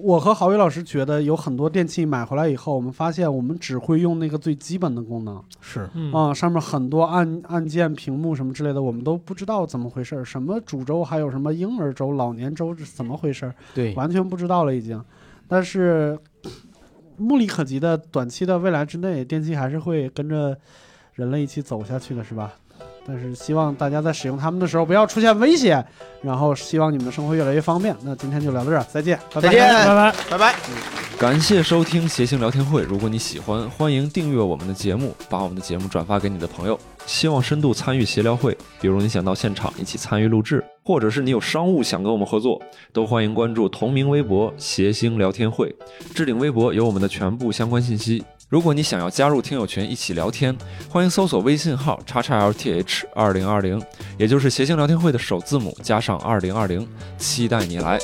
[0.02, 15.02] 我和郝宇老师觉得有很多电器买回来以后，我们发现我们只会用那个最基本的功能，是嗯啊、上面很多按按键、屏幕什么之类的，我们都不知道怎么回事儿，什么主轴，还有什么婴儿轴、老年轴是怎么回事儿，对完全不知道了已经。
[15.46, 16.18] 但是
[17.16, 20.56] 目力可及的短期的未来之内，电器还是会跟着
[21.14, 22.54] 人类一起走下去的，是吧？
[23.12, 25.84] 但是希望大家在使用它们的时候不要出现危险，
[26.22, 27.94] 然后希望你们的生活越来越方便。
[28.04, 30.14] 那今天就聊到这儿，再见，拜拜再见拜拜。
[30.30, 30.54] 拜拜。
[31.18, 32.82] 感谢收听谐星聊天会。
[32.82, 36.78] 如果你喜欢，欢迎订阅我们的节目，把我们的节目转发给你的朋友。
[37.04, 42.62] 希望深度参与协聊会，比如你想到现场一起参与录制，或者是你有商务想跟我们合作，
[42.92, 45.74] 都欢迎关注同名微博“谐星聊天会”，
[46.14, 48.22] 置顶微博有我们的全部相关信息。
[48.50, 50.58] 如果你想要加入听友群一起聊天，
[50.88, 53.80] 欢迎搜索微信号叉叉 LTH 二零二零，
[54.18, 56.84] 也就是谐星聊天会的首字母加上二零二零，
[57.16, 57.96] 期待你来。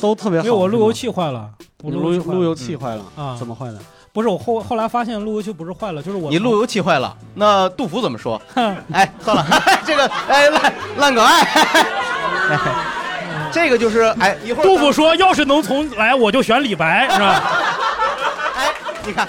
[0.00, 0.44] 都特别好。
[0.44, 1.48] 因为我路由器坏了，
[1.80, 3.36] 我路由器坏了路由器坏了啊？
[3.38, 3.78] 怎么坏的？
[4.12, 8.42] 不是我后后来发现路由器不是坏了，就是我你 路由器坏了，那杜甫怎么说？
[8.90, 9.46] 哎，算了，
[9.86, 11.40] 这个哎烂烂梗哎，
[12.50, 12.58] 哎
[13.52, 17.42] 这个就是哎一会儿杜甫说，要是能重来，我就选李白，是吧？
[18.56, 18.72] 哎
[19.04, 19.28] 你看，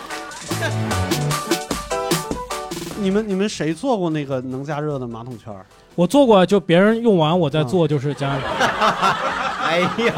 [2.99, 5.53] 你们你们谁做过那个能加热的马桶圈？
[5.95, 8.41] 我做过，就别人用完我再做，就是加热。
[9.65, 10.11] 哎呦，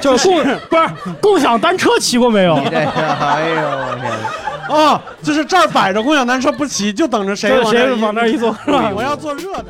[0.00, 0.56] 就是共不是
[1.20, 2.58] 共享单车骑过没有？
[2.58, 4.12] 你这个哎呦我天！
[4.68, 9.66] 哦，就是这儿摆着共享单车不骑，就等着谁往那儿谁往那一坐是吧我要坐热的。